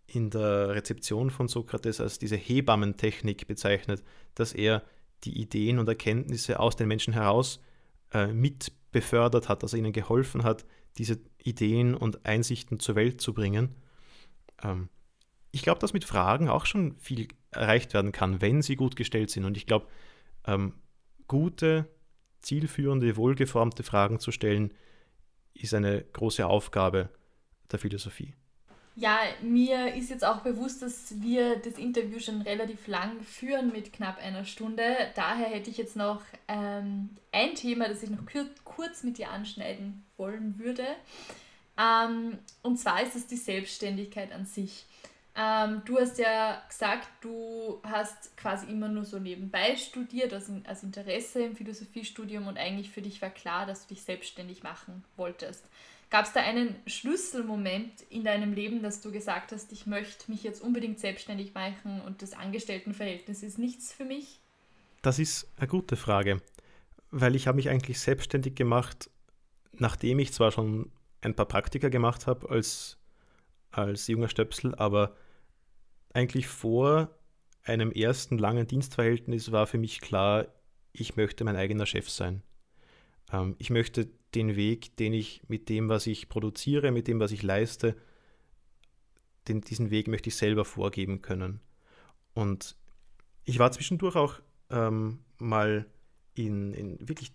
in 0.07 0.31
der 0.31 0.71
Rezeption 0.71 1.31
von 1.31 1.49
Sokrates 1.49 2.01
als 2.01 2.19
diese 2.19 2.37
Hebammentechnik 2.37 3.47
bezeichnet, 3.47 4.03
dass 4.35 4.53
er 4.53 4.83
die 5.25 5.41
Ideen 5.41 5.79
und 5.79 5.89
Erkenntnisse 5.89 6.61
aus 6.61 6.77
den 6.77 6.89
Menschen 6.89 7.13
heraus 7.13 7.61
äh, 8.13 8.29
mit 8.29 8.73
befördert 8.93 9.49
hat, 9.49 9.63
dass 9.63 9.73
er 9.73 9.79
ihnen 9.79 9.93
geholfen 9.93 10.43
hat, 10.43 10.65
diese 10.99 11.21
Ideen 11.39 11.95
und 11.95 12.27
Einsichten 12.27 12.81
zur 12.81 12.97
Welt 12.97 13.21
zu 13.21 13.33
bringen. 13.33 13.77
Ähm, 14.63 14.89
ich 15.53 15.63
glaube, 15.63 15.81
dass 15.81 15.93
mit 15.93 16.05
Fragen 16.05 16.49
auch 16.49 16.67
schon 16.67 16.97
viel 16.99 17.29
erreicht 17.51 17.95
werden 17.95 18.13
kann, 18.13 18.41
wenn 18.41 18.63
sie 18.63 18.77
gut 18.77 18.97
gestellt 18.97 19.31
sind. 19.31 19.45
Und 19.45 19.57
ich 19.57 19.67
glaube, 19.67 19.87
ähm, 20.47 20.75
gute, 21.27 21.89
zielführende, 22.41 23.17
wohlgeformte 23.17 23.83
Fragen 23.83 24.19
zu 24.19 24.33
stellen, 24.33 24.73
ist 25.55 25.75
eine 25.75 26.03
große 26.03 26.47
Aufgabe 26.47 27.11
der 27.71 27.79
Philosophie. 27.79 28.35
Ja, 28.97 29.21
mir 29.41 29.95
ist 29.95 30.11
jetzt 30.11 30.25
auch 30.25 30.41
bewusst, 30.41 30.83
dass 30.83 31.21
wir 31.21 31.57
das 31.57 31.75
Interview 31.75 32.19
schon 32.19 32.43
relativ 32.43 32.87
lang 32.87 33.23
führen 33.23 33.73
mit 33.73 33.93
knapp 33.93 34.19
einer 34.19 34.45
Stunde. 34.45 34.83
Daher 35.15 35.49
hätte 35.49 35.71
ich 35.71 35.79
jetzt 35.79 35.97
noch 35.97 36.23
ähm, 36.49 37.11
ein 37.33 37.55
Thema, 37.55 37.89
das 37.89 38.03
ich 38.03 38.11
noch 38.11 38.25
kurz 38.65 39.03
mit 39.03 39.19
dir 39.19 39.31
anschneiden 39.31 40.05
wollen 40.17 40.59
würde. 40.59 40.85
Ähm, 41.79 42.39
und 42.63 42.79
zwar 42.79 43.03
ist 43.03 43.17
es 43.17 43.27
die 43.27 43.37
Selbstständigkeit 43.37 44.33
an 44.33 44.45
sich. 44.45 44.85
Ähm, 45.37 45.83
du 45.85 45.99
hast 45.99 46.19
ja 46.19 46.61
gesagt, 46.69 47.09
du 47.21 47.81
hast 47.85 48.37
quasi 48.37 48.67
immer 48.67 48.89
nur 48.89 49.05
so 49.05 49.19
nebenbei 49.19 49.77
studiert, 49.77 50.33
also 50.33 50.61
als 50.65 50.83
Interesse 50.83 51.43
im 51.43 51.55
Philosophiestudium 51.55 52.49
und 52.49 52.59
eigentlich 52.59 52.91
für 52.91 53.01
dich 53.01 53.23
war 53.23 53.31
klar, 53.31 53.65
dass 53.65 53.87
du 53.87 53.95
dich 53.95 54.03
selbstständig 54.03 54.63
machen 54.63 55.05
wolltest. 55.17 55.65
Gab 56.11 56.27
es 56.27 56.33
da 56.33 56.41
einen 56.41 56.75
Schlüsselmoment 56.89 58.03
in 58.11 58.25
deinem 58.25 58.53
Leben, 58.53 58.83
dass 58.83 59.01
du 59.01 59.13
gesagt 59.13 59.53
hast, 59.53 59.71
ich 59.71 59.87
möchte 59.87 60.29
mich 60.29 60.43
jetzt 60.43 60.61
unbedingt 60.61 60.99
selbstständig 60.99 61.55
machen 61.55 62.01
und 62.01 62.21
das 62.21 62.33
Angestelltenverhältnis 62.33 63.45
ist 63.45 63.59
nichts 63.59 63.93
für 63.93 64.05
mich? 64.05 64.41
Das 65.03 65.21
ist 65.21 65.49
eine 65.57 65.69
gute 65.69 65.97
Frage, 65.97 66.43
weil 67.13 67.37
ich 67.37 67.47
habe 67.47 67.57
mich 67.57 67.69
eigentlich 67.69 68.01
selbstständig 68.01 68.57
gemacht, 68.57 69.09
nachdem 69.73 70.19
ich 70.19 70.33
zwar 70.33 70.51
schon 70.51 70.91
ein 71.21 71.37
paar 71.37 71.47
Praktika 71.47 71.89
gemacht 71.89 72.27
habe 72.27 72.51
als, 72.51 72.99
als 73.71 74.09
junger 74.09 74.29
Stöpsel, 74.29 74.75
aber 74.75 75.15
eigentlich 76.13 76.49
vor 76.49 77.09
einem 77.63 77.93
ersten 77.93 78.37
langen 78.37 78.67
Dienstverhältnis 78.67 79.53
war 79.53 79.69
für 79.69 79.79
mich 79.79 80.01
klar, 80.01 80.49
ich 80.93 81.15
möchte 81.15 81.45
mein 81.45 81.55
eigener 81.55 81.87
Chef 81.87 82.11
sein. 82.11 82.43
Ähm, 83.33 83.55
ich 83.59 83.71
möchte 83.71 84.11
den 84.35 84.57
Weg, 84.57 84.97
den 84.97 85.13
ich 85.13 85.43
mit 85.49 85.69
dem, 85.69 85.89
was 85.89 86.07
ich 86.07 86.29
produziere, 86.29 86.93
mit 86.93 87.09
dem, 87.09 87.21
was 87.21 87.33
ich 87.33 87.43
leiste, 87.43 87.97
den, 89.49 89.61
diesen 89.61 89.91
Weg 89.91 90.09
möchte 90.09 90.29
ich 90.29 90.37
selber 90.37 90.65
vorgeben 90.65 91.23
können. 91.23 91.61
Und 92.35 92.77
ich 93.45 93.59
war 93.59 93.73
zwischendurch 93.73 94.17
auch 94.17 94.41
ähm, 94.71 95.21
mal 95.39 95.87
in, 96.35 96.73
in 96.75 97.09
wirklich 97.09 97.33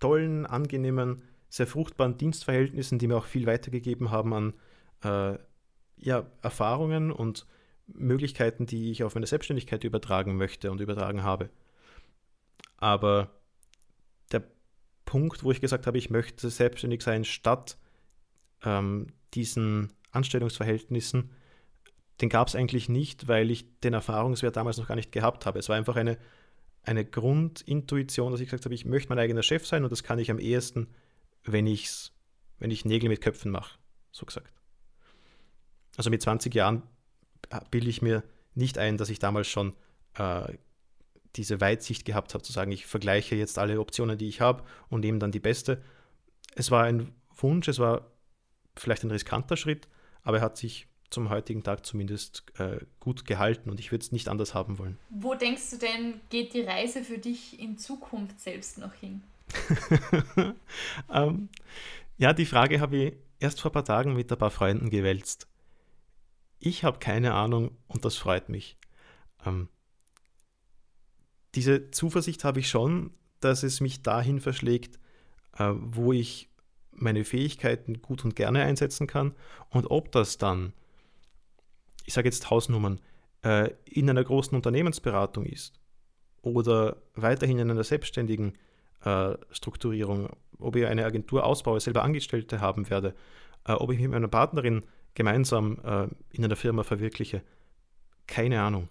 tollen, 0.00 0.46
angenehmen, 0.46 1.22
sehr 1.48 1.66
fruchtbaren 1.66 2.16
Dienstverhältnissen, 2.16 2.98
die 2.98 3.08
mir 3.08 3.16
auch 3.16 3.26
viel 3.26 3.46
weitergegeben 3.46 4.10
haben 4.10 4.34
an 4.34 4.54
äh, 5.02 5.38
ja, 5.96 6.26
Erfahrungen 6.42 7.10
und 7.10 7.46
Möglichkeiten, 7.86 8.66
die 8.66 8.90
ich 8.90 9.02
auf 9.02 9.14
meine 9.14 9.26
Selbstständigkeit 9.26 9.84
übertragen 9.84 10.36
möchte 10.36 10.70
und 10.70 10.80
übertragen 10.80 11.22
habe. 11.22 11.50
Aber 12.76 13.30
Punkt, 15.08 15.42
wo 15.42 15.50
ich 15.50 15.62
gesagt 15.62 15.86
habe, 15.86 15.96
ich 15.96 16.10
möchte 16.10 16.50
selbstständig 16.50 17.00
sein, 17.00 17.24
statt 17.24 17.78
ähm, 18.62 19.06
diesen 19.32 19.90
Anstellungsverhältnissen, 20.10 21.30
den 22.20 22.28
gab 22.28 22.48
es 22.48 22.54
eigentlich 22.54 22.90
nicht, 22.90 23.26
weil 23.26 23.50
ich 23.50 23.80
den 23.80 23.94
Erfahrungswert 23.94 24.56
damals 24.56 24.76
noch 24.76 24.86
gar 24.86 24.96
nicht 24.96 25.10
gehabt 25.10 25.46
habe. 25.46 25.60
Es 25.60 25.70
war 25.70 25.76
einfach 25.76 25.96
eine, 25.96 26.18
eine 26.82 27.06
Grundintuition, 27.06 28.32
dass 28.32 28.42
ich 28.42 28.48
gesagt 28.48 28.66
habe, 28.66 28.74
ich 28.74 28.84
möchte 28.84 29.08
mein 29.08 29.18
eigener 29.18 29.42
Chef 29.42 29.66
sein 29.66 29.82
und 29.82 29.90
das 29.90 30.02
kann 30.02 30.18
ich 30.18 30.30
am 30.30 30.38
ehesten, 30.38 30.88
wenn, 31.42 31.66
ich's, 31.66 32.12
wenn 32.58 32.70
ich 32.70 32.84
Nägel 32.84 33.08
mit 33.08 33.22
Köpfen 33.22 33.50
mache, 33.50 33.78
so 34.12 34.26
gesagt. 34.26 34.52
Also 35.96 36.10
mit 36.10 36.20
20 36.20 36.54
Jahren 36.54 36.82
bilde 37.70 37.88
ich 37.88 38.02
mir 38.02 38.24
nicht 38.54 38.76
ein, 38.76 38.98
dass 38.98 39.08
ich 39.08 39.20
damals 39.20 39.48
schon 39.48 39.72
äh, 40.18 40.52
diese 41.38 41.60
Weitsicht 41.60 42.04
gehabt 42.04 42.34
habe, 42.34 42.42
zu 42.42 42.52
sagen, 42.52 42.72
ich 42.72 42.86
vergleiche 42.86 43.36
jetzt 43.36 43.58
alle 43.58 43.80
Optionen, 43.80 44.18
die 44.18 44.28
ich 44.28 44.40
habe 44.40 44.64
und 44.90 45.00
nehme 45.00 45.18
dann 45.18 45.32
die 45.32 45.40
beste. 45.40 45.82
Es 46.54 46.70
war 46.70 46.84
ein 46.84 47.12
Wunsch, 47.36 47.68
es 47.68 47.78
war 47.78 48.10
vielleicht 48.76 49.04
ein 49.04 49.10
riskanter 49.10 49.56
Schritt, 49.56 49.88
aber 50.22 50.38
er 50.38 50.42
hat 50.42 50.56
sich 50.56 50.88
zum 51.10 51.30
heutigen 51.30 51.62
Tag 51.62 51.86
zumindest 51.86 52.44
äh, 52.58 52.80
gut 53.00 53.24
gehalten 53.24 53.70
und 53.70 53.80
ich 53.80 53.92
würde 53.92 54.02
es 54.02 54.12
nicht 54.12 54.28
anders 54.28 54.54
haben 54.54 54.78
wollen. 54.78 54.98
Wo 55.08 55.34
denkst 55.34 55.70
du 55.70 55.78
denn, 55.78 56.20
geht 56.28 56.52
die 56.52 56.60
Reise 56.60 57.02
für 57.02 57.18
dich 57.18 57.58
in 57.58 57.78
Zukunft 57.78 58.38
selbst 58.40 58.78
noch 58.78 58.92
hin? 58.94 59.22
ähm, 61.12 61.48
ja, 62.18 62.34
die 62.34 62.44
Frage 62.44 62.80
habe 62.80 62.96
ich 62.96 63.14
erst 63.40 63.60
vor 63.60 63.70
ein 63.70 63.74
paar 63.74 63.84
Tagen 63.84 64.14
mit 64.14 64.30
ein 64.30 64.38
paar 64.38 64.50
Freunden 64.50 64.90
gewälzt. 64.90 65.46
Ich 66.58 66.84
habe 66.84 66.98
keine 66.98 67.34
Ahnung 67.34 67.70
und 67.86 68.04
das 68.04 68.16
freut 68.16 68.48
mich. 68.48 68.76
Ähm, 69.46 69.68
diese 71.58 71.90
Zuversicht 71.90 72.44
habe 72.44 72.60
ich 72.60 72.68
schon, 72.68 73.10
dass 73.40 73.64
es 73.64 73.80
mich 73.80 74.04
dahin 74.04 74.38
verschlägt, 74.38 75.00
äh, 75.58 75.72
wo 75.74 76.12
ich 76.12 76.48
meine 76.92 77.24
Fähigkeiten 77.24 78.00
gut 78.00 78.24
und 78.24 78.36
gerne 78.36 78.62
einsetzen 78.62 79.08
kann. 79.08 79.34
Und 79.68 79.90
ob 79.90 80.12
das 80.12 80.38
dann, 80.38 80.72
ich 82.04 82.14
sage 82.14 82.28
jetzt 82.28 82.48
Hausnummern, 82.48 83.00
äh, 83.42 83.70
in 83.86 84.08
einer 84.08 84.22
großen 84.22 84.54
Unternehmensberatung 84.54 85.46
ist 85.46 85.80
oder 86.42 86.98
weiterhin 87.16 87.58
in 87.58 87.72
einer 87.72 87.82
selbstständigen 87.82 88.52
äh, 89.04 89.34
Strukturierung, 89.50 90.30
ob 90.60 90.76
ich 90.76 90.86
eine 90.86 91.06
Agentur 91.06 91.44
ausbaue, 91.44 91.80
selber 91.80 92.04
Angestellte 92.04 92.60
haben 92.60 92.88
werde, 92.88 93.16
ob 93.64 93.90
ich 93.92 93.98
mit 93.98 94.12
meiner 94.12 94.28
Partnerin 94.28 94.82
gemeinsam 95.14 95.76
in 96.30 96.44
einer 96.44 96.56
Firma 96.56 96.84
verwirkliche, 96.84 97.42
keine 98.26 98.62
Ahnung 98.62 98.88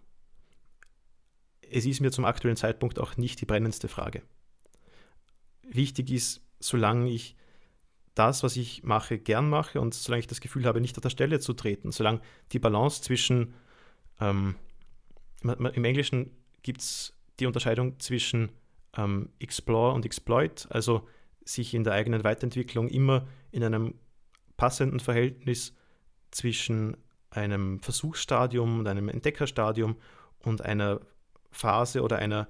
es 1.71 1.85
ist 1.85 1.99
mir 1.99 2.11
zum 2.11 2.25
aktuellen 2.25 2.57
Zeitpunkt 2.57 2.99
auch 2.99 3.17
nicht 3.17 3.41
die 3.41 3.45
brennendste 3.45 3.87
Frage. 3.87 4.23
Wichtig 5.63 6.11
ist, 6.11 6.41
solange 6.59 7.09
ich 7.09 7.35
das, 8.15 8.41
was 8.41 8.55
ich 8.55 8.83
mache, 8.83 9.19
gern 9.19 9.49
mache 9.49 9.79
und 9.79 9.93
solange 9.93 10.21
ich 10.21 10.27
das 10.27 10.41
Gefühl 10.41 10.65
habe, 10.65 10.81
nicht 10.81 10.97
auf 10.97 11.03
der 11.03 11.09
Stelle 11.09 11.39
zu 11.39 11.53
treten, 11.53 11.91
solange 11.91 12.21
die 12.51 12.59
Balance 12.59 13.01
zwischen, 13.01 13.53
ähm, 14.19 14.55
im 15.43 15.85
Englischen 15.85 16.31
gibt 16.63 16.81
es 16.81 17.13
die 17.39 17.45
Unterscheidung 17.45 17.99
zwischen 17.99 18.49
ähm, 18.97 19.29
Explore 19.39 19.93
und 19.93 20.05
Exploit, 20.05 20.67
also 20.69 21.07
sich 21.45 21.73
in 21.73 21.83
der 21.83 21.93
eigenen 21.93 22.23
Weiterentwicklung 22.23 22.89
immer 22.89 23.27
in 23.51 23.63
einem 23.63 23.93
passenden 24.57 24.99
Verhältnis 24.99 25.75
zwischen 26.31 26.97
einem 27.29 27.79
Versuchsstadium 27.79 28.79
und 28.79 28.87
einem 28.87 29.09
Entdeckerstadium 29.09 29.95
und 30.39 30.63
einer 30.63 31.01
Phase 31.51 32.01
oder 32.01 32.17
einer 32.17 32.47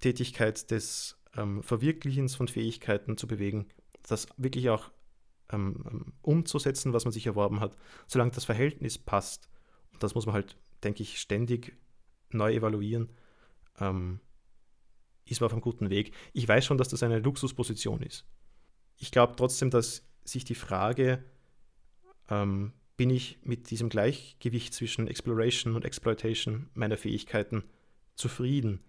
Tätigkeit 0.00 0.70
des 0.70 1.18
ähm, 1.36 1.62
Verwirklichens 1.62 2.34
von 2.34 2.48
Fähigkeiten 2.48 3.16
zu 3.16 3.26
bewegen, 3.26 3.66
das 4.08 4.26
wirklich 4.36 4.70
auch 4.70 4.90
ähm, 5.50 6.12
umzusetzen, 6.22 6.92
was 6.92 7.04
man 7.04 7.12
sich 7.12 7.26
erworben 7.26 7.60
hat, 7.60 7.76
solange 8.06 8.32
das 8.32 8.44
Verhältnis 8.44 8.98
passt. 8.98 9.48
Und 9.92 10.02
das 10.02 10.14
muss 10.14 10.26
man 10.26 10.34
halt, 10.34 10.56
denke 10.82 11.02
ich, 11.02 11.20
ständig 11.20 11.76
neu 12.30 12.54
evaluieren. 12.54 13.10
Ähm, 13.78 14.20
ist 15.24 15.40
man 15.40 15.46
auf 15.46 15.52
einem 15.52 15.62
guten 15.62 15.88
Weg. 15.88 16.12
Ich 16.32 16.46
weiß 16.46 16.64
schon, 16.64 16.78
dass 16.78 16.88
das 16.88 17.02
eine 17.02 17.20
Luxusposition 17.20 18.02
ist. 18.02 18.26
Ich 18.96 19.10
glaube 19.10 19.34
trotzdem, 19.36 19.70
dass 19.70 20.04
sich 20.24 20.44
die 20.44 20.54
Frage, 20.54 21.24
ähm, 22.28 22.72
bin 22.96 23.10
ich 23.10 23.38
mit 23.42 23.70
diesem 23.70 23.88
Gleichgewicht 23.88 24.74
zwischen 24.74 25.08
Exploration 25.08 25.74
und 25.74 25.84
Exploitation 25.84 26.70
meiner 26.74 26.96
Fähigkeiten 26.96 27.64
zufrieden, 28.14 28.80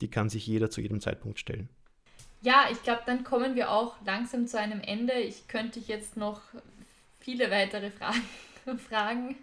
die 0.00 0.08
kann 0.08 0.28
sich 0.28 0.46
jeder 0.46 0.70
zu 0.70 0.80
jedem 0.80 1.00
Zeitpunkt 1.00 1.38
stellen. 1.38 1.68
Ja, 2.42 2.68
ich 2.72 2.82
glaube, 2.82 3.02
dann 3.04 3.22
kommen 3.22 3.54
wir 3.54 3.70
auch 3.70 3.96
langsam 4.04 4.46
zu 4.46 4.58
einem 4.58 4.80
Ende. 4.80 5.12
Ich 5.14 5.46
könnte 5.46 5.78
jetzt 5.78 6.16
noch 6.16 6.40
viele 7.20 7.50
weitere 7.50 7.90
Fragen 7.90 8.22
fragen. 8.88 9.36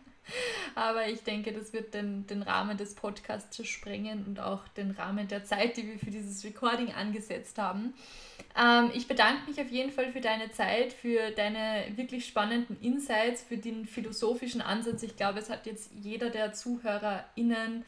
Aber 0.75 1.07
ich 1.07 1.23
denke, 1.23 1.53
das 1.53 1.73
wird 1.73 1.93
den, 1.93 2.27
den 2.27 2.41
Rahmen 2.41 2.77
des 2.77 2.95
Podcasts 2.95 3.65
sprengen 3.65 4.25
und 4.25 4.39
auch 4.39 4.67
den 4.69 4.91
Rahmen 4.91 5.27
der 5.27 5.45
Zeit, 5.45 5.77
die 5.77 5.87
wir 5.87 5.99
für 5.99 6.11
dieses 6.11 6.43
Recording 6.43 6.91
angesetzt 6.93 7.57
haben. 7.57 7.93
Ähm, 8.59 8.91
ich 8.93 9.07
bedanke 9.07 9.49
mich 9.49 9.61
auf 9.61 9.71
jeden 9.71 9.91
Fall 9.91 10.11
für 10.11 10.19
deine 10.19 10.51
Zeit, 10.51 10.91
für 10.91 11.31
deine 11.31 11.85
wirklich 11.95 12.25
spannenden 12.25 12.77
Insights, 12.81 13.43
für 13.43 13.57
den 13.57 13.85
philosophischen 13.85 14.61
Ansatz. 14.61 15.03
Ich 15.03 15.15
glaube, 15.15 15.39
es 15.39 15.49
hat 15.49 15.65
jetzt 15.65 15.91
jeder 16.01 16.29
der 16.29 16.53
ZuhörerInnen 16.53 17.85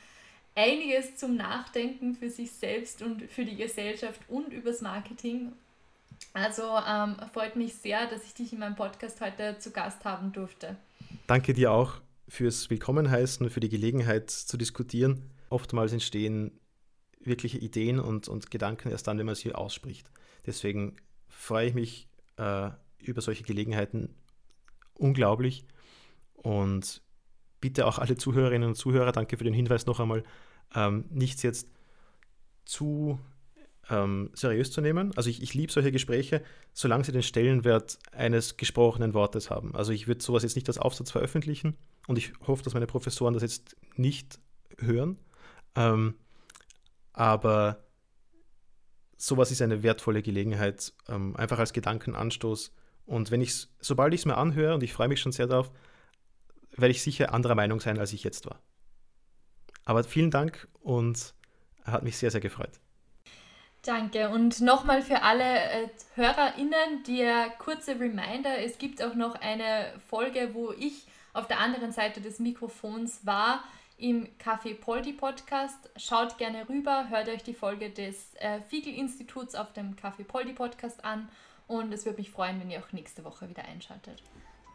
einiges 0.60 1.16
zum 1.16 1.38
Nachdenken 1.38 2.16
für 2.16 2.30
sich 2.30 2.52
selbst 2.52 3.02
und 3.02 3.24
für 3.32 3.46
die 3.46 3.56
Gesellschaft 3.56 4.20
und 4.28 4.52
übers 4.52 4.82
Marketing. 4.82 5.54
Also 6.34 6.64
ähm, 6.64 7.16
freut 7.34 7.56
mich 7.56 7.76
sehr, 7.76 8.08
dass 8.08 8.26
ich 8.26 8.34
dich 8.34 8.52
in 8.52 8.60
meinem 8.60 8.76
Podcast 8.76 9.22
heute 9.22 9.58
zu 9.60 9.72
Gast 9.72 10.04
haben 10.04 10.34
durfte. 10.34 10.76
Danke 11.28 11.54
dir 11.54 11.72
auch 11.72 12.02
fürs 12.28 12.70
Willkommenheißen, 12.70 13.50
für 13.50 13.62
die 13.62 13.70
Gelegenheit 13.70 14.30
zu 14.30 14.58
diskutieren. 14.58 15.32
Oftmals 15.50 15.94
entstehen 15.94 16.52
wirkliche 17.22 17.58
Ideen 17.58 18.00
und, 18.00 18.28
und 18.28 18.52
Gedanken 18.52 18.92
erst 18.92 19.08
dann, 19.08 19.18
wenn 19.18 19.26
man 19.26 19.36
sie 19.36 19.56
ausspricht. 19.56 20.12
Deswegen 20.46 20.98
freue 21.30 21.68
ich 21.68 21.74
mich 21.74 22.10
äh, 22.38 22.70
über 23.00 23.22
solche 23.22 23.44
Gelegenheiten 23.44 24.14
unglaublich 24.94 25.64
und 26.34 27.02
bitte 27.62 27.86
auch 27.86 27.98
alle 27.98 28.18
Zuhörerinnen 28.18 28.68
und 28.68 28.76
Zuhörer, 28.76 29.12
danke 29.14 29.38
für 29.38 29.44
den 29.44 29.54
Hinweis 29.54 29.86
noch 29.86 30.00
einmal, 30.00 30.24
ähm, 30.76 31.06
nichts 31.10 31.44
jetzt 31.44 31.68
zu 32.66 33.20
ähm, 33.90 34.30
seriös 34.34 34.72
zu 34.72 34.82
nehmen. 34.82 35.12
Also 35.16 35.30
ich, 35.30 35.42
ich 35.42 35.54
liebe 35.54 35.72
solche 35.72 35.92
Gespräche, 35.92 36.44
solange 36.74 37.04
sie 37.04 37.12
den 37.12 37.24
Stellenwert 37.24 37.98
eines 38.12 38.58
gesprochenen 38.58 39.14
Wortes 39.14 39.50
haben. 39.50 39.76
Also 39.76 39.92
ich 39.92 40.08
würde 40.08 40.24
sowas 40.24 40.44
jetzt 40.44 40.56
nicht 40.56 40.68
als 40.68 40.78
Aufsatz 40.78 41.12
veröffentlichen 41.12 41.76
und 42.08 42.18
ich 42.18 42.34
hoffe, 42.46 42.64
dass 42.64 42.74
meine 42.74 42.88
Professoren 42.88 43.34
das 43.34 43.44
jetzt 43.44 43.76
nicht 43.96 44.40
hören. 44.78 45.20
Ähm, 45.76 46.16
aber 47.14 47.84
sowas 49.18 49.52
ist 49.52 49.62
eine 49.62 49.84
wertvolle 49.84 50.22
Gelegenheit, 50.22 50.94
ähm, 51.08 51.36
einfach 51.36 51.60
als 51.60 51.74
Gedankenanstoß. 51.74 52.72
Und 53.06 53.32
wenn 53.32 53.42
ich 53.42 53.68
sobald 53.80 54.14
ich 54.14 54.22
es 54.22 54.26
mir 54.26 54.38
anhöre, 54.38 54.76
und 54.76 54.84
ich 54.84 54.94
freue 54.94 55.08
mich 55.08 55.20
schon 55.20 55.32
sehr 55.32 55.48
darauf, 55.48 55.72
werde 56.72 56.92
ich 56.92 57.02
sicher 57.02 57.34
anderer 57.34 57.56
Meinung 57.56 57.80
sein, 57.80 58.00
als 58.00 58.14
ich 58.14 58.24
jetzt 58.24 58.46
war. 58.46 58.62
Aber 59.90 60.04
vielen 60.04 60.30
Dank 60.30 60.68
und 60.84 61.34
hat 61.84 62.04
mich 62.04 62.16
sehr, 62.16 62.30
sehr 62.30 62.42
gefreut. 62.42 62.70
Danke. 63.82 64.30
Und 64.30 64.62
nochmal 64.62 65.02
für 65.02 65.24
alle 65.24 65.44
äh, 65.44 65.88
HörerInnen, 66.14 67.04
der 67.08 67.50
kurze 67.58 68.00
Reminder: 68.00 68.60
Es 68.60 68.78
gibt 68.78 69.02
auch 69.02 69.16
noch 69.16 69.34
eine 69.42 69.92
Folge, 70.08 70.52
wo 70.54 70.72
ich 70.74 71.08
auf 71.34 71.48
der 71.48 71.60
anderen 71.60 71.92
Seite 71.92 72.22
des 72.22 72.38
Mikrofons 72.38 73.26
war 73.26 73.64
im 73.98 74.28
Café 74.38 74.80
Poldi 74.80 75.14
Podcast. 75.14 75.90
Schaut 75.96 76.38
gerne 76.38 76.70
rüber, 76.70 77.10
hört 77.10 77.28
euch 77.28 77.42
die 77.42 77.56
Folge 77.56 77.90
des 77.90 78.36
äh, 78.36 78.62
Fiegel-Instituts 78.70 79.56
auf 79.56 79.74
dem 79.74 79.96
Café 79.96 80.24
Poldi 80.24 80.54
Podcast 80.54 81.04
an 81.04 81.30
und 81.66 81.92
es 81.92 82.06
würde 82.06 82.20
mich 82.20 82.30
freuen, 82.30 82.60
wenn 82.60 82.70
ihr 82.70 82.80
auch 82.80 82.92
nächste 82.92 83.24
Woche 83.24 83.50
wieder 83.50 83.66
einschaltet. 83.66 84.22